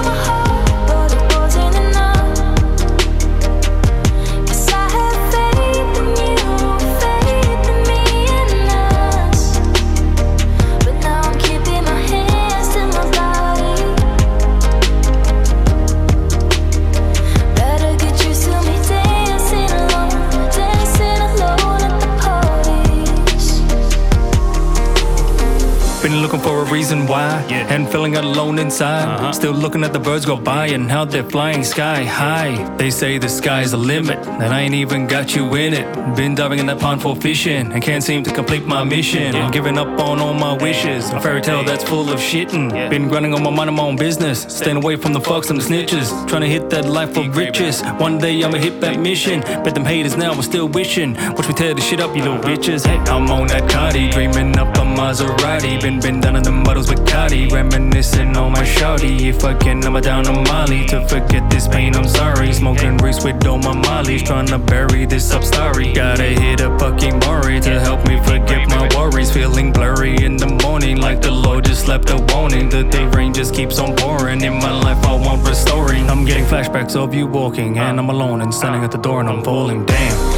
Reason 26.85 27.07
why, 27.07 27.43
and 27.75 27.91
feeling 27.91 28.15
alone 28.15 28.57
inside. 28.57 29.33
Still 29.35 29.51
looking 29.51 29.83
at 29.83 29.91
the 29.91 29.99
birds 29.99 30.25
go 30.25 30.37
by 30.37 30.67
and 30.67 30.89
how 30.89 31.03
they're 31.03 31.29
flying 31.29 31.63
sky 31.63 32.05
high. 32.05 32.53
They 32.77 32.89
say 32.89 33.17
the 33.17 33.27
sky's 33.27 33.71
the 33.71 33.77
limit, 33.77 34.17
and 34.27 34.53
I 34.53 34.61
ain't 34.61 34.73
even 34.73 35.07
got 35.07 35.35
you 35.35 35.53
in 35.55 35.73
it. 35.73 35.85
Been 36.15 36.35
diving 36.35 36.59
in 36.59 36.67
that 36.67 36.79
pond 36.79 37.01
for 37.01 37.15
fishing, 37.15 37.73
and 37.73 37.83
can't 37.83 38.03
seem 38.03 38.23
to 38.23 38.33
complete 38.33 38.65
my 38.65 38.83
mission. 38.85 39.35
I'm 39.35 39.51
giving 39.51 39.77
up 39.77 39.87
on 39.99 40.19
all 40.19 40.33
my 40.33 40.53
wishes. 40.53 41.09
A 41.09 41.19
fairy 41.19 41.41
tale 41.41 41.63
that's 41.65 41.83
full 41.83 42.09
of 42.09 42.19
shitting. 42.19 42.89
Been 42.89 43.09
grinding 43.09 43.33
on 43.33 43.43
my 43.43 43.49
mind 43.49 43.69
and 43.69 43.77
my 43.77 43.83
own 43.83 43.97
business, 43.97 44.43
staying 44.43 44.77
away 44.77 44.95
from 44.95 45.11
the 45.11 45.19
fucks 45.19 45.49
and 45.49 45.59
the 45.59 45.63
snitches. 45.63 46.07
Trying 46.29 46.41
to 46.41 46.47
hit 46.47 46.69
that 46.69 46.85
life 46.85 47.17
of 47.17 47.35
riches. 47.35 47.81
One 47.97 48.17
day 48.17 48.41
I'ma 48.41 48.57
hit 48.57 48.79
that 48.81 48.99
mission. 48.99 49.41
Bet 49.41 49.75
them 49.75 49.85
haters 49.85 50.15
now 50.15 50.33
are 50.33 50.43
still 50.43 50.69
wishing. 50.69 51.13
Watch 51.35 51.47
me 51.49 51.53
tear 51.53 51.73
the 51.73 51.81
shit 51.81 51.99
up, 51.99 52.15
you 52.15 52.23
little 52.23 52.39
bitches. 52.39 52.85
Hey, 52.85 52.97
I'm 53.11 53.29
on 53.29 53.47
that 53.47 53.69
Cardi, 53.69 54.09
dreaming 54.11 54.57
up 54.57 54.69
a 54.77 54.81
Maserati. 54.81 55.81
Been 55.81 55.99
been 55.99 56.21
down 56.21 56.37
in 56.37 56.43
the 56.43 56.51
models 56.51 56.89
with 56.89 57.05
Cardi, 57.05 57.49
reminiscing 57.69 58.35
on 58.37 58.51
my 58.51 58.63
shawty. 58.63 59.21
If 59.21 59.43
I 59.43 59.53
can, 59.53 59.83
I'm 59.83 59.99
down 60.01 60.27
on 60.27 60.43
Molly 60.43 60.85
to 60.87 61.07
forget 61.07 61.49
this 61.49 61.67
pain. 61.67 61.95
I'm 61.95 62.07
sorry. 62.07 62.53
Smoking 62.53 62.97
reese 62.97 63.23
with 63.23 63.45
all 63.45 63.57
my 63.57 63.73
mollies, 63.73 64.23
trying 64.23 64.47
to 64.47 64.57
bury 64.57 65.05
this 65.05 65.31
up 65.33 65.43
story. 65.43 65.93
Gotta 65.93 66.23
hit 66.23 66.61
a 66.61 66.77
fucking 66.77 67.19
Maury 67.19 67.59
to 67.61 67.79
help 67.79 68.05
me 68.07 68.17
forget 68.23 68.67
my 68.69 68.87
worries. 68.95 69.31
Feeling 69.31 69.71
blurry 69.71 70.15
in 70.23 70.37
the 70.37 70.47
morning, 70.63 70.97
like 70.97 71.21
the 71.21 71.31
Lord 71.31 71.65
just 71.65 71.85
slept 71.85 72.09
a 72.09 72.17
warning 72.33 72.69
that 72.69 72.91
the 72.91 73.07
rain 73.09 73.33
just 73.33 73.53
keeps 73.53 73.79
on 73.79 73.95
pouring. 73.95 74.41
In 74.41 74.53
my 74.53 74.71
life, 74.71 75.03
I 75.05 75.13
want 75.13 75.47
restoring. 75.47 76.09
I'm 76.09 76.25
getting 76.25 76.45
flashbacks 76.45 76.95
of 76.95 77.13
you 77.13 77.27
walking, 77.27 77.77
and 77.77 77.99
I'm 77.99 78.09
alone 78.09 78.41
and 78.41 78.53
standing 78.53 78.83
at 78.83 78.91
the 78.91 78.99
door, 78.99 79.19
and 79.21 79.29
I'm 79.29 79.43
falling. 79.43 79.85
Damn. 79.85 80.34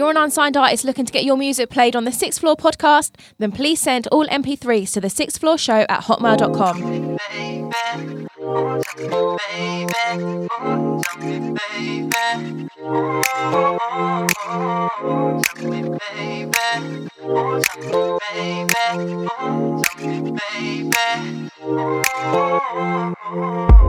You're 0.00 0.10
an 0.10 0.16
unsigned 0.16 0.56
artist 0.56 0.82
looking 0.82 1.04
to 1.04 1.12
get 1.12 1.24
your 1.24 1.36
music 1.36 1.68
played 1.68 1.94
on 1.94 2.04
the 2.04 2.10
Sixth 2.10 2.40
Floor 2.40 2.56
podcast, 2.56 3.16
then 3.36 3.52
please 3.52 3.78
send 3.78 4.06
all 4.06 4.26
MP3s 4.28 4.94
to 4.94 5.00
the 5.02 5.10
Sixth 5.10 5.38
Floor 5.38 5.58
Show 5.58 5.84
at 5.90 6.04
hotmail.com. 6.04 7.18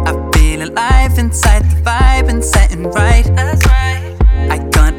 I 0.06 0.32
feel 0.34 0.64
alive 0.64 1.18
inside 1.18 1.64
the 1.72 1.82
vibe 1.86 2.28
and 2.28 2.44
setting 2.44 2.84
right. 2.92 3.24
That's 3.34 3.66
right. 3.66 4.01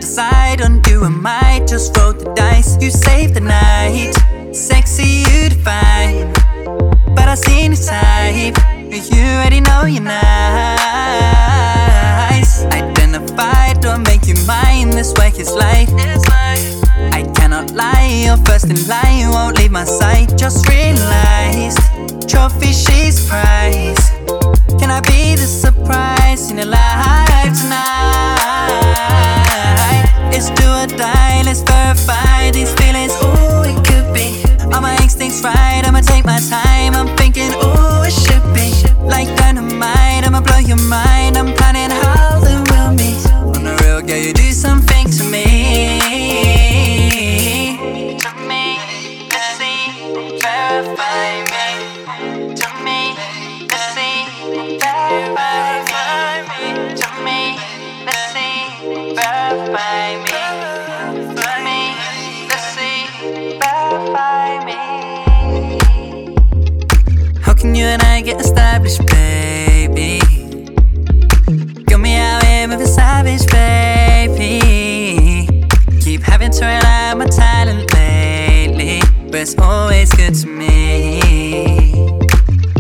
Decide 0.03 0.61
on 0.63 0.83
you 0.89 1.05
and 1.05 1.23
might 1.23 1.69
just 1.69 1.97
roll 1.97 2.13
the 2.13 2.25
dice. 2.35 2.77
You 2.83 2.91
save 2.91 3.35
the 3.35 3.41
night, 3.41 4.13
sexy 4.53 5.23
you 5.23 5.49
define. 5.49 6.33
But 7.15 7.29
I 7.29 7.37
seen 7.37 7.71
your 7.71 7.81
type, 7.81 8.59
you 8.91 9.23
already 9.23 9.61
know 9.61 9.85
you're 9.85 10.03
nice. 10.03 10.23
Identified, 12.65 13.81
don't 13.81 14.03
make 14.03 14.27
you 14.27 14.35
mine. 14.45 14.91
This 14.91 15.15
way 15.15 15.29
is 15.39 15.55
life. 15.55 15.89
I 17.15 17.23
cannot 17.37 17.71
lie, 17.71 18.25
you're 18.25 18.39
first 18.39 18.69
in 18.71 18.85
line, 18.89 19.31
won't 19.31 19.57
leave 19.59 19.71
my 19.71 19.85
sight. 19.85 20.37
Just 20.37 20.69
realized, 20.69 21.79
trophy 22.29 22.73
she's 22.73 23.25
prize. 23.29 24.11
Can 24.81 24.91
I 24.91 25.01
be 25.07 25.37
the 25.37 25.47
surprise 25.47 26.51
in 26.51 26.57
your 26.57 26.67
life 26.67 27.55
tonight? 27.63 27.93
It's 30.35 30.49
do 30.51 30.67
or 30.67 30.87
die, 30.87 31.43
let's 31.45 31.63
verify 31.63 32.51
these 32.51 32.73
feelings. 32.75 33.13
Ooh, 33.23 33.63
it 33.69 33.77
could 33.87 34.09
be. 34.15 34.43
All 34.73 34.81
my 34.81 34.97
instincts 35.03 35.43
right, 35.43 35.83
I'ma 35.85 36.01
take 36.01 36.25
my 36.25 36.41
time. 36.49 36.95
I'm 36.95 37.15
thinking, 37.17 37.51
ooh, 37.53 38.03
it 38.09 38.13
should 38.13 38.43
be. 38.57 38.73
Like 39.05 39.29
dynamite, 39.37 40.25
I'ma 40.27 40.41
blow 40.41 40.59
your 40.59 40.83
mind. 40.89 41.37
I'm 41.37 41.53
planning 41.55 41.91
how 41.91 42.41
the 42.41 42.57
will 42.71 42.97
be. 42.97 43.13
On 43.57 43.65
the 43.65 43.73
real, 43.83 44.01
girl, 44.01 44.17
you 44.17 44.33
do 44.33 44.53
something 44.53 45.02
you 67.83 67.89
and 67.89 68.03
I 68.03 68.21
get 68.21 68.41
established, 68.41 69.05
baby? 69.07 70.21
Got 71.85 72.01
me 72.01 72.17
out 72.17 72.45
here 72.45 72.69
moving 72.69 72.87
savage, 72.87 73.45
baby. 73.51 75.67
Keep 76.01 76.23
having 76.23 76.53
to 76.53 76.65
rely 76.65 77.11
on 77.11 77.19
my 77.19 77.27
talent 77.27 77.93
lately, 77.93 79.01
but 79.31 79.41
it's 79.41 79.59
always 79.59 80.13
good 80.13 80.35
to 80.43 80.47
me. 80.47 81.19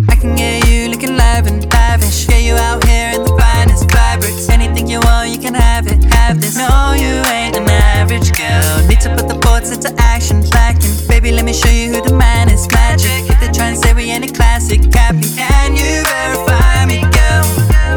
I 0.09 0.15
can 0.21 0.37
get 0.37 0.69
you 0.69 0.89
looking 0.93 1.17
live 1.17 1.49
and 1.49 1.61
lavish. 1.73 2.29
Get 2.29 2.43
you 2.43 2.55
out 2.55 2.85
here 2.85 3.11
in 3.17 3.25
the 3.25 3.35
finest 3.41 3.91
fabrics. 3.91 4.49
You 4.93 5.01
want, 5.09 5.31
you 5.31 5.39
can 5.39 5.55
have 5.55 5.87
it. 5.87 6.05
Have 6.13 6.39
this. 6.39 6.55
No, 6.55 6.93
you 6.93 7.25
ain't 7.33 7.57
an 7.57 7.67
average 7.67 8.29
girl. 8.37 8.87
Need 8.87 9.01
to 9.01 9.09
put 9.17 9.27
the 9.27 9.41
thoughts 9.41 9.73
into 9.73 9.89
action. 9.97 10.45
Lacking, 10.51 11.09
baby, 11.09 11.33
let 11.33 11.47
me 11.47 11.55
show 11.55 11.71
you 11.71 11.95
who 11.95 12.03
the 12.03 12.13
man 12.13 12.51
is. 12.51 12.69
Magic. 12.69 13.25
Hit 13.25 13.41
the 13.41 13.49
trend, 13.57 13.79
say 13.79 13.95
we 13.95 14.11
any 14.11 14.29
classic. 14.29 14.93
Capping, 14.93 15.33
can 15.33 15.77
you 15.81 16.05
verify 16.05 16.85
me, 16.85 17.01
girl? 17.09 17.45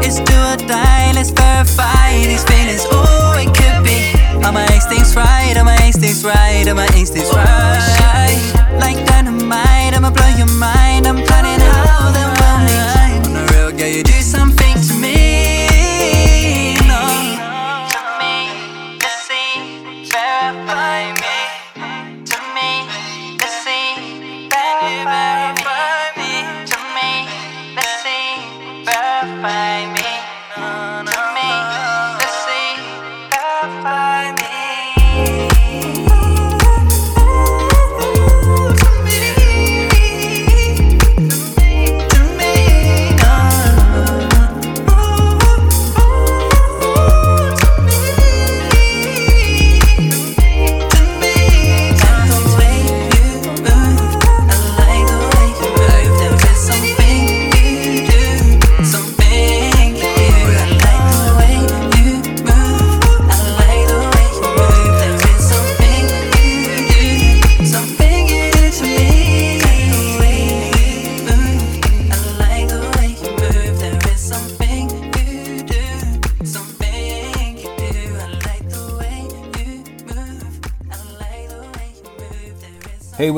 It's 0.00 0.24
do 0.24 0.36
or 0.40 0.56
die. 0.56 1.12
Let's 1.12 1.28
verify 1.28 2.16
these 2.24 2.44
feelings. 2.48 2.88
Ooh, 2.88 3.44
it 3.44 3.52
could 3.52 3.84
be. 3.84 4.16
Are 4.40 4.52
my 4.52 4.64
instincts 4.72 5.14
right? 5.14 5.52
Are 5.54 5.68
my 5.68 5.76
instincts 5.84 6.24
right? 6.24 6.64
Are 6.66 6.74
my 6.74 6.88
instincts 6.96 7.28
right? 7.28 8.40
Like 8.80 9.04
dynamite, 9.04 9.92
I'ma 9.92 10.08
blow 10.16 10.32
your 10.40 10.48
mind. 10.56 11.06
I'm 11.06 11.20
planning 11.28 11.60
how 11.60 12.08
them 12.16 12.32
will 12.40 12.58
meet. 12.64 13.28
On 13.28 13.32
the 13.36 13.44
real, 13.52 13.70
girl, 13.76 13.86
you 13.86 14.02
do 14.02 14.18
something 14.24 14.65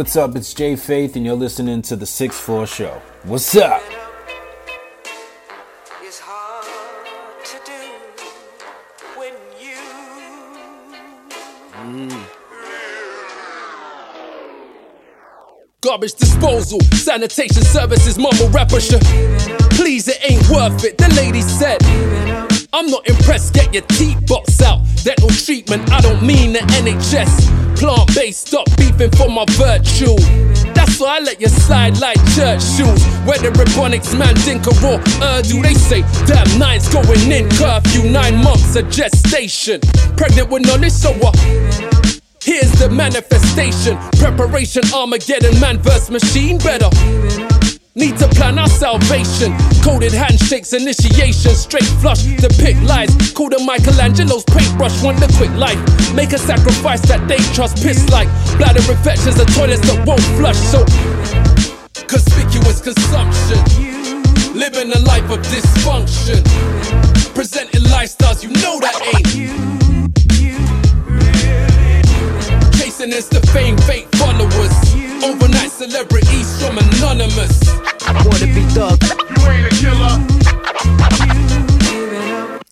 what's 0.08 0.16
up? 0.16 0.34
It's 0.36 0.54
Jay 0.54 0.74
Faith, 0.74 1.16
and 1.16 1.26
you're 1.26 1.34
listening 1.34 1.82
to 1.82 1.94
the 1.94 2.06
Sixth 2.06 2.40
Floor 2.40 2.66
Show. 2.66 3.02
What's 3.24 3.54
up? 3.54 3.82
Garbage 15.82 16.14
disposal, 16.14 16.80
sanitation 16.80 17.62
services, 17.62 18.16
mumble 18.16 18.48
rapper 18.48 18.80
shit. 18.80 19.02
Please, 19.72 20.08
it 20.08 20.16
ain't 20.22 20.48
worth 20.48 20.84
it. 20.84 20.96
The 20.96 21.12
lady 21.18 21.42
said, 21.42 21.82
I'm 22.72 22.86
not 22.86 23.06
impressed, 23.06 23.52
get 23.52 23.74
your 23.74 23.82
teeth 23.82 24.26
box 24.26 24.62
out. 24.62 24.80
Dental 25.04 25.28
treatment, 25.28 25.92
I 25.92 26.00
don't 26.00 26.22
mean 26.22 26.54
the 26.54 26.60
NHS. 26.60 27.57
Plant 27.78 28.14
based, 28.14 28.48
stop 28.48 28.66
beefing 28.76 29.10
for 29.12 29.28
my 29.28 29.44
virtue. 29.52 30.16
That's 30.74 30.98
why 30.98 31.18
I 31.18 31.20
let 31.20 31.40
you 31.40 31.48
slide 31.48 32.00
like 32.00 32.18
church 32.34 32.62
shoes. 32.62 33.04
Whether 33.24 33.52
man, 34.14 34.34
Dinka 34.44 34.70
or 34.84 34.98
Urdu, 35.22 35.62
they 35.62 35.74
say, 35.74 36.02
damn, 36.26 36.58
nine's 36.58 36.88
going 36.88 37.30
in. 37.30 37.48
Curfew, 37.50 38.10
nine 38.10 38.42
months 38.42 38.74
of 38.74 38.90
gestation. 38.90 39.80
Pregnant 40.16 40.50
with 40.50 40.66
knowledge, 40.66 40.92
so 40.92 41.12
what? 41.14 41.36
Here's 42.42 42.72
the 42.80 42.88
manifestation. 42.90 43.96
Preparation, 44.18 44.82
Armageddon, 44.92 45.60
man 45.60 45.78
versus 45.78 46.10
machine. 46.10 46.58
Better. 46.58 47.47
Need 47.98 48.16
to 48.18 48.28
plan 48.28 48.60
our 48.60 48.68
salvation. 48.68 49.52
Coded 49.82 50.12
handshakes, 50.12 50.72
initiation, 50.72 51.50
straight 51.50 51.90
flush. 51.98 52.22
The 52.38 52.46
pick 52.62 52.78
lies. 52.86 53.10
Call 53.32 53.50
the 53.50 53.58
Michelangelo's 53.58 54.44
paintbrush. 54.44 55.02
Want 55.02 55.18
the 55.18 55.26
quick 55.36 55.50
life. 55.58 55.82
Make 56.14 56.32
a 56.32 56.38
sacrifice 56.38 57.00
that 57.10 57.26
they 57.26 57.38
trust. 57.58 57.82
Piss 57.82 58.08
like 58.10 58.28
bladder 58.56 58.86
infections, 58.86 59.34
the 59.34 59.46
toilets 59.50 59.82
that 59.90 60.06
won't 60.06 60.22
flush. 60.38 60.54
So 60.70 60.86
conspicuous 62.06 62.78
consumption. 62.80 63.58
Living 64.54 64.94
a 64.94 65.00
life 65.02 65.28
of 65.34 65.42
dysfunction. 65.50 66.38
Presenting 67.34 67.82
lifestyles 67.90 68.44
you 68.44 68.50
know 68.62 68.78
that 68.78 68.94
ain't. 69.10 69.26
Chasing 72.78 73.10
is 73.10 73.28
the 73.28 73.42
fame, 73.50 73.76
fake 73.90 74.06
followers. 74.14 74.70
Overnight 75.18 75.72
celebrities 75.72 76.62
from 76.62 76.78
anonymous. 76.78 77.87
Wanna 78.24 78.46
be 78.54 78.62
thug. 78.74 79.02
You 79.02 79.50
ain't 79.50 79.66
a 79.66 79.76
killer. 79.76 80.38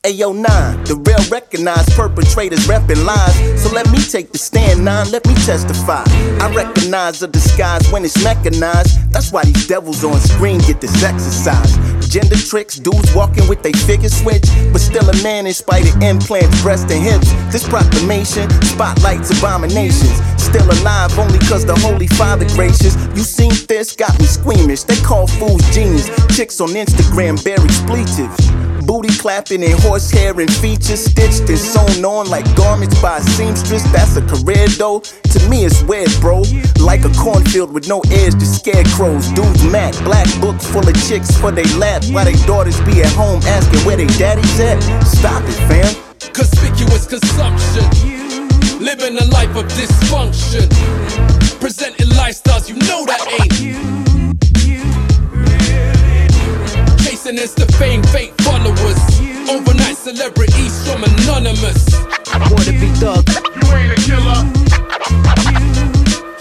Ayo, 0.06 0.30
nine, 0.32 0.84
the 0.84 0.94
real 0.94 1.18
recognized 1.32 1.90
perpetrators 1.96 2.68
repping 2.68 3.04
lies. 3.04 3.34
So 3.60 3.74
let 3.74 3.90
me 3.90 3.98
take 3.98 4.30
the 4.30 4.38
stand, 4.38 4.84
nine, 4.84 5.10
let 5.10 5.26
me 5.26 5.34
testify. 5.34 6.04
I 6.40 6.52
recognize 6.54 7.18
the 7.18 7.26
disguise 7.26 7.90
when 7.90 8.04
it's 8.04 8.22
mechanized. 8.22 9.10
That's 9.10 9.32
why 9.32 9.42
these 9.42 9.66
devils 9.66 10.04
on 10.04 10.20
screen 10.20 10.60
get 10.60 10.80
this 10.80 11.02
exercise. 11.02 11.74
Gender 12.09 12.37
tricks, 12.37 12.77
dudes 12.77 13.15
walking 13.15 13.49
with 13.49 13.62
they 13.62 13.73
figure 13.73 14.09
switch, 14.09 14.47
but 14.73 14.81
still 14.81 15.09
a 15.09 15.23
man 15.23 15.47
in 15.47 15.55
spite 15.55 15.89
of 15.89 16.03
implants, 16.03 16.62
breast 16.62 16.91
and 16.91 17.03
hips. 17.03 17.33
This 17.53 17.69
proclamation 17.69 18.51
spotlights 18.62 19.37
abominations. 19.37 20.16
Still 20.41 20.70
alive 20.81 21.19
only 21.19 21.39
cause 21.41 21.66
the 21.66 21.74
Holy 21.81 22.07
Father 22.07 22.47
gracious. 22.55 22.95
You 23.16 23.24
seen 23.24 23.53
this, 23.69 23.95
got 23.95 24.19
me 24.19 24.27
squeamish. 24.27 24.85
They 24.85 24.97
call 24.97 25.27
fools 25.27 25.62
genius. 25.74 26.09
Chicks 26.35 26.61
on 26.61 26.70
Instagram 26.70 27.43
bury 27.45 27.65
expletives. 27.65 28.76
Booty 28.86 29.08
clapping 29.18 29.64
and 29.64 29.74
horsehair 29.80 30.38
and 30.38 30.52
features 30.54 31.04
stitched 31.06 31.48
and 31.50 31.58
sewn 31.58 32.04
on 32.04 32.30
like 32.30 32.46
garments 32.54 33.00
by 33.02 33.18
a 33.18 33.22
seamstress. 33.22 33.82
That's 33.90 34.16
a 34.16 34.22
career 34.22 34.68
though. 34.68 35.00
To 35.00 35.48
me, 35.50 35.64
it's 35.64 35.82
weird, 35.82 36.10
bro. 36.20 36.44
Like 36.78 37.04
a 37.04 37.10
cornfield 37.18 37.74
with 37.74 37.88
no 37.88 38.00
edge 38.12 38.34
to 38.34 38.46
scarecrows. 38.46 39.28
Dudes 39.32 39.64
Mac, 39.64 39.92
black 40.04 40.28
books 40.40 40.66
full 40.70 40.86
of 40.88 40.94
chicks 41.08 41.36
for 41.36 41.50
they 41.50 41.66
lap. 41.74 42.04
While 42.12 42.26
they 42.26 42.38
daughters 42.46 42.80
be 42.82 43.02
at 43.02 43.12
home 43.12 43.42
asking 43.42 43.80
where 43.80 43.96
they 43.96 44.06
daddies 44.18 44.60
at. 44.60 44.80
Stop 45.02 45.42
it, 45.42 45.58
fam. 45.66 45.92
Conspicuous 46.32 47.06
consumption. 47.06 47.84
Living 48.78 49.18
a 49.18 49.24
life 49.34 49.56
of 49.56 49.66
dysfunction. 49.74 50.70
Presenting 51.60 52.06
lifestyles 52.10 52.68
you 52.68 52.76
know 52.86 53.04
that 53.04 53.26
ain't. 53.40 54.06
Chasing 57.27 57.43
is 57.43 57.55
the 57.55 57.66
fame, 57.73 58.05
fake 58.05 58.32
followers. 58.43 59.51
Overnight 59.51 59.97
celebrities 59.97 60.89
from 60.89 61.03
anonymous. 61.03 61.93
I 62.32 62.39
wanna 62.53 62.70
be 62.78 62.89
thug. 63.01 63.28
You 63.28 63.74
ain't 63.74 63.98
a 63.98 64.03
killer. 64.03 64.56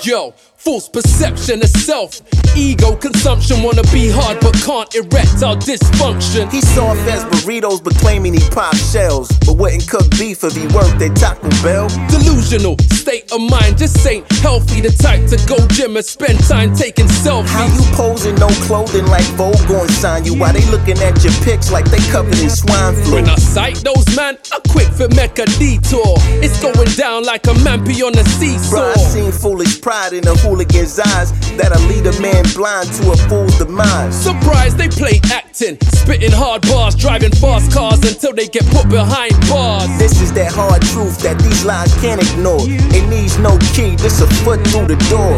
Yo, 0.06 0.36
false 0.56 0.88
perception 0.88 1.64
of 1.64 1.69
self. 1.69 2.22
Ego 2.56 2.95
consumption 2.95 3.64
wanna 3.64 3.82
be 3.91 4.07
hard 4.07 4.40
but 4.40 4.53
can't 4.61 4.94
erect 4.94 5.41
our 5.41 5.56
dysfunction. 5.57 6.45
He 6.52 6.61
soft 6.61 7.02
as 7.10 7.26
burritos 7.26 7.84
but 7.84 7.95
claiming 7.95 8.36
he 8.36 8.49
pop 8.52 8.76
shells. 8.76 9.32
But 9.48 9.57
wouldn't 9.57 9.90
cook 9.90 10.06
beef 10.11 10.44
if 10.44 10.53
he 10.53 10.68
worked 10.77 11.02
at 11.02 11.15
Taco 11.15 11.49
Bell. 11.65 11.90
Delusional 12.07 12.77
state 12.94 13.32
of 13.32 13.41
mind 13.41 13.80
just 13.80 13.98
ain't 14.06 14.32
healthy. 14.45 14.80
The 14.82 14.91
type 14.91 15.26
to 15.34 15.38
go 15.49 15.57
gym 15.73 15.98
and 15.98 16.06
spend 16.06 16.38
time 16.45 16.76
taking 16.76 17.07
selfies. 17.07 17.49
How 17.49 17.65
you 17.65 17.82
posing 17.98 18.36
no 18.36 18.49
clothing 18.69 19.07
like 19.07 19.26
Vogue 19.34 19.57
gon' 19.68 19.90
sign 19.90 20.23
you? 20.23 20.36
Why 20.38 20.52
they 20.52 20.65
looking 20.69 20.99
at 20.99 21.23
your 21.23 21.34
pics 21.41 21.72
like 21.72 21.90
they 21.90 22.03
covered 22.14 22.38
in 22.38 22.52
swine 22.52 22.94
flu? 23.02 23.15
When 23.15 23.30
I 23.30 23.36
sight 23.36 23.77
those 23.77 24.06
man, 24.15 24.38
I 24.53 24.60
quick 24.69 24.90
for 24.94 25.10
Mecca 25.10 25.45
detour. 25.57 26.14
It's 26.45 26.61
going 26.61 26.94
down 26.94 27.26
like 27.26 27.48
a 27.48 27.56
mampy 27.65 28.06
on 28.06 28.14
a 28.14 28.23
seesaw. 28.38 28.94
Bruh, 28.94 28.98
I 28.98 29.10
seen 29.10 29.32
foolish 29.32 29.82
pride 29.82 29.94
in 29.95 30.27
a 30.27 30.35
hooligan's 30.43 30.99
eyes 30.99 31.31
that'll 31.55 31.81
lead 31.88 32.05
a 32.05 32.19
man 32.19 32.43
blind 32.53 32.91
to 32.91 33.11
a 33.11 33.17
fool's 33.30 33.57
demise. 33.57 34.13
Surprised 34.13 34.77
they 34.77 34.89
play 34.89 35.22
acting, 35.31 35.77
spitting 35.95 36.34
hard 36.34 36.61
bars, 36.63 36.95
driving 36.95 37.31
fast 37.31 37.72
cars 37.72 37.99
until 38.03 38.34
they 38.34 38.45
get 38.47 38.65
put 38.76 38.89
behind 38.89 39.31
bars. 39.47 39.88
This 39.97 40.22
is 40.22 40.34
that 40.34 40.51
hard 40.51 40.81
truth 40.91 41.19
that 41.19 41.39
these 41.39 41.63
lies 41.63 41.93
can't 42.01 42.22
ignore. 42.22 42.59
It 42.67 43.07
needs 43.09 43.39
no 43.39 43.57
key, 43.72 43.95
this 43.95 44.19
a 44.19 44.27
foot 44.43 44.59
through 44.67 44.88
the 44.91 44.99
door. 45.07 45.35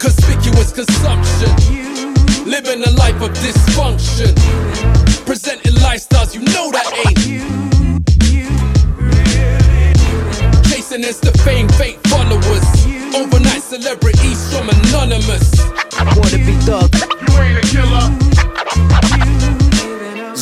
Conspicuous 0.00 0.72
consumption, 0.72 1.52
living 2.48 2.82
a 2.88 2.90
life 2.96 3.20
of 3.20 3.36
dysfunction, 3.44 4.32
presenting 5.26 5.74
lifestyles 5.84 6.34
you 6.34 6.40
know 6.40 6.72
that 6.72 6.88
ain't. 7.04 7.20
You. 7.28 7.44
Chasing 10.64 11.02
the 11.02 11.38
fame, 11.44 11.68
fake 11.70 11.98
followers. 12.08 12.73
Overnight 13.14 13.62
anonymous. 14.68 15.62
Wanna 16.16 16.38
be 16.38 16.54
thug. 16.66 16.92
You 16.94 17.38
ain't 17.40 17.58
a 17.58 17.66
killer. 17.66 18.10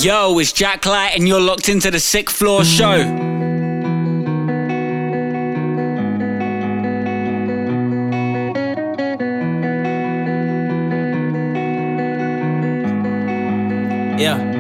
Yo, 0.03 0.39
it's 0.39 0.53
Jack 0.53 0.87
Light, 0.87 1.13
and 1.15 1.29
you're 1.29 1.41
locked 1.41 1.69
into 1.69 1.91
the 1.91 2.01
Sixth 2.01 2.35
Floor 2.35 2.65
Show. 2.65 2.97
Yeah. 14.19 14.52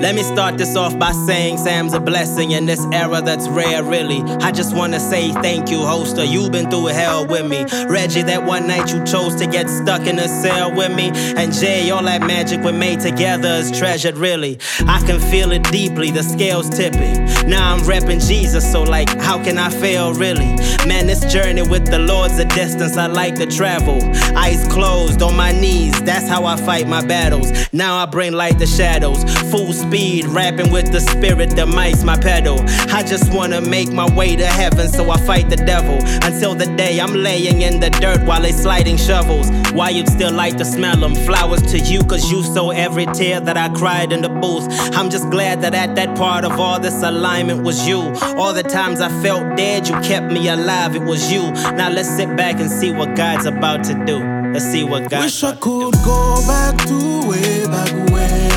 Let 0.00 0.14
me 0.14 0.22
start 0.22 0.56
this 0.56 0.76
off 0.76 0.98
by 0.98 1.12
saying 1.12 1.58
Sam's 1.58 1.92
a 1.92 2.00
blessing 2.00 2.52
in 2.52 2.64
this 2.64 2.82
era 2.90 3.20
that's 3.20 3.46
rare, 3.48 3.84
really. 3.84 4.22
I 4.40 4.50
just 4.50 4.74
wanna 4.74 4.98
say 4.98 5.30
thank 5.30 5.70
you, 5.70 5.76
Holstar. 5.76 6.26
You've 6.26 6.52
been 6.52 6.70
through 6.70 6.86
hell 6.86 7.26
with 7.26 7.46
me. 7.46 7.66
Reggie, 7.86 8.22
that 8.22 8.42
one 8.42 8.66
night 8.66 8.90
you 8.90 9.04
chose 9.04 9.34
to 9.36 9.46
get 9.46 9.68
stuck 9.68 10.06
in 10.06 10.18
a 10.18 10.26
cell 10.26 10.74
with 10.74 10.94
me. 10.96 11.10
And 11.36 11.52
Jay, 11.52 11.90
all 11.90 12.02
that 12.04 12.22
magic 12.22 12.62
we 12.62 12.72
made 12.72 13.00
together 13.00 13.50
is 13.50 13.70
treasured, 13.78 14.16
really. 14.16 14.58
I 14.86 15.00
can 15.06 15.20
feel 15.20 15.52
it 15.52 15.64
deeply, 15.64 16.10
the 16.10 16.22
scales 16.22 16.70
tipping. 16.70 17.26
Now 17.46 17.74
I'm 17.74 17.80
repping 17.80 18.26
Jesus, 18.26 18.64
so 18.72 18.82
like, 18.82 19.10
how 19.20 19.42
can 19.44 19.58
I 19.58 19.68
fail, 19.68 20.14
really? 20.14 20.56
Man, 20.86 21.08
this 21.08 21.30
journey 21.30 21.62
with 21.62 21.84
the 21.90 21.98
Lord's 21.98 22.38
a 22.38 22.46
distance 22.46 22.96
I 22.96 23.06
like 23.06 23.34
to 23.34 23.46
travel. 23.46 23.98
Eyes 24.34 24.66
closed, 24.68 25.20
on 25.20 25.36
my 25.36 25.52
knees, 25.52 26.00
that's 26.02 26.26
how 26.26 26.46
I 26.46 26.56
fight 26.56 26.88
my 26.88 27.04
battles. 27.04 27.52
Now 27.74 28.02
I 28.02 28.06
bring 28.06 28.32
light 28.32 28.58
to 28.60 28.66
shadows. 28.66 29.22
Full 29.50 29.72
speed, 29.90 30.24
rapping 30.26 30.70
with 30.70 30.92
the 30.92 31.00
spirit, 31.00 31.50
the 31.56 31.66
mic's 31.66 32.04
my 32.04 32.16
pedal. 32.16 32.60
I 32.94 33.02
just 33.02 33.32
wanna 33.34 33.60
make 33.60 33.90
my 33.90 34.08
way 34.14 34.36
to 34.36 34.46
heaven, 34.46 34.88
so 34.88 35.10
I 35.10 35.18
fight 35.18 35.50
the 35.50 35.56
devil. 35.56 35.98
Until 36.22 36.54
the 36.54 36.66
day 36.76 37.00
I'm 37.00 37.12
laying 37.12 37.62
in 37.62 37.80
the 37.80 37.90
dirt 37.90 38.22
while 38.22 38.40
they 38.40 38.52
sliding 38.52 38.96
shovels. 38.96 39.50
Why 39.72 39.90
you'd 39.90 40.08
still 40.08 40.32
like 40.32 40.56
to 40.58 40.64
smell 40.64 40.96
them? 40.96 41.14
Flowers 41.14 41.62
to 41.72 41.78
you, 41.78 42.04
cause 42.04 42.30
you 42.30 42.44
saw 42.44 42.70
every 42.70 43.06
tear 43.06 43.40
that 43.40 43.56
I 43.56 43.68
cried 43.70 44.12
in 44.12 44.22
the 44.22 44.28
booth. 44.28 44.66
I'm 44.96 45.10
just 45.10 45.28
glad 45.28 45.60
that 45.62 45.74
at 45.74 45.96
that 45.96 46.16
part 46.16 46.44
of 46.44 46.52
all 46.60 46.78
this 46.78 47.02
alignment 47.02 47.64
was 47.64 47.88
you. 47.88 48.00
All 48.38 48.52
the 48.52 48.62
times 48.62 49.00
I 49.00 49.08
felt 49.22 49.56
dead, 49.56 49.88
you 49.88 49.94
kept 50.02 50.32
me 50.32 50.48
alive, 50.48 50.94
it 50.94 51.02
was 51.02 51.32
you. 51.32 51.50
Now 51.80 51.90
let's 51.90 52.08
sit 52.08 52.36
back 52.36 52.60
and 52.60 52.70
see 52.70 52.92
what 52.92 53.16
God's 53.16 53.46
about 53.46 53.82
to 53.84 53.94
do. 54.04 54.18
Let's 54.52 54.66
see 54.66 54.84
what 54.84 55.10
God's 55.10 55.42
Wish 55.42 55.44
I 55.44 55.56
could 55.56 55.94
go 56.04 56.36
back 56.46 56.76
to 56.86 57.28
way 57.28 57.66
back 57.66 57.92
when. 58.12 58.49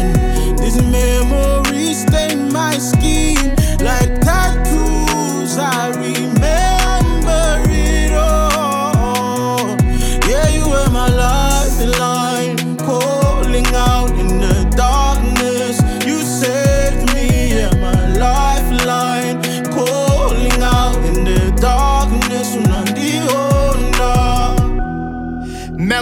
These 0.74 0.82
memories 0.86 2.02
stain 2.02 2.52
my 2.52 2.76
skin 2.80 3.56
like 3.80 4.23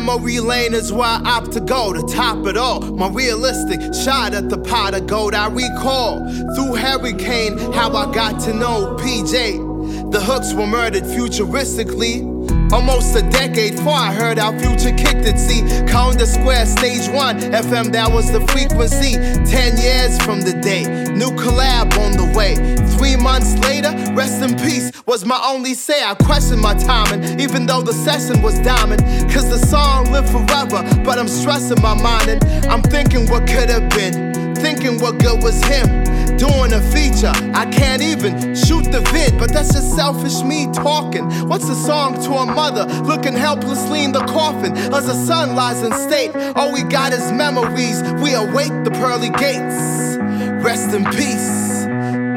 Memory 0.01 0.39
lane 0.39 0.73
is 0.73 0.91
where 0.91 1.07
I 1.07 1.21
opt 1.25 1.51
to 1.51 1.59
go 1.59 1.93
to 1.93 2.01
top 2.11 2.47
it 2.47 2.57
all. 2.57 2.81
My 2.81 3.07
realistic 3.07 3.93
shot 3.93 4.33
at 4.33 4.49
the 4.49 4.57
pot 4.57 4.95
of 4.95 5.05
gold 5.05 5.35
I 5.35 5.47
recall. 5.47 6.19
Through 6.55 6.73
Hurricane, 6.75 7.55
how 7.71 7.95
I 7.95 8.11
got 8.11 8.41
to 8.45 8.53
know 8.53 8.97
PJ. 8.99 10.11
The 10.11 10.19
hooks 10.19 10.53
were 10.55 10.65
murdered 10.65 11.03
futuristically. 11.03 12.30
Almost 12.71 13.15
a 13.15 13.21
decade 13.21 13.75
before 13.75 13.93
I 13.93 14.13
heard 14.13 14.39
our 14.39 14.57
future 14.57 14.95
kicked 14.95 15.25
it. 15.25 15.37
See, 15.37 15.61
the 15.61 16.27
square, 16.27 16.65
stage 16.65 17.09
one, 17.09 17.39
FM, 17.39 17.91
that 17.93 18.11
was 18.11 18.31
the 18.31 18.41
frequency. 18.47 19.13
Ten 19.49 19.75
years 19.77 20.21
from 20.21 20.41
the 20.41 20.53
day, 20.53 20.83
new 21.13 21.31
collab 21.31 21.97
on 21.97 22.11
the 22.13 22.31
way. 22.37 22.55
Three 22.97 23.15
months 23.15 23.57
later, 23.65 23.91
rest 24.13 24.41
in 24.41 24.55
peace 24.57 24.91
was 25.07 25.25
my 25.25 25.41
only 25.43 25.73
say. 25.73 26.03
I 26.03 26.13
questioned 26.13 26.61
my 26.61 26.75
timing, 26.75 27.39
even 27.39 27.65
though 27.65 27.81
the 27.81 27.93
session 27.93 28.41
was 28.41 28.59
diamond. 28.59 29.01
Cause 29.33 29.49
the 29.49 29.57
song 29.65 30.11
lived 30.11 30.29
forever, 30.29 30.83
but 31.03 31.17
I'm 31.17 31.27
stressing 31.27 31.81
my 31.81 31.95
mind 31.99 32.29
and 32.29 32.65
I'm 32.67 32.83
thinking 32.83 33.27
what 33.29 33.47
could 33.47 33.69
have 33.69 33.89
been. 33.89 34.55
Thinking 34.55 34.99
what 35.01 35.17
good 35.17 35.41
was 35.41 35.63
him 35.63 36.10
doing 36.41 36.73
a 36.73 36.81
feature. 36.89 37.31
I 37.53 37.69
can't 37.69 38.01
even 38.01 38.55
shoot 38.55 38.85
the 38.91 39.01
vid, 39.13 39.37
but 39.37 39.53
that's 39.53 39.71
just 39.73 39.95
selfish 39.95 40.41
me 40.41 40.65
talking. 40.73 41.25
What's 41.47 41.69
a 41.69 41.75
song 41.75 42.15
to 42.23 42.31
a 42.33 42.45
mother 42.47 42.85
looking 43.03 43.33
helplessly 43.33 44.03
in 44.03 44.11
the 44.11 44.25
coffin 44.25 44.75
as 44.75 45.05
the 45.05 45.13
son 45.13 45.55
lies 45.55 45.83
in 45.83 45.93
state? 45.93 46.31
All 46.55 46.73
we 46.73 46.81
got 46.81 47.13
is 47.13 47.31
memories. 47.31 48.01
We 48.23 48.33
await 48.33 48.73
the 48.85 48.89
pearly 48.89 49.29
gates. 49.29 50.17
Rest 50.65 50.95
in 50.95 51.05
peace, 51.05 51.85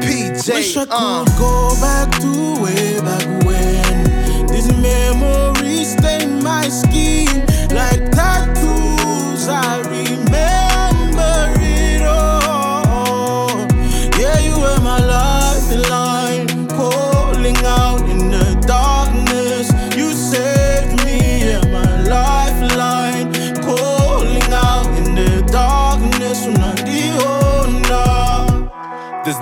PJ. 0.05 0.53
Wish 0.53 0.77
I 0.77 0.85
could 0.85 0.89
uh. 0.91 1.25
go 1.39 1.73
back 1.81 2.07
to 2.21 2.61
way 2.61 2.99
back 3.01 3.25
when. 3.43 4.45
These 4.53 4.71
memories 4.77 5.93
stain 5.97 6.43
my 6.43 6.69
skin 6.69 7.25
like 7.73 8.11
tattoos. 8.11 8.64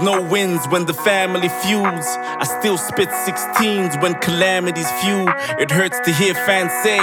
No 0.03 0.21
wins 0.21 0.67
when 0.67 0.85
the 0.85 0.93
family 0.93 1.49
feuds. 1.49 2.07
I 2.41 2.43
still 2.43 2.77
spit 2.77 3.09
16s 3.09 4.01
when 4.01 4.15
calamities 4.15 4.91
few. 5.01 5.25
It 5.57 5.71
hurts 5.71 5.99
to 6.01 6.11
hear 6.11 6.33
fans 6.33 6.71
say, 6.83 6.99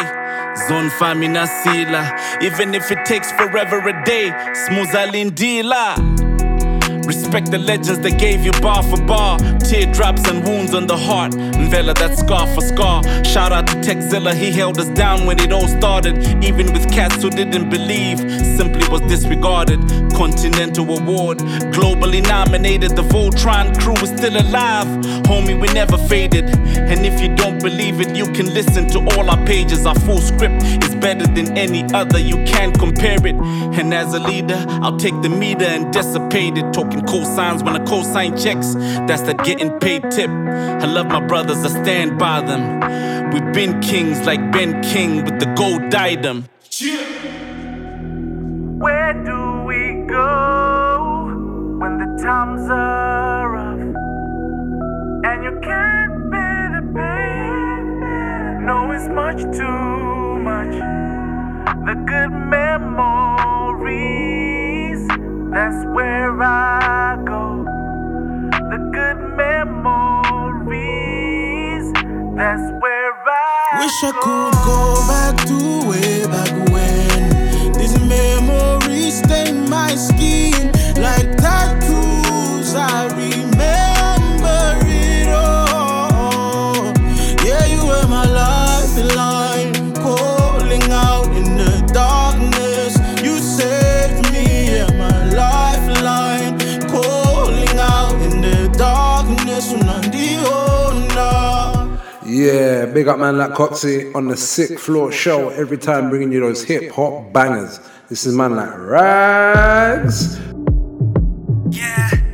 Zon 0.69 0.91
famina 0.91 1.47
sila. 1.47 2.03
Even 2.43 2.75
if 2.75 2.91
it 2.91 3.05
takes 3.07 3.33
forever 3.33 3.79
a 3.89 4.05
day, 4.05 4.31
smuzalindila. 4.67 6.20
Respect 7.11 7.51
the 7.51 7.59
legends 7.59 7.99
that 7.99 8.21
gave 8.21 8.45
you 8.45 8.53
bar 8.63 8.85
for 8.85 9.03
bar. 9.03 9.37
Teardrops 9.59 10.29
and 10.29 10.45
wounds 10.45 10.75
on 10.75 10.87
the 10.87 10.97
heart. 10.97 11.33
Nvela 11.33 11.93
that 11.99 12.17
scar 12.17 12.47
for 12.55 12.61
scar. 12.61 13.03
Shout 13.25 13.51
out 13.51 13.67
to 13.67 13.75
Techzilla, 13.79 14.33
he 14.33 14.53
held 14.53 14.79
us 14.79 14.89
down 14.91 15.27
when 15.27 15.41
it 15.41 15.51
all 15.53 15.67
started. 15.67 16.15
Even 16.45 16.73
with 16.73 16.89
cats 16.93 17.21
who 17.21 17.29
didn't 17.31 17.69
believe, 17.69 18.19
simply 18.57 18.87
was 18.89 19.01
disregarded. 19.03 19.81
Continental 20.15 20.85
award, 20.99 21.39
globally 21.75 22.23
nominated. 22.23 22.95
The 22.95 23.03
Voltron 23.03 23.77
crew 23.81 23.95
is 23.95 24.11
still 24.11 24.37
alive. 24.37 24.87
Homie, 25.27 25.61
we 25.61 25.67
never 25.73 25.99
faded. 25.99 26.45
And 26.91 27.05
if 27.05 27.21
you 27.21 27.35
don't 27.35 27.61
believe 27.61 28.01
it, 28.01 28.15
you 28.15 28.27
can 28.27 28.55
listen 28.55 28.89
to 28.91 28.99
all 29.17 29.29
our 29.29 29.45
pages. 29.47 29.85
Our 29.85 29.99
full 29.99 30.21
script 30.21 30.63
is 30.85 30.95
better 30.95 31.27
than 31.27 31.59
any 31.59 31.83
other. 31.93 32.21
You 32.21 32.37
can't 32.45 32.79
compare 32.79 33.19
it. 33.27 33.35
And 33.81 33.93
as 33.93 34.15
a 34.15 34.21
leader, 34.21 34.65
I'll 34.83 34.97
take 34.97 35.21
the 35.23 35.29
meter 35.29 35.65
and 35.65 35.93
dissipate 35.93 36.57
it. 36.57 36.73
Talking 36.73 37.00
cosigns 37.03 37.63
when 37.65 37.77
a 37.77 37.81
cosign 37.81 38.33
checks, 38.43 38.75
that's 39.07 39.23
that 39.23 39.45
getting 39.45 39.79
paid 39.79 40.11
tip. 40.11 40.31
I 40.31 40.87
love 40.87 41.07
my 41.07 41.21
brothers, 41.27 41.65
I 41.65 41.69
stand 41.83 42.19
by 42.19 42.41
them. 42.41 42.81
We've 43.33 43.53
been 43.53 43.81
kings 43.81 44.21
like 44.27 44.41
Ben 44.53 44.83
King 44.83 45.25
with 45.25 45.39
the 45.39 45.47
gold 45.57 45.89
diadem. 45.91 46.47
Where 48.81 49.13
do 49.13 49.63
we 49.67 50.05
go 50.09 51.27
when 51.79 51.99
the 51.99 52.07
times 52.23 52.69
are 52.71 53.51
rough 53.51 53.81
and 55.27 55.45
you 55.45 55.61
can't 55.63 56.31
bear 56.31 56.71
the 56.77 56.83
pain? 56.95 58.65
No, 58.67 58.91
it's 58.93 59.09
much 59.09 59.43
too 59.57 60.39
much. 60.51 60.75
The 61.87 61.95
good 62.07 62.31
memories, 62.31 62.99
that's 65.53 65.85
where 65.87 66.41
I 66.43 67.17
go. 67.27 67.65
The 68.71 68.79
good 68.93 69.19
memories, 69.37 70.71
that's 72.37 72.67
where 72.83 73.13
I 73.27 73.81
Wish 73.81 74.05
I 74.05 74.13
could 74.13 74.55
go 74.65 74.95
back 75.09 75.37
to 75.49 75.59
way 75.89 76.27
back 76.27 76.53
when. 76.71 77.73
These 77.73 77.99
memories 78.01 79.19
stain 79.19 79.69
my 79.69 79.95
skin 79.95 80.73
like 81.03 81.37
tattoos. 81.37 82.75
I 82.75 83.07
Yeah, 102.53 102.87
big 102.87 103.07
up 103.07 103.21
man 103.21 103.39
like 103.39 103.53
Coxie 103.53 104.13
on 104.13 104.27
the 104.27 104.37
Sixth 104.37 104.81
Floor 104.81 105.13
Show. 105.13 105.51
Every 105.51 105.79
time 105.79 106.11
bringing 106.11 106.33
you 106.33 106.41
those 106.41 106.65
hip 106.65 106.91
hop 106.91 107.33
bangers. 107.33 107.79
This 108.09 108.27
is 108.27 108.35
man 108.35 108.57
like 108.57 108.77
Rags. 108.77 110.37
So 110.37 112.30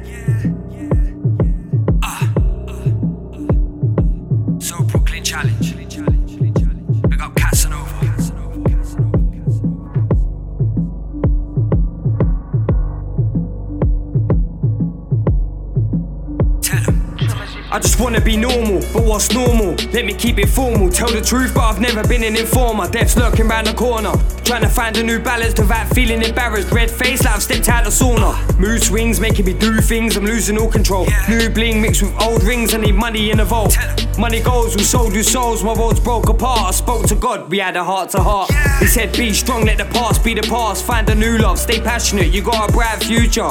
I 17.76 17.78
just 17.78 18.00
wanna 18.00 18.22
be 18.22 18.38
normal, 18.38 18.80
but 18.94 19.04
what's 19.04 19.30
normal? 19.34 19.74
Let 19.92 20.06
me 20.06 20.14
keep 20.14 20.38
it 20.38 20.48
formal. 20.48 20.88
Tell 20.88 21.10
the 21.10 21.20
truth, 21.20 21.52
but 21.52 21.60
I've 21.60 21.78
never 21.78 22.02
been 22.08 22.24
an 22.24 22.34
informer. 22.34 22.88
Death's 22.88 23.18
lurking 23.18 23.48
round 23.48 23.66
the 23.66 23.74
corner. 23.74 24.12
Trying 24.44 24.62
to 24.62 24.68
find 24.70 24.96
a 24.96 25.02
new 25.02 25.18
balance 25.18 25.60
without 25.60 25.86
feeling 25.88 26.22
embarrassed. 26.22 26.72
Red 26.72 26.90
face 26.90 27.22
like 27.22 27.34
I've 27.34 27.42
stepped 27.42 27.68
out 27.68 27.84
the 27.84 27.90
sauna. 27.90 28.58
Mood 28.58 28.82
swings 28.82 29.20
making 29.20 29.44
me 29.44 29.52
do 29.52 29.82
things, 29.82 30.16
I'm 30.16 30.24
losing 30.24 30.56
all 30.56 30.70
control. 30.70 31.06
New 31.28 31.50
bling 31.50 31.82
mixed 31.82 32.02
with 32.02 32.18
old 32.22 32.42
rings, 32.44 32.72
I 32.72 32.78
need 32.78 32.94
money 32.94 33.30
in 33.30 33.36
the 33.36 33.44
vault. 33.44 33.76
Money 34.18 34.40
goes, 34.40 34.74
we 34.74 34.82
sold 34.82 35.12
you 35.12 35.22
souls, 35.22 35.62
my 35.62 35.78
world's 35.78 36.00
broke 36.00 36.30
apart. 36.30 36.60
I 36.60 36.70
spoke 36.70 37.06
to 37.08 37.14
God, 37.14 37.50
we 37.50 37.58
had 37.58 37.76
a 37.76 37.84
heart 37.84 38.08
to 38.12 38.22
heart. 38.22 38.50
He 38.80 38.86
said, 38.86 39.14
Be 39.14 39.34
strong, 39.34 39.66
let 39.66 39.76
the 39.76 39.84
past 39.84 40.24
be 40.24 40.32
the 40.32 40.48
past. 40.48 40.82
Find 40.86 41.06
a 41.10 41.14
new 41.14 41.36
love, 41.36 41.58
stay 41.58 41.78
passionate, 41.78 42.32
you 42.32 42.40
got 42.40 42.70
a 42.70 42.72
bright 42.72 43.04
future. 43.04 43.50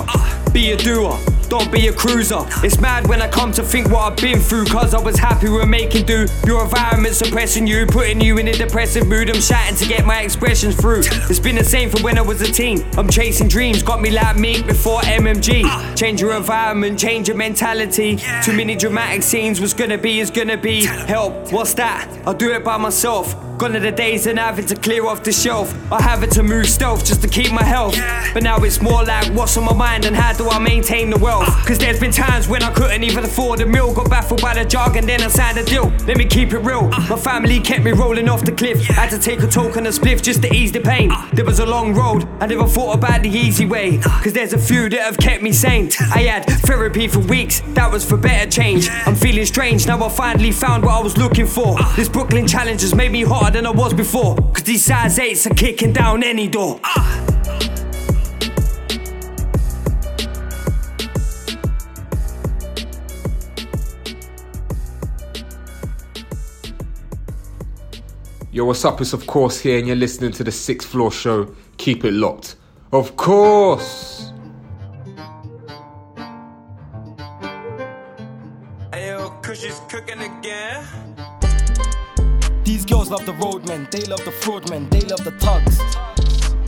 Be 0.51 0.71
a 0.71 0.77
doer. 0.77 1.15
Don't 1.49 1.71
be 1.71 1.87
a 1.87 1.93
cruiser. 1.93 2.45
It's 2.63 2.79
mad 2.79 3.07
when 3.07 3.21
I 3.21 3.27
come 3.27 3.51
to 3.53 3.63
think 3.63 3.89
what 3.89 4.11
I've 4.11 4.17
been 4.17 4.39
through, 4.39 4.65
cause 4.65 4.93
I 4.93 4.99
was 4.99 5.17
happy 5.17 5.49
with 5.49 5.67
making 5.67 6.05
do. 6.05 6.25
Your 6.45 6.63
environment 6.63 7.15
suppressing 7.15 7.67
you, 7.67 7.85
putting 7.85 8.21
you 8.21 8.37
in 8.37 8.47
a 8.47 8.53
depressive 8.53 9.07
mood. 9.07 9.29
I'm 9.29 9.41
shouting 9.41 9.75
to 9.77 9.85
get 9.85 10.05
my 10.05 10.21
expressions 10.21 10.75
through. 10.75 11.03
It's 11.29 11.39
been 11.39 11.55
the 11.55 11.63
same 11.63 11.89
for 11.89 12.01
when 12.01 12.17
I 12.17 12.21
was 12.21 12.41
a 12.41 12.51
teen. 12.51 12.85
I'm 12.97 13.09
chasing 13.09 13.47
dreams, 13.47 13.83
got 13.83 14.01
me 14.01 14.09
like 14.09 14.37
Meek 14.37 14.65
before 14.65 15.01
MMG. 15.01 15.95
Change 15.95 16.21
your 16.21 16.35
environment, 16.35 16.99
change 16.99 17.27
your 17.27 17.37
mentality. 17.37 18.17
Too 18.43 18.53
many 18.53 18.75
dramatic 18.75 19.23
scenes, 19.23 19.61
what's 19.61 19.73
gonna 19.73 19.97
be 19.97 20.19
is 20.19 20.31
gonna 20.31 20.57
be. 20.57 20.85
Help, 20.85 21.51
what's 21.51 21.73
that? 21.75 22.09
I'll 22.25 22.33
do 22.33 22.51
it 22.51 22.63
by 22.63 22.77
myself. 22.77 23.44
Gone 23.57 23.73
are 23.73 23.79
the 23.79 23.91
days 23.91 24.27
and 24.27 24.37
having 24.37 24.65
to 24.65 24.75
clear 24.75 25.05
off 25.05 25.23
the 25.23 25.31
shelf. 25.31 25.73
I 25.89 26.01
have 26.01 26.23
it 26.23 26.31
to 26.31 26.43
move 26.43 26.67
stealth 26.67 27.05
just 27.05 27.21
to 27.21 27.27
keep 27.29 27.53
my 27.53 27.63
health. 27.63 27.95
But 28.33 28.43
now 28.43 28.57
it's 28.57 28.81
more 28.81 29.05
like 29.05 29.33
what's 29.33 29.55
on 29.55 29.63
my 29.63 29.73
mind 29.73 30.03
and 30.03 30.13
how 30.13 30.33
do 30.33 30.49
I 30.49 30.59
maintain 30.59 31.09
the 31.09 31.17
wealth? 31.17 31.45
Ah. 31.47 31.63
Cause 31.65 31.77
there's 31.77 31.97
been 31.97 32.11
times 32.11 32.49
when 32.49 32.63
I 32.63 32.73
couldn't 32.73 33.03
even 33.03 33.23
afford 33.23 33.61
a 33.61 33.65
meal. 33.65 33.93
Got 33.93 34.09
baffled 34.09 34.41
by 34.41 34.55
the 34.55 34.65
jog 34.65 34.97
and 34.97 35.07
then 35.07 35.21
I 35.21 35.29
signed 35.29 35.57
a 35.57 35.63
deal. 35.63 35.87
Let 36.05 36.17
me 36.17 36.25
keep 36.25 36.51
it 36.51 36.59
real. 36.59 36.89
Ah. 36.91 37.07
My 37.09 37.15
family 37.15 37.61
kept 37.61 37.85
me 37.85 37.93
rolling 37.93 38.27
off 38.27 38.43
the 38.43 38.51
cliff. 38.51 38.81
Had 38.87 39.09
to 39.11 39.19
take 39.19 39.41
a 39.41 39.47
token 39.47 39.85
of 39.87 39.93
spliff 39.93 40.21
just 40.21 40.41
to 40.41 40.53
ease 40.53 40.73
the 40.73 40.81
pain. 40.81 41.09
Ah. 41.13 41.29
There 41.31 41.45
was 41.45 41.59
a 41.59 41.65
long 41.65 41.93
road. 41.93 42.27
I 42.41 42.47
never 42.47 42.67
thought 42.67 42.95
about 42.95 43.23
the 43.23 43.29
easy 43.29 43.65
way. 43.65 43.99
Cause 43.99 44.33
there's 44.33 44.51
a 44.51 44.59
few 44.59 44.89
that 44.89 44.99
have 44.99 45.17
kept 45.17 45.41
me 45.41 45.53
sane. 45.53 45.91
I 46.13 46.23
had 46.23 46.45
therapy 46.45 47.07
for 47.07 47.19
weeks. 47.19 47.61
That 47.69 47.89
was 47.89 48.03
for 48.03 48.17
better 48.17 48.51
change. 48.51 48.89
I'm 49.05 49.15
feeling 49.15 49.45
strange. 49.45 49.87
Now 49.87 50.03
I 50.03 50.09
finally 50.09 50.51
found 50.51 50.83
what 50.83 50.95
I 50.95 51.01
was 51.01 51.17
looking 51.17 51.47
for. 51.47 51.77
This 51.95 52.09
Brooklyn 52.09 52.47
challenge 52.47 52.81
has 52.81 52.93
made 52.93 53.13
me 53.13 53.23
hot 53.23 53.44
harder 53.45 53.61
than 53.61 53.67
I 53.67 53.71
was 53.71 53.93
before. 53.93 54.35
Cause 54.35 54.63
these 54.63 54.83
size 54.83 55.19
eights 55.19 55.45
are 55.45 55.53
kicking 55.53 55.93
down 55.93 56.23
any 56.23 56.47
door. 56.47 56.79
Ah! 56.83 57.21
Yo, 68.51 68.65
what's 68.65 68.83
up? 68.83 68.99
It's 68.99 69.13
of 69.13 69.27
course 69.27 69.59
here, 69.59 69.77
and 69.77 69.85
you're 69.85 69.95
listening 69.95 70.31
to 70.31 70.43
the 70.43 70.51
Sixth 70.51 70.87
Floor 70.87 71.11
Show. 71.11 71.53
Keep 71.77 72.03
it 72.05 72.13
locked. 72.13 72.55
Of 72.91 73.15
course. 73.15 74.31
These 82.85 82.93
girls 82.93 83.09
love 83.09 83.25
the 83.25 83.33
roadmen, 83.33 83.87
they 83.89 84.01
love 84.01 84.23
the 84.25 84.31
fraudmen, 84.31 84.91
they 84.91 84.99
love 85.09 85.23
the 85.23 85.31
tugs. 85.41 85.81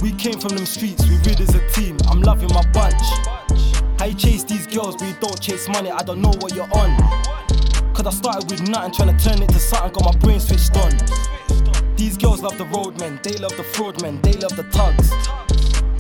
We 0.02 0.12
came 0.14 0.40
from 0.40 0.56
them 0.56 0.66
streets, 0.66 1.06
we 1.08 1.16
rid 1.18 1.40
as 1.40 1.54
a 1.54 1.62
team. 1.70 1.96
I'm 2.10 2.24
loving 2.24 2.50
my 2.56 2.66
bunch. 2.74 3.04
How 4.00 4.06
you 4.06 4.16
chase 4.16 4.44
these 4.44 4.66
girls, 4.66 4.96
but 4.96 5.06
you 5.06 5.14
don't 5.22 5.40
chase 5.40 5.70
money? 5.70 5.92
I 5.92 6.02
don't 6.02 6.20
know 6.20 6.34
what 6.40 6.56
you're 6.56 6.74
on. 6.74 6.98
Cause 7.94 8.08
I 8.08 8.10
started 8.10 8.50
with 8.50 8.68
nothing, 8.68 8.94
trying 8.94 9.16
to 9.16 9.24
turn 9.24 9.44
it 9.44 9.50
to 9.50 9.60
something, 9.60 9.92
got 9.94 10.12
my 10.12 10.20
brain 10.20 10.40
switched 10.40 10.76
on. 10.78 10.98
These 11.96 12.18
girls 12.18 12.42
love 12.42 12.58
the 12.58 12.66
roadmen, 12.66 13.20
they 13.22 13.38
love 13.38 13.56
the 13.56 13.62
fraudmen, 13.62 14.20
they 14.24 14.34
love 14.42 14.56
the 14.56 14.66
tugs. 14.74 15.14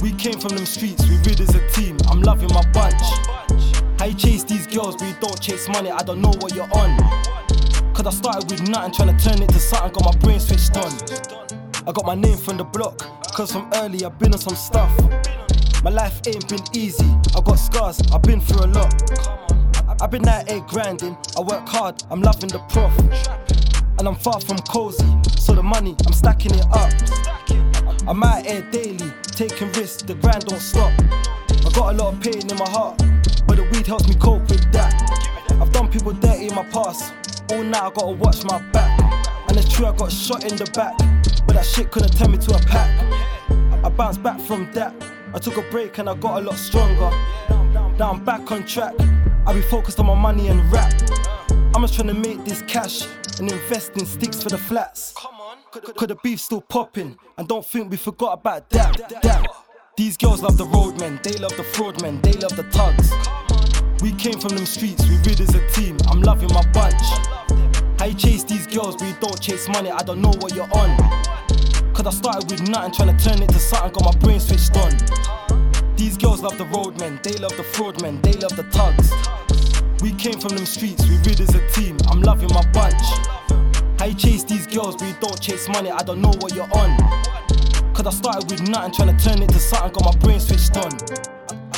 We 0.01 0.13
came 0.13 0.39
from 0.39 0.55
them 0.55 0.65
streets, 0.65 1.07
we 1.07 1.17
rid 1.29 1.41
as 1.41 1.53
a 1.53 1.61
team. 1.69 1.95
I'm 2.09 2.23
loving 2.23 2.49
my 2.55 2.65
bunch. 2.71 3.03
How 3.99 4.05
you 4.05 4.15
chase 4.15 4.43
these 4.43 4.65
girls, 4.65 4.95
but 4.95 5.09
you 5.09 5.15
don't 5.21 5.39
chase 5.39 5.69
money? 5.69 5.91
I 5.91 6.01
don't 6.01 6.21
know 6.21 6.33
what 6.39 6.55
you're 6.55 6.73
on. 6.73 7.36
Cause 7.97 8.05
I 8.05 8.11
started 8.11 8.51
with 8.51 8.69
nothing, 8.69 8.93
trying 8.93 9.17
to 9.17 9.23
turn 9.25 9.41
it 9.41 9.49
to 9.49 9.59
something, 9.59 9.91
got 9.91 10.13
my 10.13 10.19
brain 10.19 10.39
switched 10.39 10.77
on. 10.77 10.93
I 11.87 11.91
got 11.91 12.05
my 12.05 12.13
name 12.13 12.37
from 12.37 12.57
the 12.57 12.63
block, 12.63 12.99
cause 13.33 13.51
from 13.51 13.67
early 13.73 14.05
I've 14.05 14.19
been 14.19 14.33
on 14.33 14.39
some 14.39 14.55
stuff. 14.55 14.93
My 15.83 15.89
life 15.89 16.21
ain't 16.27 16.47
been 16.47 16.61
easy, 16.73 17.09
I 17.35 17.41
got 17.41 17.55
scars, 17.55 17.99
I've 18.13 18.21
been 18.21 18.39
through 18.39 18.65
a 18.65 18.69
lot. 18.69 19.99
I've 19.99 20.11
been 20.11 20.27
out 20.27 20.47
here 20.47 20.61
grinding, 20.67 21.17
I 21.35 21.41
work 21.41 21.67
hard, 21.67 22.03
I'm 22.11 22.21
loving 22.21 22.49
the 22.49 22.59
prof. 22.69 22.93
And 23.97 24.07
I'm 24.07 24.15
far 24.15 24.39
from 24.41 24.57
cozy, 24.59 25.03
so 25.35 25.55
the 25.55 25.63
money, 25.63 25.95
I'm 26.05 26.13
stacking 26.13 26.53
it 26.53 26.67
up. 26.69 26.93
I'm 28.07 28.21
out 28.21 28.45
here 28.45 28.61
daily, 28.69 29.11
taking 29.23 29.71
risks, 29.71 30.03
the 30.03 30.13
grind 30.13 30.45
don't 30.45 30.59
stop. 30.59 30.93
I 31.49 31.71
got 31.73 31.95
a 31.95 31.97
lot 31.97 32.13
of 32.13 32.21
pain 32.21 32.47
in 32.47 32.57
my 32.59 32.69
heart, 32.69 32.99
but 33.47 33.57
the 33.57 33.67
weed 33.73 33.87
helps 33.87 34.07
me 34.07 34.13
cope 34.13 34.47
with 34.51 34.71
that. 34.71 34.93
I've 35.59 35.71
done 35.73 35.89
people 35.89 36.11
dirty 36.11 36.49
in 36.49 36.53
my 36.53 36.63
past, 36.65 37.11
all 37.51 37.63
night 37.63 37.83
I 37.83 37.89
gotta 37.91 38.11
watch 38.11 38.43
my 38.45 38.61
back. 38.71 38.99
And 39.49 39.57
it's 39.57 39.69
true, 39.71 39.85
I 39.85 39.95
got 39.95 40.11
shot 40.11 40.43
in 40.43 40.57
the 40.57 40.69
back, 40.71 40.97
but 41.45 41.55
that 41.55 41.65
shit 41.65 41.91
couldn't 41.91 42.17
turn 42.17 42.31
me 42.31 42.37
to 42.37 42.55
a 42.55 42.59
pack. 42.59 42.91
I 43.83 43.89
bounced 43.89 44.21
back 44.21 44.39
from 44.41 44.71
that, 44.73 44.93
I 45.33 45.39
took 45.39 45.57
a 45.57 45.61
break 45.71 45.97
and 45.97 46.09
I 46.09 46.15
got 46.15 46.41
a 46.41 46.45
lot 46.45 46.55
stronger. 46.55 47.09
Now 47.97 48.11
I'm 48.11 48.23
back 48.23 48.51
on 48.51 48.65
track, 48.65 48.93
I 49.45 49.53
be 49.53 49.61
focused 49.61 49.99
on 49.99 50.05
my 50.05 50.15
money 50.15 50.49
and 50.49 50.71
rap. 50.71 50.93
I'm 51.75 51.81
just 51.81 51.95
trying 51.95 52.07
to 52.07 52.13
make 52.13 52.43
this 52.43 52.61
cash 52.63 53.07
and 53.39 53.51
invest 53.51 53.91
in 53.97 54.05
sticks 54.05 54.41
for 54.41 54.49
the 54.49 54.57
flats. 54.57 55.13
Cause 55.71 56.07
the 56.07 56.17
beef 56.23 56.39
still 56.39 56.61
popping, 56.61 57.17
and 57.37 57.47
don't 57.47 57.65
think 57.65 57.91
we 57.91 57.97
forgot 57.97 58.39
about 58.39 58.69
that. 58.71 59.21
that. 59.21 59.47
These 59.95 60.17
girls 60.17 60.41
love 60.41 60.57
the 60.57 60.65
roadmen, 60.65 61.19
they 61.23 61.33
love 61.33 61.55
the 61.55 61.63
fraudmen, 61.63 62.21
they 62.21 62.33
love 62.33 62.55
the 62.55 62.63
tugs. 62.71 63.11
We 64.01 64.11
came 64.13 64.39
from 64.39 64.55
them 64.55 64.65
streets, 64.65 65.07
we 65.07 65.17
rid 65.17 65.39
as 65.41 65.55
a 65.55 65.67
team. 65.69 65.97
I'm 66.07 66.21
loving 66.21 66.53
my 66.53 66.63
bunch. 66.71 67.26
You 68.07 68.13
chase 68.13 68.45
these 68.45 68.65
girls, 68.67 68.95
but 68.95 69.05
you 69.05 69.15
don't 69.19 69.37
chase 69.41 69.67
money? 69.67 69.91
I 69.91 70.01
don't 70.01 70.21
know 70.21 70.31
what 70.39 70.55
you're 70.55 70.71
on. 70.71 70.97
Cause 71.93 72.07
I 72.07 72.11
started 72.11 72.49
with 72.49 72.69
nothing, 72.69 72.93
trying 72.93 73.17
to 73.17 73.21
turn 73.21 73.43
it 73.43 73.49
to 73.49 73.59
something, 73.59 73.91
got 73.91 74.13
my 74.13 74.19
brain 74.21 74.39
switched 74.39 74.77
on. 74.77 74.95
These 75.97 76.15
girls 76.15 76.41
love 76.41 76.57
the 76.57 76.63
roadmen, 76.71 77.19
they 77.21 77.33
love 77.33 77.57
the 77.57 77.63
fraudmen, 77.63 78.23
they 78.23 78.31
love 78.31 78.55
the 78.55 78.63
tugs. 78.71 79.11
We 80.01 80.13
came 80.13 80.39
from 80.39 80.55
them 80.55 80.65
streets, 80.65 81.05
we 81.05 81.17
rid 81.17 81.41
as 81.41 81.53
a 81.53 81.67
team. 81.71 81.97
I'm 82.07 82.21
loving 82.21 82.47
my 82.53 82.65
bunch. 82.71 82.95
You 84.07 84.13
chase 84.13 84.45
these 84.45 84.67
girls, 84.67 84.95
but 84.95 85.07
you 85.09 85.15
don't 85.19 85.41
chase 85.41 85.67
money? 85.67 85.91
I 85.91 86.01
don't 86.01 86.21
know 86.21 86.31
what 86.39 86.55
you're 86.55 86.71
on. 86.77 86.97
Cause 87.93 88.07
I 88.07 88.11
started 88.11 88.49
with 88.49 88.69
nothing, 88.69 88.93
trying 88.93 89.17
to 89.17 89.21
turn 89.21 89.41
it 89.41 89.49
to 89.49 89.59
something, 89.59 89.91
got 89.91 90.15
my 90.15 90.19
brain 90.21 90.39
switched 90.39 90.77
on. 90.77 90.93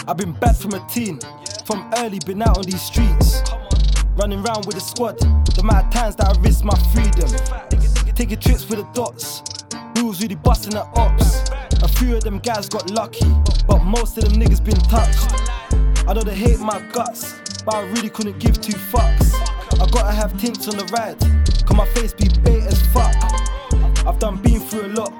I've 0.08 0.18
been 0.18 0.34
bad 0.34 0.56
from 0.58 0.74
a 0.74 0.88
teen, 0.90 1.20
from 1.66 1.90
early, 1.98 2.20
been 2.20 2.44
out 2.44 2.60
on 2.60 2.66
these 2.66 2.84
streets. 2.84 3.42
Running 4.20 4.46
around 4.46 4.66
with 4.66 4.76
a 4.76 4.82
squad, 4.82 5.18
the 5.18 5.62
amount 5.62 5.88
of 5.88 5.94
times 5.94 6.16
that 6.18 6.36
I 6.36 6.42
risked 6.42 6.66
my 6.66 6.78
freedom. 6.92 7.30
Taking 8.16 8.38
trips 8.38 8.68
with 8.68 8.80
the 8.80 8.88
dots, 8.94 9.42
was 10.04 10.22
really 10.22 10.36
busting 10.36 10.74
at 10.74 10.90
ops. 10.98 11.50
A 11.82 11.88
few 11.88 12.18
of 12.18 12.24
them 12.26 12.40
guys 12.40 12.68
got 12.68 12.90
lucky, 12.90 13.32
but 13.66 13.80
most 13.80 14.18
of 14.18 14.26
them 14.26 14.34
niggas 14.34 14.62
been 14.62 14.80
touched. 14.92 15.24
I 16.06 16.14
know 16.14 16.22
they 16.22 16.36
hate 16.36 16.60
my 16.60 16.82
guts, 16.92 17.40
but 17.64 17.76
I 17.76 17.88
really 17.92 18.10
couldn't 18.10 18.40
give 18.40 18.60
two 18.60 18.74
fucks. 18.74 19.34
I 19.80 19.90
gotta 19.90 20.12
have 20.12 20.38
tints 20.38 20.68
on 20.68 20.76
the 20.76 20.84
ride, 20.92 21.18
cause 21.66 21.78
my 21.78 21.88
face 21.94 22.12
be 22.12 22.28
bait 22.42 22.64
as 22.64 22.82
fuck. 22.88 23.16
I've 24.06 24.20
done 24.20 24.42
been 24.42 24.60
through 24.60 24.88
a 24.88 24.92
lot, 25.00 25.14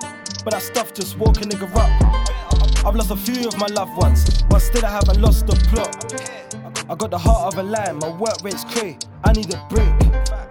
but 0.44 0.52
that 0.52 0.62
stuff 0.62 0.94
just 0.94 1.18
woke 1.18 1.38
a 1.38 1.46
nigga 1.46 1.74
up. 1.74 2.86
I've 2.86 2.96
lost 2.96 3.12
a 3.12 3.16
few 3.16 3.48
of 3.48 3.58
my 3.58 3.68
loved 3.68 3.96
ones, 3.96 4.44
but 4.50 4.60
still 4.60 4.86
I 4.86 4.90
haven't 4.92 5.22
lost 5.22 5.48
the 5.48 5.56
plot. 5.72 6.59
I 6.90 6.96
got 6.96 7.12
the 7.12 7.20
heart 7.20 7.54
of 7.54 7.60
a 7.60 7.62
lion, 7.62 7.98
my 7.98 8.10
work 8.10 8.38
rate's 8.42 8.64
cray, 8.64 8.98
I 9.24 9.32
need 9.34 9.54
a 9.54 9.64
break. 9.70 9.94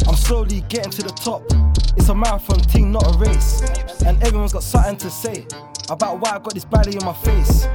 I'm 0.06 0.15
slowly 0.15 0.60
getting 0.69 0.93
to 0.93 1.02
the 1.02 1.10
top. 1.10 1.43
It's 1.97 2.09
a 2.10 2.15
marathon 2.15 2.60
thing, 2.60 2.93
not 2.93 3.12
a 3.12 3.19
race. 3.19 3.60
And 4.02 4.23
everyone's 4.23 4.52
got 4.52 4.62
something 4.62 4.97
to 4.98 5.10
say 5.10 5.44
about 5.90 6.20
why 6.20 6.31
I 6.31 6.39
got 6.39 6.55
this 6.55 6.65
belly 6.65 6.97
on 6.97 7.05
my 7.05 7.12
face. 7.12 7.66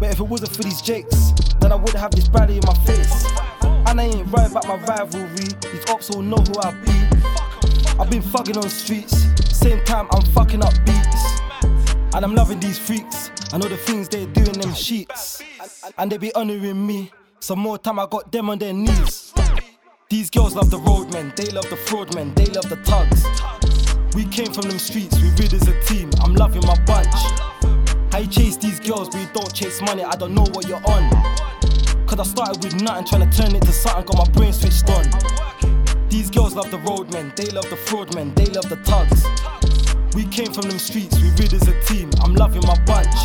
But 0.00 0.12
if 0.12 0.18
it 0.18 0.22
wasn't 0.22 0.56
for 0.56 0.62
these 0.62 0.80
jakes, 0.80 1.32
then 1.60 1.72
I 1.72 1.74
wouldn't 1.74 1.98
have 1.98 2.12
this 2.12 2.26
belly 2.26 2.56
in 2.56 2.62
my 2.66 2.72
face. 2.86 3.26
And 3.62 4.00
I 4.00 4.04
ain't 4.04 4.32
right 4.32 4.50
about 4.50 4.66
my 4.66 4.76
rivalry. 4.76 5.48
These 5.60 5.90
ops 5.90 6.08
all 6.08 6.22
know 6.22 6.38
who 6.38 6.58
I 6.58 6.70
be. 6.80 7.98
I've 8.00 8.08
been 8.08 8.22
fucking 8.22 8.56
on 8.56 8.70
streets, 8.70 9.26
same 9.54 9.84
time 9.84 10.08
I'm 10.12 10.22
fucking 10.32 10.62
up 10.62 10.72
beats. 10.86 11.40
And 12.14 12.24
I'm 12.24 12.34
loving 12.34 12.60
these 12.60 12.78
freaks. 12.78 13.30
I 13.52 13.58
know 13.58 13.68
the 13.68 13.76
things 13.76 14.08
they 14.08 14.24
do 14.24 14.40
in 14.40 14.58
them 14.58 14.72
sheets. 14.72 15.42
And 15.98 16.10
they 16.10 16.16
be 16.16 16.34
honoring 16.34 16.86
me. 16.86 17.12
Some 17.42 17.60
more 17.60 17.78
time 17.78 17.98
I 17.98 18.06
got 18.06 18.30
them 18.30 18.50
on 18.50 18.58
their 18.58 18.74
knees. 18.74 19.32
These 20.10 20.28
girls 20.28 20.54
love 20.54 20.70
the 20.70 20.76
roadmen, 20.76 21.32
they 21.36 21.46
love 21.46 21.70
the 21.70 21.76
fraudmen, 21.76 22.34
they 22.36 22.44
love 22.44 22.68
the 22.68 22.76
tugs. 22.84 23.24
We 24.14 24.26
came 24.26 24.52
from 24.52 24.68
them 24.68 24.78
streets, 24.78 25.18
we 25.18 25.30
rid 25.30 25.54
as 25.54 25.66
a 25.66 25.80
team. 25.84 26.10
I'm 26.20 26.34
loving 26.34 26.60
my 26.66 26.78
bunch. 26.84 27.14
How 28.12 28.18
you 28.18 28.26
chase 28.26 28.58
these 28.58 28.78
girls, 28.78 29.08
but 29.08 29.20
you 29.20 29.28
don't 29.32 29.54
chase 29.54 29.80
money? 29.80 30.04
I 30.04 30.16
don't 30.16 30.34
know 30.34 30.44
what 30.52 30.68
you're 30.68 30.84
on. 30.86 31.10
Cause 32.06 32.20
I 32.20 32.24
started 32.24 32.62
with 32.62 32.82
nothing, 32.82 33.06
trying 33.06 33.30
to 33.30 33.36
turn 33.36 33.56
it 33.56 33.62
to 33.62 33.72
something, 33.72 34.04
got 34.04 34.18
my 34.18 34.32
brain 34.34 34.52
switched 34.52 34.90
on. 34.90 35.08
These 36.10 36.28
girls 36.28 36.54
love 36.54 36.70
the 36.70 36.78
roadmen, 36.78 37.32
they 37.36 37.46
love 37.46 37.70
the 37.70 37.76
fraudmen, 37.76 38.36
they 38.36 38.52
love 38.52 38.68
the 38.68 38.76
tugs. 38.84 39.24
We 40.14 40.26
came 40.26 40.52
from 40.52 40.68
them 40.68 40.78
streets, 40.78 41.18
we 41.18 41.30
rid 41.30 41.54
as 41.54 41.66
a 41.66 41.80
team. 41.84 42.10
I'm 42.20 42.34
loving 42.34 42.66
my 42.66 42.78
bunch. 42.84 43.16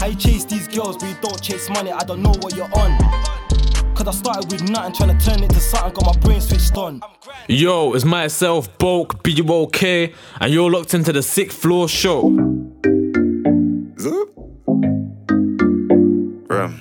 How 0.00 0.06
you 0.06 0.16
chase 0.16 0.44
these 0.44 0.68
girls, 0.68 0.96
but 0.96 1.08
you 1.08 1.16
don't 1.20 1.42
chase 1.42 1.68
money? 1.70 1.90
I 1.90 2.04
don't 2.04 2.22
know 2.22 2.32
what 2.40 2.54
you're 2.56 2.72
on. 2.76 2.98
Cause 3.94 4.06
I 4.06 4.12
started 4.12 4.52
with 4.52 4.70
nothing, 4.70 4.94
trying 4.94 5.18
to 5.18 5.24
turn 5.24 5.42
it 5.42 5.50
to 5.50 5.58
something, 5.60 5.92
got 5.92 6.14
my 6.14 6.20
brain 6.20 6.40
switched 6.40 6.76
on. 6.76 7.00
Yo, 7.48 7.94
it's 7.94 8.04
myself, 8.04 8.78
Bulk, 8.78 9.24
B-U-O-K, 9.24 10.14
and 10.40 10.52
you're 10.52 10.70
locked 10.70 10.94
into 10.94 11.12
the 11.12 11.22
Sixth 11.22 11.58
Floor 11.58 11.88
Show. 11.88 12.30
Zoop. 13.98 14.34
Ram. 16.48 16.78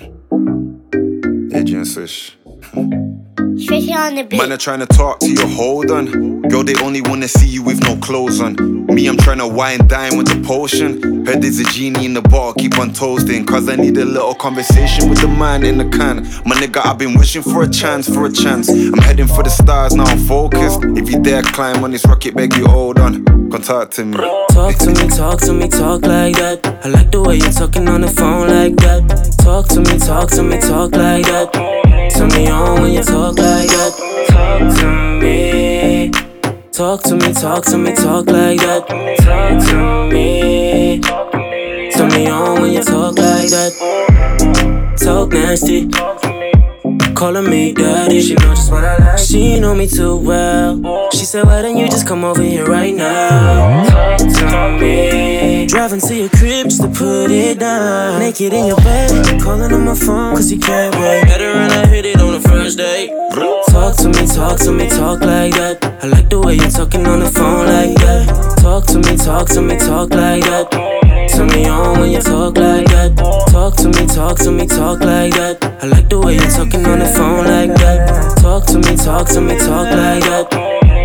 Adrian 1.53 1.85
Swish. 1.85 2.36
Stretchy 2.73 3.93
on 3.93 4.15
the 4.15 4.23
beat. 4.23 4.37
Man 4.37 4.51
are 4.51 4.57
trying 4.57 4.79
to 4.79 4.85
talk 4.85 5.19
to 5.19 5.31
you, 5.31 5.47
hold 5.47 5.89
on. 5.89 6.41
Girl, 6.43 6.63
they 6.63 6.75
only 6.75 7.01
wanna 7.01 7.27
see 7.27 7.47
you 7.47 7.63
with 7.63 7.81
no 7.83 7.97
clothes 7.97 8.39
on. 8.39 8.55
Me, 8.85 9.07
I'm 9.07 9.17
trying 9.17 9.39
to 9.39 9.47
wine 9.47 9.87
dine 9.87 10.17
with 10.17 10.27
the 10.27 10.41
potion. 10.45 11.25
Heard 11.25 11.41
there's 11.41 11.59
a 11.59 11.63
genie 11.65 12.05
in 12.05 12.13
the 12.13 12.21
bar, 12.21 12.53
keep 12.53 12.77
on 12.77 12.93
toasting. 12.93 13.45
Cause 13.45 13.67
I 13.67 13.75
need 13.75 13.97
a 13.97 14.05
little 14.05 14.35
conversation 14.35 15.09
with 15.09 15.19
the 15.21 15.27
man 15.27 15.65
in 15.65 15.77
the 15.77 15.89
can. 15.89 16.23
My 16.45 16.55
nigga, 16.55 16.85
I've 16.85 16.97
been 16.97 17.17
wishing 17.17 17.41
for 17.41 17.63
a 17.63 17.69
chance, 17.69 18.07
for 18.07 18.25
a 18.25 18.31
chance. 18.31 18.69
I'm 18.69 18.97
heading 18.99 19.27
for 19.27 19.43
the 19.43 19.49
stars, 19.49 19.95
now 19.95 20.05
I'm 20.05 20.19
focused. 20.19 20.79
If 20.95 21.09
you 21.09 21.19
dare 21.21 21.41
climb 21.41 21.83
on 21.83 21.91
this 21.91 22.05
rocket, 22.05 22.35
beg 22.35 22.55
you 22.55 22.67
hold 22.67 22.99
on. 22.99 23.25
Contact 23.49 23.93
to 23.93 24.05
me. 24.05 24.17
Talk 24.51 24.75
to 24.77 24.89
me, 24.89 25.07
talk 25.09 25.39
to 25.41 25.53
me, 25.53 25.67
talk 25.67 26.01
like 26.03 26.35
that. 26.35 26.81
I 26.83 26.89
like 26.89 27.11
the 27.11 27.21
way 27.21 27.37
you're 27.37 27.51
talking 27.51 27.87
on 27.87 28.01
the 28.01 28.07
phone 28.07 28.47
like 28.49 28.75
that. 28.77 29.35
Talk 29.39 29.67
to 29.69 29.79
me, 29.79 29.97
talk 29.99 30.29
to 30.31 30.43
me, 30.43 30.59
talk 30.59 30.91
like 30.91 31.25
that. 31.25 31.76
Turn 32.29 32.43
me 32.43 32.49
on 32.49 32.81
when 32.81 32.93
you 32.93 33.03
talk 33.03 33.37
like 33.37 33.67
that. 33.67 33.93
Talk 34.27 34.79
to 34.79 35.21
me. 35.21 36.11
Talk 36.71 37.03
to 37.03 37.15
me, 37.15 37.33
talk 37.33 37.65
to 37.65 37.77
me, 37.77 37.95
talk 37.95 38.25
like 38.27 38.59
that. 38.59 38.87
Talk 39.19 39.69
to 39.69 40.11
me. 40.11 40.99
Turn 41.91 42.09
me 42.09 42.27
on 42.27 42.61
when 42.61 42.73
you 42.73 42.83
talk 42.83 43.17
like 43.17 43.49
that. 43.49 44.95
Talk 44.97 45.31
nasty. 45.31 46.36
Calling 47.17 47.49
me 47.49 47.73
daddy. 47.73 48.21
She 48.21 48.35
know 48.35 48.53
just 48.53 48.71
what 48.71 48.83
I 48.83 48.97
like. 48.97 49.17
She 49.17 49.59
know 49.59 49.73
me 49.73 49.87
too 49.87 50.15
well. 50.17 51.09
She 51.11 51.25
said, 51.25 51.45
Why 51.45 51.63
don't 51.63 51.75
you 51.75 51.87
just 51.87 52.07
come 52.07 52.23
over 52.23 52.43
here 52.43 52.65
right 52.65 52.93
now? 52.93 53.83
Talk 53.89 54.19
to 54.19 54.77
me. 54.79 55.65
Driving 55.65 55.99
to 55.99 56.15
your 56.15 56.29
crib 56.29 56.69
just 56.69 56.81
to 56.83 56.87
put 56.87 57.31
it 57.31 57.59
down. 57.59 58.19
Naked 58.19 58.53
in 58.53 58.67
your 58.67 58.77
bed, 58.77 59.41
calling 59.41 59.73
on 59.73 59.85
my 59.85 59.95
phone, 59.95 60.35
cause 60.35 60.51
you 60.51 60.59
can't 60.59 60.95
wait. 60.95 61.23
Better 61.23 61.51
and 61.51 61.73
I 61.73 61.87
hit 61.87 62.05
it 62.05 62.21
on 62.21 62.33
the 62.33 62.47
first 62.47 62.77
date. 62.77 63.09
Talk 63.69 63.97
to 63.97 64.09
me, 64.09 64.27
talk 64.27 64.59
to 64.59 64.71
me, 64.71 64.87
talk 64.87 65.21
like 65.21 65.53
that. 65.53 65.83
I 66.03 66.07
like 66.07 66.29
the 66.29 66.39
way 66.39 66.55
you're 66.55 66.69
talking 66.69 67.05
on 67.07 67.19
the 67.19 67.29
phone 67.29 67.65
like 67.65 67.95
that. 67.97 68.46
Talk 68.67 68.85
to 68.87 68.97
me, 68.99 69.15
talk 69.15 69.47
to 69.47 69.61
me, 69.61 69.77
talk 69.77 70.09
like 70.09 70.43
that. 70.43 70.69
Turn 71.29 71.47
me 71.47 71.69
on 71.69 72.01
when 72.01 72.11
you 72.11 72.19
talk 72.19 72.57
like 72.57 72.85
that. 72.87 73.15
Talk 73.49 73.77
to 73.77 73.87
me, 73.87 74.05
talk 74.05 74.37
to 74.39 74.51
me, 74.51 74.67
talk 74.67 74.99
like 74.99 75.33
that. 75.35 75.63
I 75.81 75.87
like 75.87 76.09
the 76.09 76.19
way 76.19 76.35
you're 76.35 76.49
talking 76.49 76.85
on 76.85 76.99
the 76.99 77.05
phone 77.05 77.45
like 77.45 77.73
that. 77.79 78.35
Talk 78.39 78.65
to 78.65 78.77
me, 78.77 78.97
talk 78.97 79.29
to 79.29 79.39
me, 79.39 79.57
talk 79.57 79.87
like 79.95 80.21
that. 80.21 80.51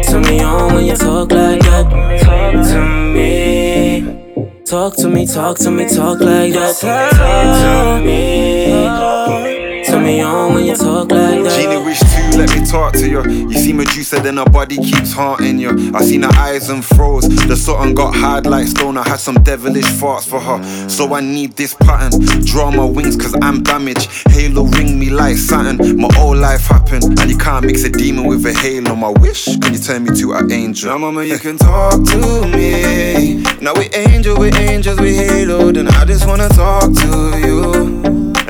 Turn 0.09 0.23
me 0.23 0.41
on 0.41 0.75
when 0.75 0.87
you 0.87 0.97
talk 0.97 1.31
like 1.31 1.61
that. 1.61 1.89
Talk 2.21 2.67
to 2.67 2.81
me. 3.15 4.65
Talk 4.65 4.97
to 4.97 5.09
me, 5.09 5.25
talk 5.25 5.57
to 5.59 5.71
me, 5.71 5.89
talk 5.89 6.19
like 6.19 6.53
that. 6.55 6.75
Talk 6.81 8.01
to 8.01 8.05
me. 8.05 9.52
Turn 9.85 10.05
me 10.05 10.21
on 10.21 10.55
when 10.55 10.65
you 10.65 10.77
talk 10.77 11.11
like 11.11 11.43
that. 11.43 11.59
Genie 11.59 11.85
wish 11.85 11.99
to 11.99 12.39
let 12.39 12.51
me 12.55 12.65
talk 12.67 12.93
to 12.95 13.09
you. 13.09 13.23
You 13.29 13.53
see 13.55 13.73
Medusa, 13.73 14.21
then 14.21 14.37
her 14.37 14.45
body 14.45 14.77
keeps 14.77 15.13
haunting 15.13 15.59
you. 15.59 15.93
I 15.95 16.03
seen 16.03 16.23
her 16.23 16.33
eyes 16.35 16.69
and 16.71 16.85
froze. 16.85 17.29
The 17.49 17.57
something 17.57 17.95
got 17.95 18.15
hard 18.15 18.47
like 18.47 18.69
stone. 18.69 18.97
I 18.97 19.09
had 19.09 19.19
some 19.19 19.37
devilish 19.43 19.87
thoughts 19.87 20.27
for 20.27 20.41
her. 20.41 20.89
So 20.89 21.15
I 21.15 21.21
need 21.21 21.53
this 21.57 21.75
pattern. 21.75 22.21
Draw 22.45 22.71
my 22.71 22.85
wings, 22.85 23.17
cause 23.17 23.35
I'm 23.43 23.63
damaged. 23.63 24.09
Halo 24.31 24.65
ring 24.65 24.99
me 24.99 25.11
like 25.11 25.37
Saturn. 25.37 25.97
My 25.97 26.09
whole 26.15 26.37
life 26.37 26.67
happened. 26.67 27.19
And 27.21 27.31
you 27.31 27.39
can't 27.39 27.67
mix 27.67 27.85
a 27.85 27.91
demon 27.91 28.27
with 28.27 28.47
a 28.47 28.53
halo. 28.53 28.95
My 28.95 29.11
wish, 29.11 29.45
can 29.59 29.73
you 29.73 29.81
turn 29.81 30.05
me 30.05 30.19
to 30.21 30.35
an 30.35 30.53
angel? 30.53 30.91
Now, 30.91 30.99
mama, 30.99 31.25
you 31.25 31.39
can 31.39 31.57
talk 31.59 32.05
to 32.05 32.47
me. 32.49 33.43
Now 33.61 33.75
we 33.75 33.87
angel, 33.91 34.39
we 34.39 34.53
angels, 34.53 35.01
we 35.01 35.15
halo. 35.15 35.73
Then 35.73 35.89
I 35.89 36.05
just 36.05 36.27
wanna 36.27 36.49
talk 36.49 36.93
to 36.93 37.39
you 37.39 38.02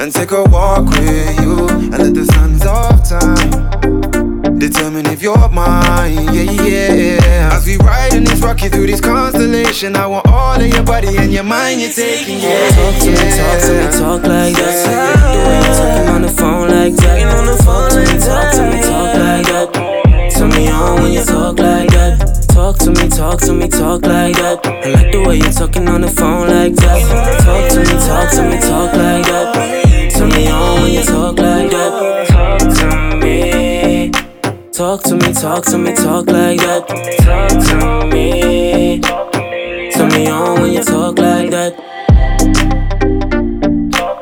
and 0.02 0.12
take 0.12 0.32
a 0.32 0.42
walk 0.50 0.84
with 0.86 1.40
you 1.40 1.68
and 1.68 1.98
let 1.98 2.12
the 2.12 2.24
sands 2.24 2.66
of 2.66 2.98
time 3.06 4.58
determine 4.58 5.06
if 5.06 5.22
you're 5.22 5.48
mine. 5.50 6.26
Yeah, 6.34 6.50
yeah. 6.66 7.50
As 7.52 7.64
we 7.64 7.76
ride 7.76 8.12
in 8.12 8.24
this 8.24 8.40
rocky 8.40 8.68
through 8.68 8.88
this 8.88 9.00
constellation, 9.00 9.94
I 9.94 10.08
want 10.08 10.26
all 10.26 10.60
of 10.60 10.66
your 10.66 10.82
body 10.82 11.16
and 11.18 11.32
your 11.32 11.44
mind. 11.44 11.82
You're 11.82 11.92
taking 11.92 12.40
yeah. 12.40 12.68
Talk 12.70 12.98
to 12.98 13.10
me, 13.10 13.30
talk 13.38 13.60
to 13.62 13.72
me, 13.78 13.98
talk 13.98 14.22
like 14.26 14.54
that. 14.56 15.22
The 15.22 15.38
way 15.46 15.60
you're 15.62 15.76
talking 15.78 16.08
on 16.08 16.22
the 16.22 16.28
phone 16.30 16.68
like 16.68 16.94
that. 16.96 17.36
on 17.38 17.46
the 17.46 17.62
phone 17.62 17.90
talk 17.92 17.92
to 17.92 18.00
me, 18.00 18.18
talk 18.18 18.52
to 18.54 18.62
me, 18.70 18.82
talk 18.82 19.14
like 19.14 19.46
that. 19.46 20.32
Turn 20.34 20.48
me 20.50 20.68
on 20.68 21.02
when 21.02 21.12
you 21.12 21.22
talk 21.24 21.60
like 21.60 21.90
that. 21.90 22.48
Talk 22.48 22.76
to 22.78 22.90
me, 22.90 23.08
talk 23.08 23.40
to 23.42 23.52
me, 23.52 23.68
talk 23.68 24.02
like 24.02 24.34
that. 24.36 24.66
I 24.66 24.90
like 24.90 25.12
the 25.12 25.22
way 25.24 25.36
you're 25.38 25.52
talking 25.52 25.88
on 25.88 26.00
the 26.00 26.08
phone 26.08 26.48
like 26.48 26.74
that. 26.74 27.42
Talk 27.44 27.70
to 27.70 27.78
me, 27.78 27.96
talk 28.06 28.30
to 28.32 28.42
me, 28.42 28.60
talk 28.60 28.92
like 28.94 29.26
that. 29.26 29.91
Turn 30.14 30.28
me 30.30 30.48
on 30.50 30.82
when 30.82 30.92
you 30.92 31.02
talk 31.02 31.38
like 31.38 31.70
that. 31.70 32.26
Talk 32.28 32.60
to 32.78 33.16
me. 33.16 34.10
Talk 34.72 35.02
to 35.04 35.14
me, 35.16 35.32
talk 35.32 35.64
to 35.64 35.78
me, 35.78 35.94
talk 35.94 36.26
like 36.26 36.58
that. 36.60 36.88
Talk 37.22 37.48
to 37.68 38.06
me. 38.06 39.00
Turn 39.92 40.08
me 40.08 40.28
on 40.28 40.60
when 40.60 40.72
you 40.72 40.84
talk 40.84 41.18
like 41.18 41.50
that. 41.50 41.76
Talk 43.92 44.20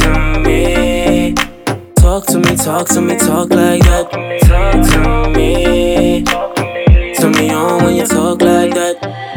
to 0.00 0.12
me. 0.40 1.34
Talk 1.96 2.26
to 2.26 2.38
me, 2.38 2.56
talk 2.56 2.88
to 2.88 3.00
me, 3.00 3.16
talk 3.18 3.50
like 3.50 3.82
that. 3.82 4.10
Talk 4.42 4.82
to 4.92 5.30
me. 5.36 5.65
Turn 7.26 7.34
me 7.38 7.50
on 7.50 7.82
when 7.82 7.96
you 7.96 8.06
talk 8.06 8.40
like 8.40 8.72
that. 8.74 9.35